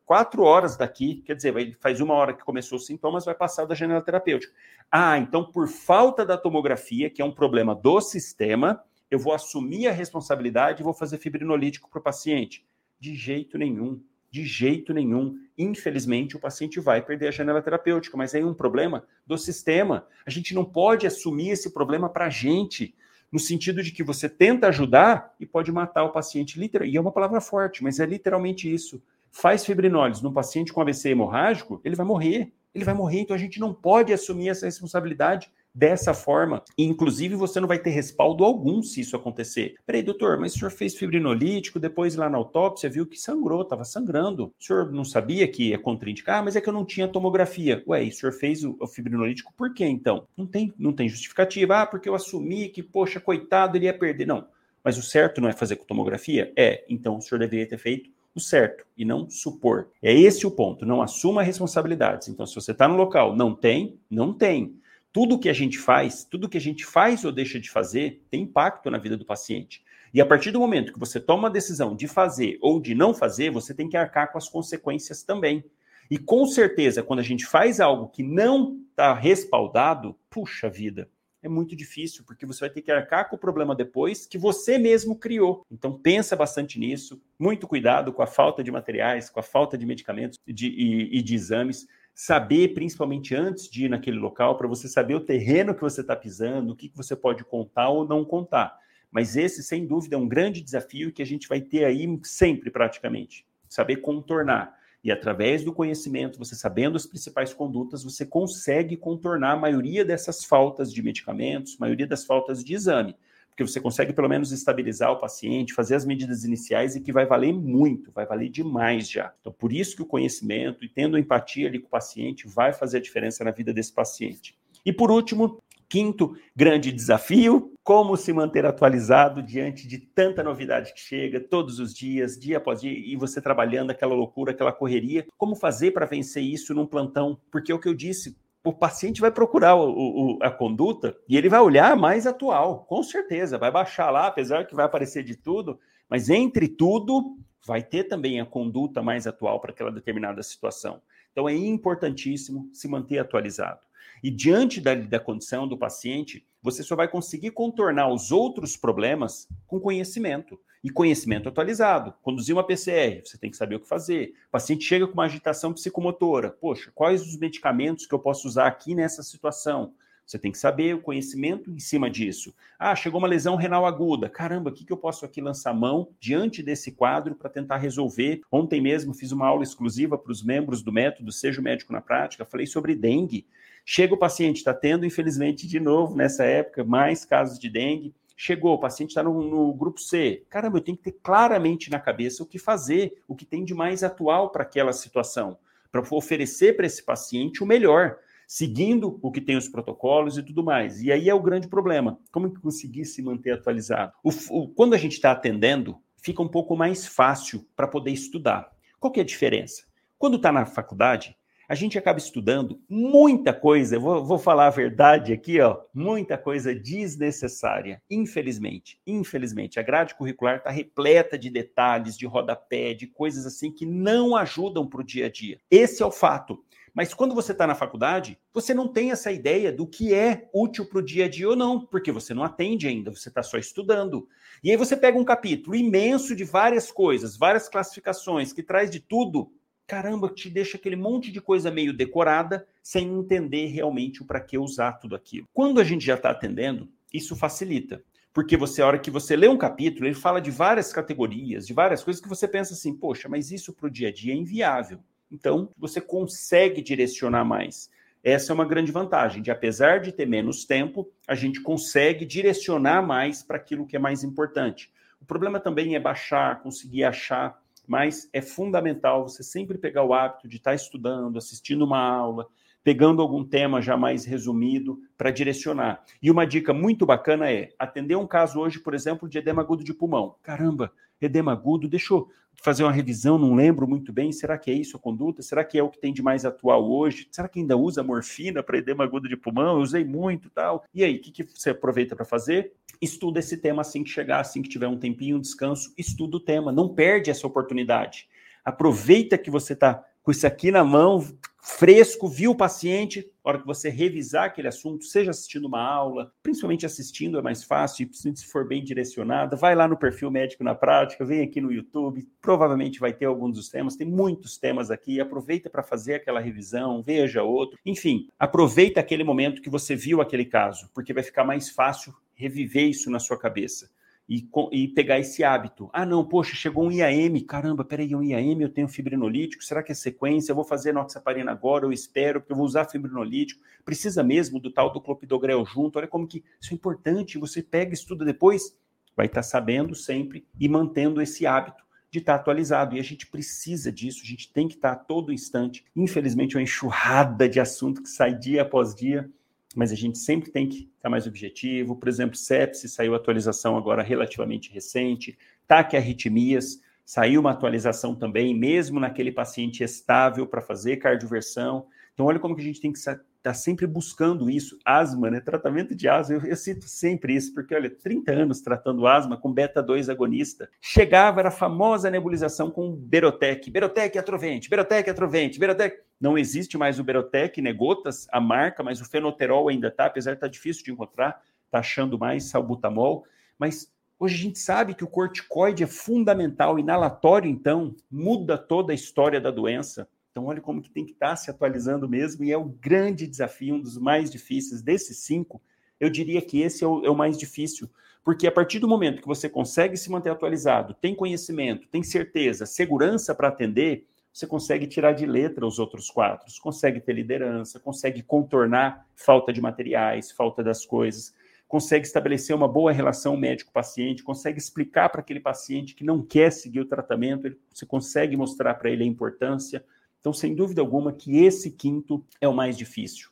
quatro 0.05 0.43
horas 0.43 0.75
daqui, 0.75 1.21
quer 1.25 1.35
dizer, 1.35 1.55
ele 1.55 1.77
faz 1.79 2.01
uma 2.01 2.13
hora 2.13 2.33
que 2.33 2.43
começou 2.43 2.77
os 2.77 2.85
sintomas, 2.85 3.23
vai 3.23 3.35
passar 3.35 3.65
da 3.65 3.75
janela 3.75 4.01
terapêutica. 4.01 4.53
Ah, 4.91 5.17
então 5.17 5.45
por 5.45 5.67
falta 5.69 6.25
da 6.25 6.37
tomografia, 6.37 7.09
que 7.09 7.21
é 7.21 7.25
um 7.25 7.33
problema 7.33 7.73
do 7.73 8.01
sistema, 8.01 8.83
eu 9.09 9.19
vou 9.19 9.33
assumir 9.33 9.87
a 9.87 9.93
responsabilidade 9.93 10.81
e 10.81 10.83
vou 10.83 10.93
fazer 10.93 11.17
fibrinolítico 11.17 11.89
para 11.89 11.99
o 11.99 12.03
paciente. 12.03 12.65
De 12.99 13.15
jeito 13.15 13.57
nenhum, 13.57 14.01
de 14.29 14.45
jeito 14.45 14.93
nenhum. 14.93 15.35
Infelizmente, 15.57 16.35
o 16.35 16.39
paciente 16.39 16.79
vai 16.79 17.01
perder 17.01 17.27
a 17.27 17.31
janela 17.31 17.61
terapêutica, 17.61 18.17
mas 18.17 18.33
aí 18.33 18.41
é 18.41 18.45
um 18.45 18.53
problema 18.53 19.03
do 19.25 19.37
sistema. 19.37 20.07
A 20.25 20.29
gente 20.29 20.53
não 20.53 20.65
pode 20.65 21.07
assumir 21.07 21.49
esse 21.49 21.73
problema 21.73 22.09
para 22.09 22.25
a 22.25 22.29
gente, 22.29 22.95
no 23.31 23.39
sentido 23.39 23.83
de 23.83 23.91
que 23.91 24.03
você 24.03 24.29
tenta 24.29 24.67
ajudar 24.67 25.35
e 25.39 25.45
pode 25.45 25.71
matar 25.71 26.03
o 26.03 26.11
paciente, 26.11 26.59
literal. 26.59 26.87
E 26.87 26.95
é 26.95 27.01
uma 27.01 27.11
palavra 27.11 27.41
forte, 27.41 27.83
mas 27.83 27.99
é 27.99 28.05
literalmente 28.05 28.71
isso. 28.71 29.01
Faz 29.31 29.65
fibrinólise 29.65 30.23
num 30.23 30.33
paciente 30.33 30.71
com 30.71 30.81
AVC 30.81 31.09
hemorrágico, 31.09 31.81
ele 31.83 31.95
vai 31.95 32.05
morrer. 32.05 32.53
Ele 32.73 32.85
vai 32.85 32.93
morrer, 32.93 33.21
então 33.21 33.35
a 33.35 33.39
gente 33.39 33.59
não 33.59 33.73
pode 33.73 34.13
assumir 34.13 34.49
essa 34.49 34.67
responsabilidade 34.67 35.49
dessa 35.78 36.11
forma. 36.11 36.63
Inclusive, 36.75 37.36
você 37.36 37.59
não 37.59 37.67
vai 37.67 37.78
ter 37.78 37.91
respaldo 37.91 38.43
algum 38.43 38.82
se 38.82 39.01
isso 39.01 39.15
acontecer. 39.15 39.75
Peraí, 39.86 40.01
doutor, 40.01 40.39
mas 40.39 40.55
o 40.55 40.57
senhor 40.57 40.71
fez 40.71 40.95
fibrinolítico, 40.95 41.80
depois 41.80 42.15
lá 42.15 42.28
na 42.28 42.38
autópsia 42.38 42.89
viu 42.89 43.05
que 43.05 43.15
sangrou, 43.15 43.61
estava 43.61 43.86
sangrando. 43.86 44.45
O 44.59 44.63
senhor 44.63 44.91
não 44.91 45.05
sabia 45.05 45.47
que 45.47 45.69
ia 45.69 45.78
contraindicar? 45.78 46.39
Ah, 46.39 46.41
mas 46.41 46.55
é 46.55 46.61
que 46.61 46.67
eu 46.67 46.73
não 46.73 46.84
tinha 46.84 47.07
tomografia. 47.07 47.84
Ué, 47.86 48.05
e 48.05 48.09
o 48.09 48.11
senhor 48.11 48.32
fez 48.32 48.63
o, 48.63 48.75
o 48.80 48.88
fibrinolítico 48.88 49.53
por 49.55 49.71
quê, 49.71 49.86
então? 49.86 50.28
Não 50.36 50.47
tem, 50.47 50.73
não 50.80 50.91
tem 50.91 51.07
justificativa. 51.07 51.84
Ah, 51.84 51.86
porque 51.86 52.09
eu 52.09 52.15
assumi 52.15 52.69
que, 52.69 52.82
poxa, 52.82 53.19
coitado, 53.19 53.78
ele 53.78 53.86
ia 53.86 53.93
perder. 53.93 54.25
Não. 54.25 54.47
Mas 54.84 54.97
o 54.97 55.03
certo 55.03 55.39
não 55.39 55.47
é 55.47 55.53
fazer 55.53 55.75
com 55.75 55.86
tomografia? 55.86 56.51
É. 56.57 56.86
Então, 56.89 57.17
o 57.17 57.21
senhor 57.21 57.38
deveria 57.38 57.67
ter 57.67 57.78
feito 57.78 58.09
o 58.34 58.39
certo 58.39 58.84
e 58.97 59.05
não 59.05 59.30
supor. 59.30 59.89
É 60.01 60.11
esse 60.11 60.47
o 60.47 60.51
ponto. 60.51 60.88
Não 60.88 61.03
assuma 61.03 61.43
responsabilidades. 61.43 62.30
Então, 62.30 62.47
se 62.47 62.55
você 62.55 62.71
está 62.71 62.88
no 62.88 62.95
local, 62.95 63.36
não 63.36 63.53
tem, 63.53 63.99
não 64.09 64.34
tem 64.34 64.75
tudo 65.18 65.39
que 65.39 65.49
a 65.49 65.53
gente 65.53 65.80
faz, 65.80 66.24
tudo 66.24 66.47
que 66.47 66.59
a 66.59 66.61
gente 66.61 66.86
faz 66.86 67.26
ou 67.26 67.32
deixa 67.32 67.59
de 67.59 67.72
fazer, 67.72 68.24
tem 68.30 68.43
impacto 68.43 68.91
na 68.91 68.99
vida 68.99 69.18
do 69.18 69.26
paciente. 69.26 69.84
E 70.13 70.22
a 70.22 70.26
partir 70.28 70.51
do 70.51 70.59
momento 70.59 70.93
que 70.93 70.99
você 70.99 71.20
toma 71.20 71.47
a 71.47 71.51
decisão 71.51 71.95
de 71.95 72.07
fazer 72.07 72.59
ou 72.61 72.80
de 72.80 72.93
não 72.93 73.15
fazer, 73.15 73.49
você 73.49 73.74
tem 73.74 73.89
que 73.89 73.97
arcar 73.97 74.32
com 74.32 74.38
as 74.38 74.47
consequências 74.47 75.24
também. 75.24 75.63
E 76.07 76.20
com 76.20 76.45
certeza, 76.45 77.01
quando 77.01 77.22
a 77.22 77.24
gente 77.24 77.47
faz 77.47 77.80
algo 77.80 78.09
que 78.09 78.22
não 78.22 78.80
está 78.91 79.15
respaldado, 79.15 80.15
puxa 80.30 80.70
vida, 80.70 81.09
é 81.41 81.49
muito 81.49 81.76
difícil, 81.76 82.24
porque 82.24 82.45
você 82.45 82.59
vai 82.59 82.70
ter 82.70 82.84
que 82.84 82.91
arcar 82.91 83.28
com 83.28 83.38
o 83.38 83.39
problema 83.39 83.74
depois 83.74 84.28
que 84.28 84.38
você 84.38 84.78
mesmo 84.78 85.18
criou. 85.18 85.65
Então 85.72 85.97
pensa 85.97 86.36
bastante 86.36 86.78
nisso, 86.78 87.20
muito 87.39 87.68
cuidado 87.68 88.13
com 88.13 88.22
a 88.22 88.28
falta 88.28 88.63
de 88.63 88.70
materiais, 88.70 89.32
com 89.32 89.39
a 89.39 89.43
falta 89.43 89.76
de 89.80 89.86
medicamentos 89.86 90.38
de, 90.45 90.68
e, 90.68 91.18
e 91.18 91.24
de 91.24 91.34
exames 91.34 91.88
saber, 92.18 92.74
principalmente 92.74 93.36
antes 93.36 93.70
de 93.70 93.86
ir 93.86 93.89
naquele 93.89 94.18
local, 94.18 94.57
para 94.57 94.68
você 94.68 94.88
saber 94.88 95.13
o 95.13 95.20
terreno 95.20 95.76
que 95.76 95.82
você 95.82 96.01
está 96.01 96.15
pisando, 96.15 96.74
o 96.74 96.76
que, 96.76 96.89
que 96.89 96.97
você 96.97 97.15
pode 97.15 97.43
contar 97.43 97.89
ou 97.89 98.07
não 98.07 98.26
contar. 98.26 98.76
Mas 99.11 99.38
esse, 99.38 99.61
sem 99.61 99.86
dúvida, 99.86 100.15
é 100.15 100.18
um 100.18 100.28
grande 100.28 100.63
desafio 100.63 101.11
que 101.11 101.22
a 101.22 101.26
gente 101.26 101.47
vai 101.47 101.61
ter 101.61 101.86
aí 101.86 102.07
sempre, 102.24 102.72
praticamente. 102.72 103.45
Saber 103.70 103.97
contornar. 103.97 104.76
E 105.03 105.11
através 105.11 105.63
do 105.63 105.72
conhecimento, 105.72 106.39
você 106.39 106.55
sabendo 106.55 106.97
as 106.97 107.05
principais 107.05 107.53
condutas, 107.53 108.03
você 108.03 108.26
consegue 108.26 108.97
contornar 108.97 109.51
a 109.51 109.57
maioria 109.57 110.03
dessas 110.03 110.43
faltas 110.43 110.91
de 110.91 111.03
medicamentos, 111.03 111.78
maioria 111.78 112.07
das 112.07 112.26
faltas 112.26 112.63
de 112.63 112.74
exame. 112.74 113.15
Porque 113.57 113.71
você 113.71 113.81
consegue 113.81 114.13
pelo 114.13 114.29
menos 114.29 114.51
estabilizar 114.51 115.11
o 115.11 115.19
paciente, 115.19 115.73
fazer 115.73 115.95
as 115.95 116.05
medidas 116.05 116.43
iniciais 116.43 116.95
e 116.95 117.01
que 117.01 117.11
vai 117.11 117.25
valer 117.25 117.51
muito, 117.51 118.11
vai 118.11 118.23
valer 118.23 118.49
demais 118.49 119.09
já. 119.09 119.33
Então, 119.41 119.51
por 119.51 119.73
isso 119.73 119.95
que 119.95 120.03
o 120.03 120.05
conhecimento 120.05 120.85
e 120.85 120.87
tendo 120.87 121.17
empatia 121.17 121.67
ali 121.67 121.79
com 121.79 121.87
o 121.87 121.89
paciente 121.89 122.47
vai 122.47 122.71
fazer 122.71 122.97
a 122.97 123.01
diferença 123.01 123.43
na 123.43 123.49
vida 123.49 123.73
desse 123.73 123.91
paciente. 123.91 124.55
E 124.85 124.93
por 124.93 125.09
último, 125.09 125.57
Quinto 125.89 126.35
grande 126.55 126.91
desafio: 126.91 127.73
como 127.81 128.15
se 128.15 128.31
manter 128.31 128.65
atualizado 128.65 129.41
diante 129.41 129.87
de 129.87 129.97
tanta 129.97 130.43
novidade 130.43 130.93
que 130.93 130.99
chega 130.99 131.39
todos 131.39 131.79
os 131.79 131.95
dias, 131.95 132.37
dia 132.37 132.57
após 132.57 132.81
dia, 132.81 132.91
e 132.91 133.15
você 133.15 133.41
trabalhando 133.41 133.89
aquela 133.89 134.13
loucura, 134.13 134.51
aquela 134.51 134.73
correria. 134.73 135.25
Como 135.37 135.55
fazer 135.55 135.91
para 135.91 136.05
vencer 136.05 136.43
isso 136.43 136.73
num 136.75 136.85
plantão? 136.85 137.39
Porque 137.49 137.71
é 137.71 137.75
o 137.75 137.79
que 137.79 137.87
eu 137.87 137.93
disse, 137.95 138.37
o 138.68 138.74
paciente 138.74 139.22
vai 139.22 139.32
procurar 139.32 139.76
o, 139.76 139.89
o, 139.89 140.39
a 140.41 140.51
conduta 140.51 141.15
e 141.28 141.38
ele 141.38 141.49
vai 141.49 141.59
olhar 141.59 141.95
mais 141.95 142.28
atual, 142.28 142.86
com 142.86 143.01
certeza, 143.01 143.57
vai 143.57 143.72
baixar 143.72 144.11
lá, 144.11 144.28
apesar 144.28 144.65
que 144.65 144.76
vai 144.76 144.86
aparecer 144.86 145.24
de 145.24 145.36
tudo, 145.36 145.80
mas 146.09 146.30
entre 146.30 146.68
tudo 146.68 147.38
vai 147.65 147.82
ter 147.82 148.05
também 148.05 148.39
a 148.39 148.45
conduta 148.45 149.01
mais 149.01 149.28
atual 149.28 149.59
para 149.59 149.72
aquela 149.72 149.91
determinada 149.91 150.41
situação. 150.43 151.01
Então 151.32 151.47
é 151.47 151.53
importantíssimo 151.53 152.70
se 152.74 152.88
manter 152.88 153.20
atualizado. 153.20 153.80
E 154.24 154.32
diante 154.32 154.82
da, 154.82 154.95
da 154.95 155.20
condição 155.20 155.68
do 155.68 155.78
paciente, 155.78 156.45
você 156.61 156.82
só 156.82 156.95
vai 156.95 157.07
conseguir 157.07 157.51
contornar 157.51 158.11
os 158.11 158.32
outros 158.32 158.76
problemas 158.76 159.47
com 159.68 159.80
conhecimento. 159.80 160.59
E 160.84 160.89
conhecimento 160.89 161.49
atualizado. 161.49 162.13
Conduzir 162.21 162.55
uma 162.55 162.63
PCR, 162.63 163.21
você 163.25 163.38
tem 163.38 163.49
que 163.49 163.57
saber 163.57 163.75
o 163.75 163.80
que 163.80 163.88
fazer. 163.88 164.34
O 164.47 164.51
paciente 164.51 164.84
chega 164.84 165.07
com 165.07 165.13
uma 165.13 165.25
agitação 165.25 165.73
psicomotora. 165.73 166.51
Poxa, 166.51 166.91
quais 166.93 167.21
os 167.21 167.38
medicamentos 167.38 168.05
que 168.05 168.13
eu 168.13 168.19
posso 168.19 168.47
usar 168.47 168.67
aqui 168.67 168.93
nessa 168.95 169.23
situação? 169.23 169.93
Você 170.28 170.38
tem 170.38 170.51
que 170.51 170.57
saber 170.57 170.93
o 170.93 171.01
conhecimento 171.01 171.71
em 171.71 171.80
cima 171.80 172.09
disso. 172.09 172.53
Ah, 172.78 172.93
chegou 172.93 173.17
uma 173.17 173.30
lesão 173.30 173.55
renal 173.55 173.86
aguda. 173.86 174.28
Caramba, 174.28 174.69
o 174.69 174.73
que, 174.73 174.84
que 174.84 174.91
eu 174.91 174.97
posso 174.97 175.23
aqui 175.23 175.39
lançar 175.39 175.73
mão 175.73 176.09
diante 176.19 176.61
desse 176.61 176.91
quadro 176.91 177.34
para 177.34 177.49
tentar 177.49 177.78
resolver? 177.78 178.41
Ontem 178.51 178.82
mesmo 178.82 179.13
fiz 179.13 179.32
uma 179.32 179.47
aula 179.47 179.63
exclusiva 179.63 180.17
para 180.17 180.32
os 180.34 180.43
membros 180.43 180.82
do 180.82 180.91
método 180.91 181.32
Seja 181.32 181.61
Médico 181.61 181.93
na 181.93 182.01
Prática. 182.01 182.43
Falei 182.43 182.67
sobre 182.67 182.93
dengue. 182.93 183.47
Chega 183.86 184.13
o 184.13 184.19
paciente, 184.19 184.57
está 184.57 184.73
tendo, 184.73 185.05
infelizmente, 185.05 185.65
de 185.65 185.80
novo, 185.80 186.13
nessa 186.13 186.43
época, 186.43 186.84
mais 186.84 187.23
casos 187.23 187.57
de 187.57 187.69
dengue. 187.69 188.13
Chegou, 188.39 188.75
o 188.75 188.79
paciente 188.79 189.09
está 189.09 189.23
no, 189.23 189.41
no, 189.41 189.73
grupo 189.73 189.99
C. 189.99 190.45
Caramba, 190.47 190.77
eu 190.77 190.81
tenho 190.81 190.95
que 190.95 191.05
ter 191.05 191.17
claramente 191.23 191.89
na 191.89 191.99
cabeça 191.99 192.43
o 192.43 192.45
que 192.45 192.59
fazer, 192.59 193.23
o 193.27 193.35
que 193.35 193.43
tem 193.43 193.65
de 193.65 193.73
mais 193.73 194.03
atual 194.03 194.51
para 194.51 194.61
aquela 194.61 194.93
situação, 194.93 195.57
para 195.91 196.03
oferecer 196.11 196.77
para 196.77 196.85
esse 196.85 197.03
paciente 197.03 197.63
o 197.63 197.65
melhor, 197.65 198.19
seguindo 198.45 199.17
o 199.23 199.31
que 199.31 199.41
tem 199.41 199.57
os 199.57 199.67
protocolos 199.67 200.38
e 200.38 200.43
tudo 200.43 200.63
mais. 200.63 201.01
E 201.01 201.11
aí 201.11 201.27
é 201.27 201.33
o 201.33 201.41
grande 201.41 201.67
problema: 201.67 202.19
como 202.31 202.53
conseguir 202.61 203.05
se 203.05 203.23
manter 203.23 203.53
atualizado? 203.53 204.13
O, 204.23 204.29
o, 204.51 204.67
quando 204.69 204.93
a 204.93 204.97
gente 204.99 205.13
está 205.13 205.31
atendendo, 205.31 205.97
fica 206.21 206.39
um 206.39 206.47
pouco 206.47 206.77
mais 206.77 207.07
fácil 207.07 207.67
para 207.75 207.88
poder 207.88 208.11
estudar. 208.11 208.71
Qual 208.99 209.11
que 209.11 209.19
é 209.19 209.23
a 209.23 209.25
diferença? 209.25 209.83
Quando 210.15 210.38
está 210.38 210.51
na 210.51 210.63
faculdade, 210.63 211.35
a 211.68 211.76
gente 211.76 211.97
acaba 211.97 212.18
estudando 212.18 212.82
muita 212.89 213.53
coisa, 213.53 213.99
vou, 213.99 214.24
vou, 214.24 214.39
falar 214.39 214.68
a 214.68 214.72
verdade 214.72 215.34
aqui, 215.34 215.59
ó, 215.59 215.82
muita 215.93 216.38
coisa 216.38 216.74
desnecessária, 216.74 218.01
infelizmente. 218.09 218.99
Infelizmente, 219.05 219.80
a 219.80 219.84
grade 219.84 220.15
curricular 220.15 220.57
está 220.57 220.70
repleta 220.70 221.38
de 221.38 221.49
detalhes, 221.49 222.18
de 222.18 222.26
rodapé, 222.26 222.93
de 222.93 223.07
coisas 223.07 223.45
assim 223.45 223.72
que 223.72 223.86
não 223.86 224.36
ajudam 224.36 224.88
para 224.88 225.01
o 225.01 225.03
dia 225.03 225.26
a 225.26 225.30
dia. 225.30 225.59
Esse 225.70 226.01
é 226.01 226.05
o 226.05 226.11
fato. 226.11 226.63
Mas 226.97 227.13
quando 227.13 227.36
você 227.36 227.51
está 227.51 227.68
na 227.68 227.76
faculdade, 227.76 228.39
você 228.51 228.74
não 228.74 228.88
tem 228.88 229.11
essa 229.11 229.32
ideia 229.32 229.72
do 229.72 229.86
que 229.86 230.15
é 230.15 230.49
útil 230.51 230.84
para 230.84 230.97
o 230.97 231.05
dia 231.05 231.26
a 231.26 231.30
dia 231.30 231.47
ou 231.47 231.55
não, 231.55 231.86
porque 231.86 232.11
você 232.11 232.34
não 232.34 232.43
atende 232.43 232.88
ainda, 232.88 233.11
você 233.11 233.30
está 233.30 233.43
só 233.43 233.55
estudando. 233.59 234.28
E 234.63 234.72
aí 234.72 234.78
você 234.78 234.97
pega 234.97 235.15
um 235.15 235.24
capítulo 235.24 235.76
imenso 235.76 236.36
de 236.36 236.43
várias 236.43 236.91
coisas, 236.91 237.38
várias 237.38 237.70
classificações, 237.70 238.51
que 238.51 238.63
traz 238.63 238.89
de 238.89 238.99
tudo 238.99 239.51
caramba, 239.88 240.29
te 240.29 240.49
deixa 240.49 240.77
aquele 240.77 240.97
monte 240.97 241.31
de 241.31 241.39
coisa 241.39 241.71
meio 241.71 241.93
decorada, 241.93 242.67
sem 242.83 243.07
entender 243.07 243.67
realmente 243.67 244.21
o 244.21 244.25
para 244.25 244.41
que 244.41 244.57
usar 244.57 244.93
tudo 244.93 245.15
aquilo. 245.15 245.47
Quando 245.53 245.79
a 245.79 245.83
gente 245.83 246.05
já 246.05 246.15
está 246.15 246.29
atendendo, 246.29 246.89
isso 247.13 247.35
facilita. 247.35 248.03
Porque 248.33 248.57
você, 248.57 248.81
a 248.81 248.88
hora 248.88 248.99
que 248.99 249.09
você 249.09 249.35
lê 249.35 249.47
um 249.47 249.57
capítulo, 249.57 250.05
ele 250.05 250.13
fala 250.13 250.39
de 250.39 250.51
várias 250.51 250.93
categorias, 250.93 251.65
de 251.65 251.73
várias 251.73 252.03
coisas 252.03 252.21
que 252.21 252.27
você 252.29 252.47
pensa 252.47 252.73
assim, 252.73 252.93
poxa, 252.93 253.27
mas 253.27 253.49
isso 253.49 253.73
para 253.73 253.88
o 253.88 253.89
dia 253.89 254.09
a 254.09 254.11
dia 254.11 254.33
é 254.33 254.38
inviável. 254.38 254.99
Então, 255.31 255.69
você 255.77 255.99
consegue 255.99 256.81
direcionar 256.81 257.43
mais. 257.45 257.89
Essa 258.23 258.51
é 258.51 258.53
uma 258.53 258.65
grande 258.65 258.91
vantagem, 258.91 259.41
de 259.41 259.49
apesar 259.49 260.01
de 260.01 260.11
ter 260.11 260.25
menos 260.25 260.65
tempo, 260.65 261.09
a 261.27 261.33
gente 261.33 261.61
consegue 261.61 262.25
direcionar 262.25 263.01
mais 263.01 263.41
para 263.41 263.57
aquilo 263.57 263.88
que 263.88 263.95
é 263.95 263.99
mais 263.99 264.23
importante. 264.23 264.91
O 265.19 265.25
problema 265.25 265.59
também 265.59 265.95
é 265.95 265.99
baixar, 265.99 266.61
conseguir 266.61 267.05
achar 267.05 267.59
mas 267.88 268.29
é 268.33 268.41
fundamental 268.41 269.27
você 269.27 269.41
sempre 269.41 269.77
pegar 269.77 270.03
o 270.03 270.13
hábito 270.13 270.47
de 270.47 270.57
estar 270.57 270.75
estudando, 270.75 271.38
assistindo 271.38 271.85
uma 271.85 271.99
aula, 271.99 272.47
pegando 272.83 273.21
algum 273.21 273.43
tema 273.43 273.81
já 273.81 273.97
mais 273.97 274.25
resumido 274.25 274.99
para 275.17 275.31
direcionar. 275.31 276.03
E 276.21 276.29
uma 276.29 276.45
dica 276.45 276.73
muito 276.73 277.05
bacana 277.05 277.51
é 277.51 277.69
atender 277.79 278.15
um 278.15 278.27
caso 278.27 278.59
hoje, 278.59 278.79
por 278.79 278.93
exemplo, 278.93 279.27
de 279.27 279.38
edema 279.38 279.61
agudo 279.61 279.83
de 279.83 279.93
pulmão. 279.93 280.35
Caramba, 280.43 280.91
edema 281.21 281.51
agudo, 281.51 281.88
deixa 281.88 282.13
eu 282.13 282.29
fazer 282.61 282.83
uma 282.83 282.91
revisão, 282.91 283.38
não 283.38 283.55
lembro 283.55 283.88
muito 283.88 284.11
bem. 284.11 284.31
Será 284.31 284.57
que 284.57 284.71
é 284.71 284.73
isso 284.73 284.97
a 284.97 284.99
conduta? 284.99 285.41
Será 285.41 285.63
que 285.63 285.77
é 285.77 285.83
o 285.83 285.89
que 285.89 285.99
tem 285.99 286.13
de 286.13 286.21
mais 286.21 286.45
atual 286.45 286.89
hoje? 286.89 287.27
Será 287.31 287.47
que 287.47 287.59
ainda 287.59 287.77
usa 287.77 288.03
morfina 288.03 288.63
para 288.63 288.77
edema 288.77 289.03
agudo 289.03 289.29
de 289.29 289.38
pulmão? 289.38 289.75
Eu 289.75 289.81
usei 289.81 290.03
muito 290.03 290.49
tal. 290.49 290.83
E 290.93 291.03
aí, 291.03 291.17
o 291.17 291.21
que, 291.21 291.31
que 291.31 291.43
você 291.43 291.71
aproveita 291.71 292.15
para 292.15 292.25
fazer? 292.25 292.73
Estuda 293.01 293.39
esse 293.39 293.57
tema 293.57 293.81
assim 293.81 294.03
que 294.03 294.09
chegar, 294.09 294.39
assim 294.39 294.61
que 294.61 294.69
tiver 294.69 294.87
um 294.87 294.97
tempinho, 294.97 295.37
um 295.37 295.41
descanso, 295.41 295.93
estuda 295.97 296.37
o 296.37 296.39
tema. 296.39 296.71
Não 296.71 296.93
perde 296.93 297.29
essa 297.29 297.45
oportunidade. 297.45 298.27
Aproveita 298.63 299.37
que 299.37 299.49
você 299.49 299.73
está 299.73 300.03
com 300.27 300.31
isso 300.31 300.45
aqui 300.45 300.71
na 300.71 300.83
mão, 300.83 301.25
fresco, 301.61 302.27
viu 302.27 302.51
o 302.51 302.55
paciente, 302.55 303.21
na 303.43 303.49
hora 303.49 303.59
que 303.59 303.65
você 303.65 303.89
revisar 303.89 304.43
aquele 304.43 304.67
assunto, 304.67 305.05
seja 305.05 305.31
assistindo 305.31 305.65
uma 305.65 305.81
aula, 305.81 306.33
principalmente 306.43 306.85
assistindo 306.85 307.39
é 307.39 307.41
mais 307.41 307.63
fácil, 307.63 308.09
se 308.11 308.45
for 308.45 308.67
bem 308.67 308.83
direcionada, 308.83 309.55
vai 309.55 309.73
lá 309.73 309.87
no 309.87 309.95
perfil 309.95 310.29
médico 310.29 310.65
na 310.65 310.75
prática, 310.75 311.23
vem 311.23 311.41
aqui 311.41 311.61
no 311.61 311.71
YouTube, 311.71 312.27
provavelmente 312.41 312.99
vai 312.99 313.13
ter 313.13 313.23
alguns 313.23 313.55
dos 313.55 313.69
temas, 313.69 313.95
tem 313.95 314.05
muitos 314.05 314.57
temas 314.57 314.91
aqui, 314.91 315.21
aproveita 315.21 315.69
para 315.69 315.81
fazer 315.81 316.15
aquela 316.15 316.41
revisão, 316.41 317.01
veja 317.01 317.43
outro, 317.43 317.79
enfim, 317.85 318.27
aproveita 318.37 318.99
aquele 318.99 319.23
momento 319.23 319.61
que 319.61 319.69
você 319.69 319.95
viu 319.95 320.19
aquele 320.19 320.43
caso, 320.43 320.89
porque 320.93 321.13
vai 321.13 321.23
ficar 321.23 321.45
mais 321.45 321.69
fácil 321.69 322.13
reviver 322.38 322.88
isso 322.88 323.09
na 323.09 323.19
sua 323.19 323.38
cabeça 323.38 323.89
e, 324.29 324.47
e, 324.71 324.88
pegar 324.89 325.19
esse 325.19 325.43
hábito. 325.43 325.89
Ah, 325.93 326.05
não, 326.05 326.25
poxa, 326.25 326.53
chegou 326.53 326.85
um 326.85 326.91
IAM, 326.91 327.39
caramba, 327.45 327.85
peraí, 327.85 328.13
um 328.13 328.21
IAM, 328.21 328.61
eu 328.61 328.69
tenho 328.69 328.88
fibrinolítico, 328.88 329.63
será 329.63 329.81
que 329.81 329.91
é 329.91 329.95
sequência? 329.95 330.51
Eu 330.51 330.55
vou 330.55 330.65
fazer 330.65 330.91
noxaparina 330.91 331.51
agora, 331.51 331.85
eu 331.85 331.93
espero, 331.93 332.41
porque 332.41 332.51
eu 332.51 332.57
vou 332.57 332.65
usar 332.65 332.85
fibrinolítico. 332.85 333.61
Precisa 333.85 334.23
mesmo 334.23 334.59
do 334.59 334.71
tal 334.71 334.91
do 334.91 334.99
clopidogrel 334.99 335.65
junto? 335.65 335.97
Olha 335.97 336.07
como 336.07 336.27
que 336.27 336.43
isso 336.59 336.73
é 336.73 336.75
importante, 336.75 337.38
você 337.38 337.63
pega, 337.63 337.93
estuda 337.93 338.25
depois, 338.25 338.77
vai 339.15 339.27
estar 339.27 339.43
sabendo 339.43 339.95
sempre 339.95 340.45
e 340.59 340.67
mantendo 340.67 341.21
esse 341.21 341.47
hábito 341.47 341.85
de 342.11 342.19
estar 342.19 342.35
atualizado. 342.35 342.95
E 342.97 342.99
a 342.99 343.03
gente 343.03 343.27
precisa 343.27 343.91
disso, 343.91 344.21
a 344.23 344.27
gente 344.27 344.51
tem 344.51 344.67
que 344.67 344.75
estar 344.75 344.91
a 344.91 344.95
todo 344.95 345.31
instante. 345.31 345.85
Infelizmente, 345.95 346.55
é 346.55 346.59
uma 346.59 346.63
enxurrada 346.63 347.47
de 347.47 347.61
assunto 347.61 348.03
que 348.03 348.09
sai 348.09 348.38
dia 348.38 348.63
após 348.63 348.93
dia 348.93 349.29
mas 349.76 349.91
a 349.91 349.95
gente 349.95 350.18
sempre 350.18 350.51
tem 350.51 350.68
que 350.68 350.89
estar 350.95 351.09
mais 351.09 351.28
objetivo. 351.28 351.95
Por 351.95 352.07
exemplo, 352.07 352.36
sepsis 352.36 352.93
saiu 352.93 353.15
atualização 353.15 353.78
agora 353.78 354.01
relativamente 354.01 354.72
recente, 354.72 355.38
taquiarritmias, 355.68 356.82
saiu 357.05 357.39
uma 357.41 357.51
atualização 357.51 358.15
também, 358.15 358.53
mesmo 358.53 358.99
naquele 358.99 359.32
paciente 359.32 359.84
estável 359.84 360.45
para 360.45 360.61
fazer 360.61 360.97
cardioversão. 360.97 361.86
Então, 362.13 362.26
olha 362.26 362.39
como 362.39 362.55
que 362.55 362.61
a 362.61 362.65
gente 362.65 362.82
tem 362.82 362.91
que 362.91 362.97
estar 362.97 363.20
tá 363.43 363.53
sempre 363.53 363.88
buscando 363.88 364.49
isso. 364.49 364.78
Asma, 364.84 365.30
né? 365.30 365.39
Tratamento 365.39 365.95
de 365.95 366.09
asma, 366.09 366.36
eu, 366.36 366.41
eu 366.43 366.55
cito 366.55 366.86
sempre 366.86 367.36
isso, 367.36 367.53
porque, 367.53 367.76
olha, 367.76 367.89
30 367.89 368.32
anos 368.32 368.59
tratando 368.59 369.07
asma 369.07 369.38
com 369.38 369.53
beta-2 369.53 370.09
agonista. 370.09 370.68
Chegava, 370.82 371.39
era 371.39 371.49
a 371.49 371.51
famosa 371.51 372.09
nebulização 372.09 372.72
com 372.72 372.91
Berotec. 372.91 373.70
Berotec 373.70 374.18
atrovente, 374.18 374.70
Berotec 374.70 375.09
atrovente, 375.09 375.59
Berotec 375.59 376.06
não 376.20 376.38
existe 376.38 376.78
mais 376.78 376.99
o 376.99 377.03
Berotec, 377.03 377.61
né, 377.61 377.72
gotas, 377.72 378.28
a 378.32 378.41
marca, 378.41 378.84
mas 378.84 378.99
o 378.99 379.05
fenoterol 379.05 379.70
ainda 379.70 379.88
está, 379.88 380.05
apesar 380.07 380.32
de 380.32 380.38
estar 380.38 380.47
tá 380.47 380.51
difícil 380.51 380.84
de 380.84 380.91
encontrar, 380.91 381.41
está 381.65 381.80
achando 381.80 382.18
mais 382.18 382.45
salbutamol. 382.45 383.26
Mas 383.57 383.91
hoje 384.20 384.36
a 384.36 384.38
gente 384.39 384.59
sabe 384.59 384.95
que 384.95 385.03
o 385.03 385.07
corticoide 385.07 385.84
é 385.84 385.88
fundamental, 385.88 386.80
inalatório, 386.80 387.49
então, 387.49 387.95
muda 388.09 388.57
toda 388.57 388.91
a 388.91 388.95
história 388.95 389.39
da 389.39 389.51
doença. 389.51 390.07
Então, 390.32 390.45
olha 390.45 390.61
como 390.61 390.82
que 390.82 390.89
tem 390.89 391.05
que 391.05 391.13
estar 391.13 391.30
tá 391.30 391.36
se 391.36 391.49
atualizando 391.49 392.07
mesmo, 392.09 392.43
e 392.43 392.51
é 392.51 392.57
um 392.57 392.70
grande 392.70 393.28
desafio, 393.28 393.76
um 393.76 393.82
dos 393.82 393.97
mais 393.97 394.30
difíceis 394.30 394.82
desses 394.82 395.18
cinco. 395.20 395.61
Eu 395.99 396.09
diria 396.09 396.41
que 396.41 396.61
esse 396.61 396.84
é 396.84 396.88
o, 396.88 397.05
é 397.05 397.09
o 397.09 397.15
mais 397.15 397.38
difícil, 397.38 397.89
porque 398.24 398.45
a 398.45 398.51
partir 398.51 398.80
do 398.80 398.88
momento 398.88 399.22
que 399.22 399.28
você 399.28 399.49
consegue 399.49 399.97
se 399.97 400.11
manter 400.11 400.30
atualizado, 400.30 400.93
tem 400.93 401.15
conhecimento, 401.15 401.88
tem 401.88 402.03
certeza, 402.03 402.65
segurança 402.65 403.34
para 403.34 403.47
atender, 403.47 404.05
você 404.38 404.45
consegue 404.45 404.85
tirar 404.85 405.13
de 405.13 405.25
letra 405.25 405.65
os 405.65 405.79
outros 405.79 406.11
quatro, 406.11 406.45
consegue 406.61 406.99
ter 406.99 407.13
liderança, 407.13 407.79
consegue 407.79 408.21
contornar 408.21 409.07
falta 409.15 409.51
de 409.51 409.59
materiais, 409.59 410.31
falta 410.31 410.63
das 410.63 410.85
coisas. 410.85 411.33
consegue 411.67 412.05
estabelecer 412.05 412.55
uma 412.55 412.67
boa 412.67 412.91
relação 412.91 413.35
médico-paciente, 413.35 414.21
consegue 414.21 414.59
explicar 414.59 415.09
para 415.09 415.21
aquele 415.21 415.39
paciente 415.39 415.95
que 415.95 416.03
não 416.03 416.21
quer 416.21 416.51
seguir 416.51 416.81
o 416.81 416.85
tratamento, 416.85 417.47
ele, 417.47 417.59
você 417.73 417.83
consegue 417.83 418.38
mostrar 418.38 418.75
para 418.75 418.91
ele 418.91 419.03
a 419.03 419.07
importância. 419.07 419.83
Então, 420.19 420.31
sem 420.31 420.53
dúvida 420.53 420.81
alguma, 420.81 421.11
que 421.11 421.38
esse 421.38 421.71
quinto 421.71 422.23
é 422.39 422.47
o 422.47 422.53
mais 422.53 422.77
difícil. 422.77 423.29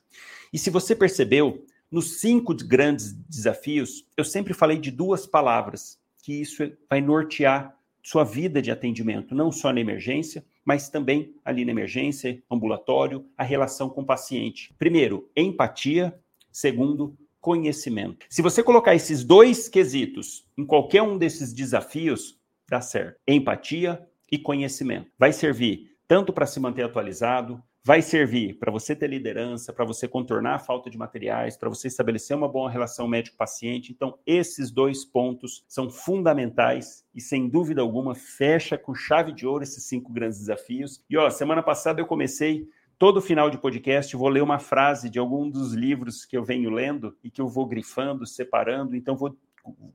E 0.51 0.57
se 0.57 0.71
você 0.71 0.95
percebeu, 0.95 1.63
nos 1.89 2.19
cinco 2.19 2.55
grandes 2.55 3.13
desafios, 3.13 4.07
eu 4.17 4.25
sempre 4.25 4.55
falei 4.55 4.79
de 4.79 4.89
duas 4.89 5.27
palavras, 5.27 5.99
que 6.23 6.33
isso 6.33 6.67
vai 6.89 6.99
nortear 6.99 7.77
sua 8.01 8.23
vida 8.23 8.59
de 8.59 8.71
atendimento, 8.71 9.35
não 9.35 9.51
só 9.51 9.71
na 9.71 9.79
emergência, 9.79 10.43
mas 10.65 10.89
também 10.89 11.33
ali 11.45 11.63
na 11.63 11.71
emergência, 11.71 12.41
ambulatório, 12.51 13.25
a 13.37 13.43
relação 13.43 13.87
com 13.87 14.01
o 14.01 14.05
paciente. 14.05 14.73
Primeiro, 14.77 15.29
empatia. 15.35 16.19
Segundo, 16.51 17.15
conhecimento. 17.39 18.25
Se 18.29 18.41
você 18.41 18.63
colocar 18.63 18.95
esses 18.95 19.23
dois 19.23 19.69
quesitos 19.69 20.47
em 20.57 20.65
qualquer 20.65 21.03
um 21.03 21.17
desses 21.17 21.53
desafios, 21.53 22.39
dá 22.67 22.81
certo. 22.81 23.19
Empatia 23.27 24.03
e 24.31 24.39
conhecimento. 24.39 25.11
Vai 25.19 25.31
servir 25.31 25.95
tanto 26.07 26.33
para 26.33 26.45
se 26.45 26.59
manter 26.59 26.83
atualizado, 26.83 27.61
vai 27.85 28.01
servir 28.01 28.57
para 28.57 28.71
você 28.71 28.95
ter 28.95 29.07
liderança, 29.07 29.71
para 29.71 29.85
você 29.85 30.07
contornar 30.07 30.55
a 30.55 30.59
falta 30.59 30.89
de 30.89 30.97
materiais, 30.97 31.55
para 31.55 31.69
você 31.69 31.87
estabelecer 31.87 32.35
uma 32.35 32.49
boa 32.49 32.67
relação 32.67 33.07
médico-paciente. 33.07 33.91
Então, 33.91 34.17
esses 34.25 34.71
dois 34.71 35.05
pontos 35.05 35.63
são 35.67 35.87
fundamentais 35.87 37.05
e, 37.13 37.21
sem 37.21 37.47
dúvida 37.47 37.83
alguma, 37.83 38.15
fecha 38.15 38.75
com 38.75 38.95
chave 38.95 39.31
de 39.31 39.45
ouro 39.45 39.63
esses 39.63 39.83
cinco 39.83 40.11
grandes 40.11 40.39
desafios. 40.39 41.03
E, 41.07 41.15
ó, 41.15 41.29
semana 41.29 41.61
passada 41.61 42.01
eu 42.01 42.07
comecei 42.07 42.67
todo 42.97 43.21
final 43.21 43.51
de 43.51 43.57
podcast 43.59 44.15
vou 44.15 44.29
ler 44.29 44.41
uma 44.41 44.57
frase 44.57 45.07
de 45.07 45.19
algum 45.19 45.47
dos 45.47 45.73
livros 45.73 46.25
que 46.25 46.35
eu 46.35 46.43
venho 46.43 46.71
lendo 46.71 47.15
e 47.23 47.29
que 47.29 47.41
eu 47.41 47.47
vou 47.47 47.67
grifando, 47.67 48.25
separando, 48.25 48.95
então 48.95 49.15
vou 49.15 49.37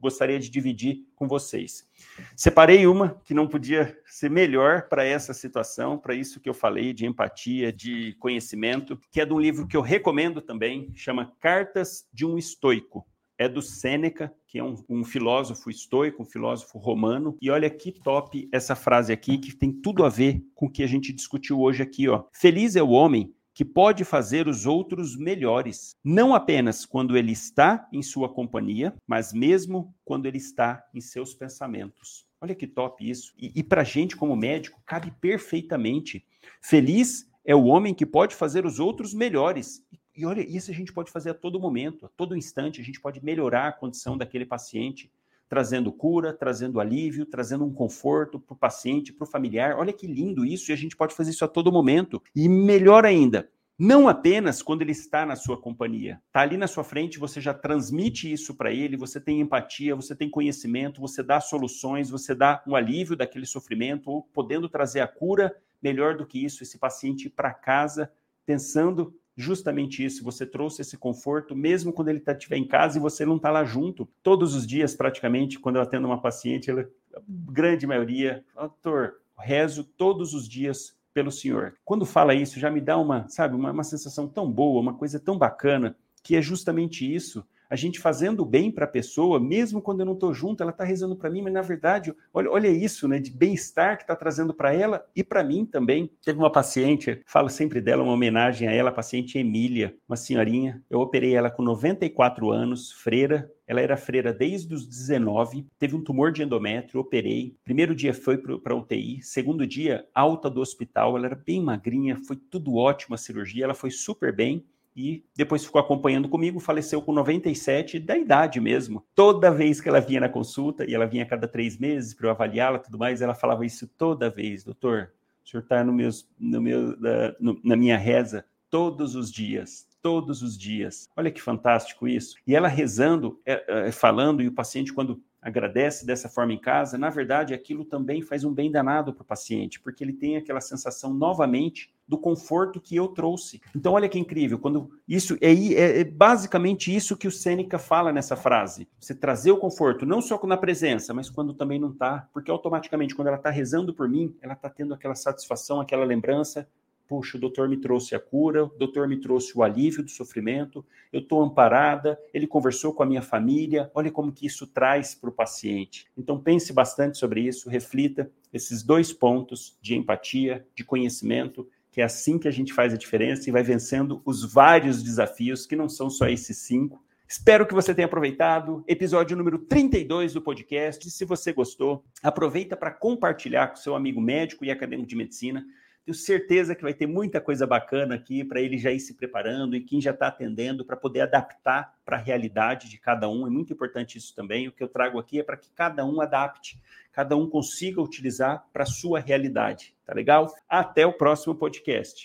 gostaria 0.01 0.39
de 0.39 0.51
dividir 0.51 1.07
com 1.15 1.29
vocês. 1.29 1.89
Separei 2.37 2.87
uma 2.87 3.21
que 3.25 3.35
não 3.35 3.47
podia 3.47 3.97
ser 4.07 4.31
melhor 4.31 4.89
para 4.89 5.05
essa 5.05 5.33
situação, 5.33 5.99
para 5.99 6.15
isso 6.15 6.41
que 6.41 6.49
eu 6.49 6.55
falei 6.55 6.93
de 6.93 7.07
empatia, 7.07 7.73
de 7.73 8.15
conhecimento, 8.19 8.99
que 9.11 9.21
é 9.21 9.27
de 9.27 9.33
um 9.33 9.41
livro 9.41 9.67
que 9.67 9.77
eu 9.77 9.83
recomendo 9.83 10.41
também, 10.41 10.91
chama 10.95 11.33
Cartas 11.41 12.07
de 12.13 12.25
um 12.25 12.39
Estoico. 12.39 13.07
É 13.39 13.49
do 13.49 13.63
Sêneca, 13.63 14.31
que 14.47 14.59
é 14.59 14.63
um, 14.63 14.77
um 14.87 15.03
filósofo 15.03 15.71
estoico, 15.71 16.23
um 16.23 16.27
filósofo 16.27 16.77
romano. 16.77 17.39
E 17.41 17.49
olha 17.49 17.71
que 17.71 17.91
top 17.91 18.47
essa 18.53 18.77
frase 18.77 19.15
aqui, 19.15 19.39
que 19.39 19.57
tem 19.57 19.73
tudo 19.73 20.05
a 20.05 20.11
ver 20.11 20.45
com 20.55 20.67
o 20.67 20.71
que 20.71 20.83
a 20.83 20.87
gente 20.87 21.11
discutiu 21.11 21.59
hoje 21.59 21.83
aqui. 21.83 22.07
Ó. 22.07 22.25
Feliz 22.35 22.77
é 22.77 22.83
o 22.83 22.91
homem 22.91 23.33
que 23.53 23.65
pode 23.65 24.05
fazer 24.05 24.49
os 24.49 24.67
outros 24.67 25.17
melhores, 25.17 25.97
não 26.05 26.35
apenas 26.35 26.87
quando 26.87 27.17
ele 27.17 27.33
está 27.33 27.89
em 27.93 28.03
sua 28.03 28.29
companhia, 28.29 28.95
mas 29.07 29.33
mesmo 29.33 29.95
quando 30.05 30.27
ele 30.27 30.39
está 30.39 30.85
em 30.95 31.01
seus 31.01 31.35
pensamentos. 31.35 32.27
Olha 32.41 32.55
que 32.55 32.67
top 32.67 33.09
isso. 33.09 33.35
E, 33.37 33.53
e 33.55 33.63
para 33.63 33.83
a 33.83 33.85
gente, 33.85 34.17
como 34.17 34.35
médico, 34.35 34.81
cabe 34.87 35.11
perfeitamente. 35.21 36.25
Feliz 36.63 37.29
é 37.45 37.55
o 37.55 37.65
homem 37.65 37.93
que 37.93 38.07
pode 38.07 38.35
fazer 38.35 38.65
os 38.65 38.79
outros 38.79 39.13
melhores. 39.13 39.85
E 40.17 40.25
olha, 40.25 40.41
isso 40.41 40.71
a 40.71 40.75
gente 40.75 40.93
pode 40.93 41.11
fazer 41.11 41.31
a 41.31 41.35
todo 41.35 41.61
momento, 41.61 42.07
a 42.07 42.09
todo 42.09 42.37
instante, 42.37 42.81
a 42.81 42.85
gente 42.85 43.01
pode 43.01 43.23
melhorar 43.25 43.69
a 43.69 43.73
condição 43.73 44.17
daquele 44.17 44.47
paciente, 44.47 45.11
trazendo 45.51 45.93
cura, 45.93 46.33
trazendo 46.33 46.79
alívio, 46.79 47.27
trazendo 47.27 47.65
um 47.65 47.75
conforto 47.75 48.39
para 48.39 48.55
o 48.55 48.57
paciente, 48.57 49.13
para 49.13 49.25
o 49.25 49.29
familiar. 49.29 49.77
Olha 49.77 49.93
que 49.93 50.07
lindo 50.07 50.47
isso, 50.47 50.71
e 50.71 50.73
a 50.73 50.77
gente 50.77 50.97
pode 50.97 51.13
fazer 51.13 51.33
isso 51.33 51.45
a 51.45 51.49
todo 51.49 51.73
momento. 51.73 52.23
E 52.37 52.49
melhor 52.49 53.05
ainda, 53.05 53.51
não 53.77 54.09
apenas 54.09 54.63
quando 54.63 54.83
ele 54.83 54.93
está 54.93 55.27
na 55.27 55.35
sua 55.35 55.61
companhia. 55.61 56.23
Está 56.29 56.43
ali 56.43 56.57
na 56.57 56.69
sua 56.69 56.85
frente, 56.85 57.19
você 57.19 57.41
já 57.41 57.53
transmite 57.53 58.33
isso 58.33 58.55
para 58.55 58.73
ele, 58.73 58.97
você 58.97 59.21
tem 59.21 59.41
empatia, 59.41 59.97
você 59.97 60.15
tem 60.15 60.31
conhecimento, 60.31 61.01
você 61.01 61.21
dá 61.21 61.41
soluções, 61.41 62.11
você 62.11 62.33
dá 62.33 62.63
um 62.65 62.77
alívio 62.77 63.17
daquele 63.17 63.45
sofrimento, 63.45 64.09
ou 64.09 64.23
podendo 64.23 64.69
trazer 64.69 65.01
a 65.01 65.09
cura, 65.09 65.53
melhor 65.83 66.17
do 66.17 66.25
que 66.25 66.45
isso, 66.45 66.63
esse 66.63 66.79
paciente 66.79 67.29
para 67.29 67.53
casa 67.53 68.09
pensando 68.47 69.15
justamente 69.41 70.05
isso. 70.05 70.23
Você 70.23 70.47
trouxe 70.47 70.83
esse 70.83 70.97
conforto, 70.97 71.57
mesmo 71.57 71.93
quando 71.93 72.09
ele 72.09 72.23
estiver 72.27 72.57
tá, 72.57 72.61
em 72.61 72.67
casa 72.67 72.99
e 72.99 73.01
você 73.01 73.25
não 73.25 73.37
está 73.37 73.51
lá 73.51 73.65
junto. 73.65 74.09
Todos 74.23 74.55
os 74.55 74.67
dias, 74.67 74.95
praticamente, 74.95 75.59
quando 75.59 75.77
eu 75.77 75.83
atendo 75.83 76.07
uma 76.07 76.21
paciente, 76.21 76.71
ela, 76.71 76.89
a 77.15 77.21
grande 77.27 77.87
maioria, 77.87 78.45
doutor, 78.55 79.15
rezo 79.39 79.85
todos 79.85 80.35
os 80.35 80.49
dias 80.49 80.95
pelo 81.13 81.33
senhor. 81.33 81.75
Quando 81.85 82.07
fala 82.07 82.35
isso, 82.35 82.61
já 82.61 82.71
me 82.71 82.81
dá 82.81 82.97
uma, 82.97 83.29
sabe, 83.29 83.57
uma, 83.57 83.73
uma 83.73 83.85
sensação 83.85 84.29
tão 84.29 84.51
boa, 84.51 84.81
uma 84.81 84.95
coisa 84.95 85.19
tão 85.19 85.37
bacana, 85.37 85.97
que 86.23 86.37
é 86.37 86.43
justamente 86.43 87.13
isso 87.13 87.45
a 87.71 87.77
gente 87.77 88.01
fazendo 88.01 88.45
bem 88.45 88.69
para 88.69 88.85
a 88.85 88.89
pessoa, 88.89 89.39
mesmo 89.39 89.81
quando 89.81 90.01
eu 90.01 90.07
não 90.07 90.15
estou 90.15 90.35
junto, 90.35 90.61
ela 90.61 90.73
está 90.73 90.83
rezando 90.83 91.15
para 91.15 91.31
mim, 91.31 91.41
mas 91.41 91.53
na 91.53 91.63
verdade, 91.63 92.13
olha, 92.35 92.51
olha 92.51 92.69
isso, 92.69 93.07
né, 93.07 93.21
de 93.21 93.31
bem-estar 93.31 93.97
que 93.97 94.03
está 94.03 94.17
trazendo 94.17 94.53
para 94.53 94.75
ela 94.75 95.07
e 95.15 95.23
para 95.23 95.45
mim 95.45 95.65
também. 95.65 96.11
Teve 96.25 96.41
uma 96.41 96.51
paciente, 96.51 97.23
falo 97.25 97.49
sempre 97.49 97.81
dela, 97.81 98.03
uma 98.03 98.13
homenagem 98.13 98.67
a 98.67 98.73
ela, 98.73 98.91
a 98.91 98.93
paciente 98.93 99.39
Emília, 99.39 99.95
uma 100.09 100.17
senhorinha, 100.17 100.83
eu 100.91 100.99
operei 100.99 101.37
ela 101.37 101.49
com 101.49 101.63
94 101.63 102.51
anos, 102.51 102.91
freira, 102.91 103.49
ela 103.69 103.81
era 103.81 103.97
freira 103.97 104.33
desde 104.33 104.75
os 104.75 104.85
19, 104.85 105.65
teve 105.79 105.95
um 105.95 106.03
tumor 106.03 106.33
de 106.33 106.43
endométrio, 106.43 107.01
operei. 107.01 107.55
Primeiro 107.63 107.95
dia 107.95 108.13
foi 108.13 108.37
para 108.37 108.75
UTI, 108.75 109.23
segundo 109.23 109.65
dia, 109.65 110.05
alta 110.13 110.51
do 110.51 110.61
hospital, 110.61 111.17
ela 111.17 111.27
era 111.27 111.37
bem 111.37 111.63
magrinha, 111.63 112.17
foi 112.27 112.35
tudo 112.35 112.75
ótimo 112.75 113.15
a 113.15 113.19
cirurgia, 113.19 113.63
ela 113.63 113.75
foi 113.75 113.93
super 113.93 114.35
bem 114.35 114.67
e 114.95 115.25
depois 115.37 115.65
ficou 115.65 115.81
acompanhando 115.81 116.29
comigo, 116.29 116.61
faleceu 116.61 117.01
com 117.01 117.13
97, 117.13 117.99
da 117.99 118.17
idade 118.17 118.61
mesmo. 118.61 119.05
Toda 119.15 119.51
vez 119.51 119.81
que 119.81 119.89
ela 119.89 120.01
vinha 120.01 120.21
na 120.21 120.29
consulta, 120.29 120.89
e 120.89 120.95
ela 120.95 121.07
vinha 121.07 121.23
a 121.23 121.27
cada 121.27 121.47
três 121.47 121.79
meses 121.79 122.15
para 122.15 122.27
eu 122.27 122.31
avaliá-la 122.31 122.79
tudo 122.79 122.99
mais, 122.99 123.23
ela 123.23 123.35
falava 123.35 123.65
isso 123.65 123.87
toda 123.87 124.31
vez, 124.31 124.65
doutor, 124.65 125.13
o 125.45 125.49
senhor 125.49 125.63
está 125.63 125.83
no 125.83 125.93
no 126.39 126.61
meu, 126.61 126.97
na, 126.99 127.35
na 127.65 127.77
minha 127.77 127.97
reza 127.97 128.45
todos 128.71 129.17
os 129.17 129.31
dias, 129.31 129.87
todos 130.01 130.43
os 130.43 130.57
dias. 130.57 131.09
Olha 131.17 131.31
que 131.31 131.43
fantástico 131.43 132.07
isso. 132.07 132.37
E 132.47 132.55
ela 132.55 132.69
rezando, 132.69 133.41
é, 133.45 133.89
é, 133.89 133.93
falando, 133.93 134.43
e 134.43 134.49
o 134.49 134.53
paciente, 134.53 134.93
quando 134.93 135.23
agradece 135.43 136.07
dessa 136.07 136.29
forma 136.29 136.53
em 136.53 136.61
casa, 136.61 136.97
na 136.97 137.11
verdade, 137.11 137.55
aquilo 137.55 137.85
também 137.85 138.23
faz 138.23 138.45
um 138.45 138.53
bem 138.53 138.71
danado 138.71 139.13
para 139.13 139.23
o 139.23 139.27
paciente, 139.27 139.81
porque 139.81 140.05
ele 140.05 140.13
tem 140.13 140.37
aquela 140.37 140.61
sensação 140.61 141.13
novamente 141.13 141.93
do 142.11 142.19
conforto 142.19 142.81
que 142.81 142.97
eu 142.97 143.07
trouxe. 143.07 143.63
Então, 143.75 143.93
olha 143.93 144.09
que 144.09 144.19
incrível, 144.19 144.59
quando 144.59 144.91
isso 145.07 145.39
é, 145.41 145.55
é, 145.55 146.01
é 146.01 146.05
basicamente 146.05 146.93
isso 146.95 147.17
que 147.17 147.29
o 147.29 147.31
Sêneca 147.31 147.79
fala 147.79 148.13
nessa 148.13 148.35
frase. 148.35 148.89
Você 148.99 149.15
trazer 149.15 149.53
o 149.53 149.59
conforto, 149.59 150.05
não 150.05 150.21
só 150.21 150.41
na 150.45 150.57
presença, 150.57 151.15
mas 151.15 151.31
quando 151.31 151.55
também 151.55 151.79
não 151.79 151.91
está, 151.91 152.29
porque 152.33 152.51
automaticamente, 152.51 153.15
quando 153.15 153.29
ela 153.29 153.37
está 153.37 153.49
rezando 153.49 153.95
por 153.95 154.09
mim, 154.09 154.35
ela 154.43 154.55
está 154.55 154.69
tendo 154.69 154.93
aquela 154.93 155.15
satisfação, 155.15 155.81
aquela 155.81 156.05
lembrança 156.05 156.67
puxa, 157.11 157.37
o 157.37 157.41
doutor 157.41 157.69
me 157.69 157.77
trouxe 157.77 158.15
a 158.15 158.21
cura, 158.21 158.67
o 158.67 158.69
doutor 158.69 159.09
me 159.09 159.21
trouxe 159.21 159.59
o 159.59 159.65
alívio 159.65 160.05
do 160.05 160.11
sofrimento, 160.13 160.87
eu 161.13 161.19
estou 161.19 161.43
amparada, 161.43 162.17
ele 162.33 162.47
conversou 162.47 162.95
com 162.95 163.03
a 163.03 163.07
minha 163.07 163.21
família, 163.21 163.91
olha 163.93 164.13
como 164.13 164.31
que 164.31 164.47
isso 164.47 164.65
traz 164.65 165.13
para 165.13 165.29
o 165.29 165.33
paciente. 165.33 166.07
Então 166.17 166.39
pense 166.39 166.73
bastante 166.73 167.19
sobre 167.19 167.41
isso, 167.41 167.69
reflita 167.69 168.31
esses 168.53 168.85
dois 168.85 169.13
pontos 169.13 169.77
de 169.83 169.97
empatia, 169.97 170.65
de 170.73 170.85
conhecimento, 170.85 171.69
que 171.91 172.01
é 172.01 172.05
assim 172.05 172.39
que 172.39 172.49
a 172.49 172.51
gente 172.51 172.73
faz 172.73 172.95
a 172.95 172.97
diferença 172.97 173.49
e 173.49 173.53
vai 173.53 173.63
vencendo 173.63 174.23
os 174.25 174.45
vários 174.45 175.03
desafios, 175.03 175.67
que 175.67 175.77
não 175.77 175.89
são 175.89 176.09
só 176.09 176.29
esses 176.29 176.59
cinco. 176.59 177.03
Espero 177.27 177.67
que 177.67 177.75
você 177.75 177.95
tenha 177.95 178.07
aproveitado. 178.07 178.85
Episódio 178.89 179.37
número 179.37 179.59
32 179.59 180.33
do 180.33 180.43
podcast. 180.43 181.11
Se 181.11 181.25
você 181.25 181.53
gostou, 181.53 182.05
aproveita 182.23 182.77
para 182.77 182.91
compartilhar 182.91 183.69
com 183.69 183.77
seu 183.77 183.95
amigo 183.95 184.21
médico 184.21 184.65
e 184.65 184.71
acadêmico 184.71 185.09
de 185.09 185.17
medicina 185.17 185.65
tenho 186.11 186.15
certeza 186.15 186.75
que 186.75 186.83
vai 186.83 186.95
ter 186.95 187.07
muita 187.07 187.41
coisa 187.41 187.67
bacana 187.67 188.17
aqui 188.17 188.43
para 188.43 188.61
ele 188.61 188.77
já 188.79 188.91
ir 188.91 189.01
se 189.01 189.15
preparando 189.15 189.77
e 189.77 189.81
quem 189.81 190.01
já 190.01 190.11
está 190.11 190.27
atendendo 190.27 190.85
para 190.85 190.97
poder 190.97 191.21
adaptar 191.21 191.95
para 192.05 192.17
a 192.17 192.21
realidade 192.21 192.89
de 192.89 192.99
cada 192.99 193.29
um. 193.29 193.47
É 193.47 193.51
muito 193.51 193.73
importante 193.73 194.19
isso 194.19 194.35
também. 194.35 194.67
O 194.67 194.73
que 194.73 194.83
eu 194.83 194.89
trago 194.89 195.19
aqui 195.19 195.39
é 195.39 195.43
para 195.43 195.57
que 195.57 195.71
cada 195.71 196.05
um 196.05 196.21
adapte, 196.21 196.81
cada 197.13 197.37
um 197.37 197.49
consiga 197.49 198.01
utilizar 198.01 198.67
para 198.73 198.87
sua 198.87 199.21
realidade. 199.21 199.95
Tá 200.05 200.15
legal? 200.15 200.53
Até 200.69 201.07
o 201.07 201.13
próximo 201.13 201.55
podcast. 201.55 202.19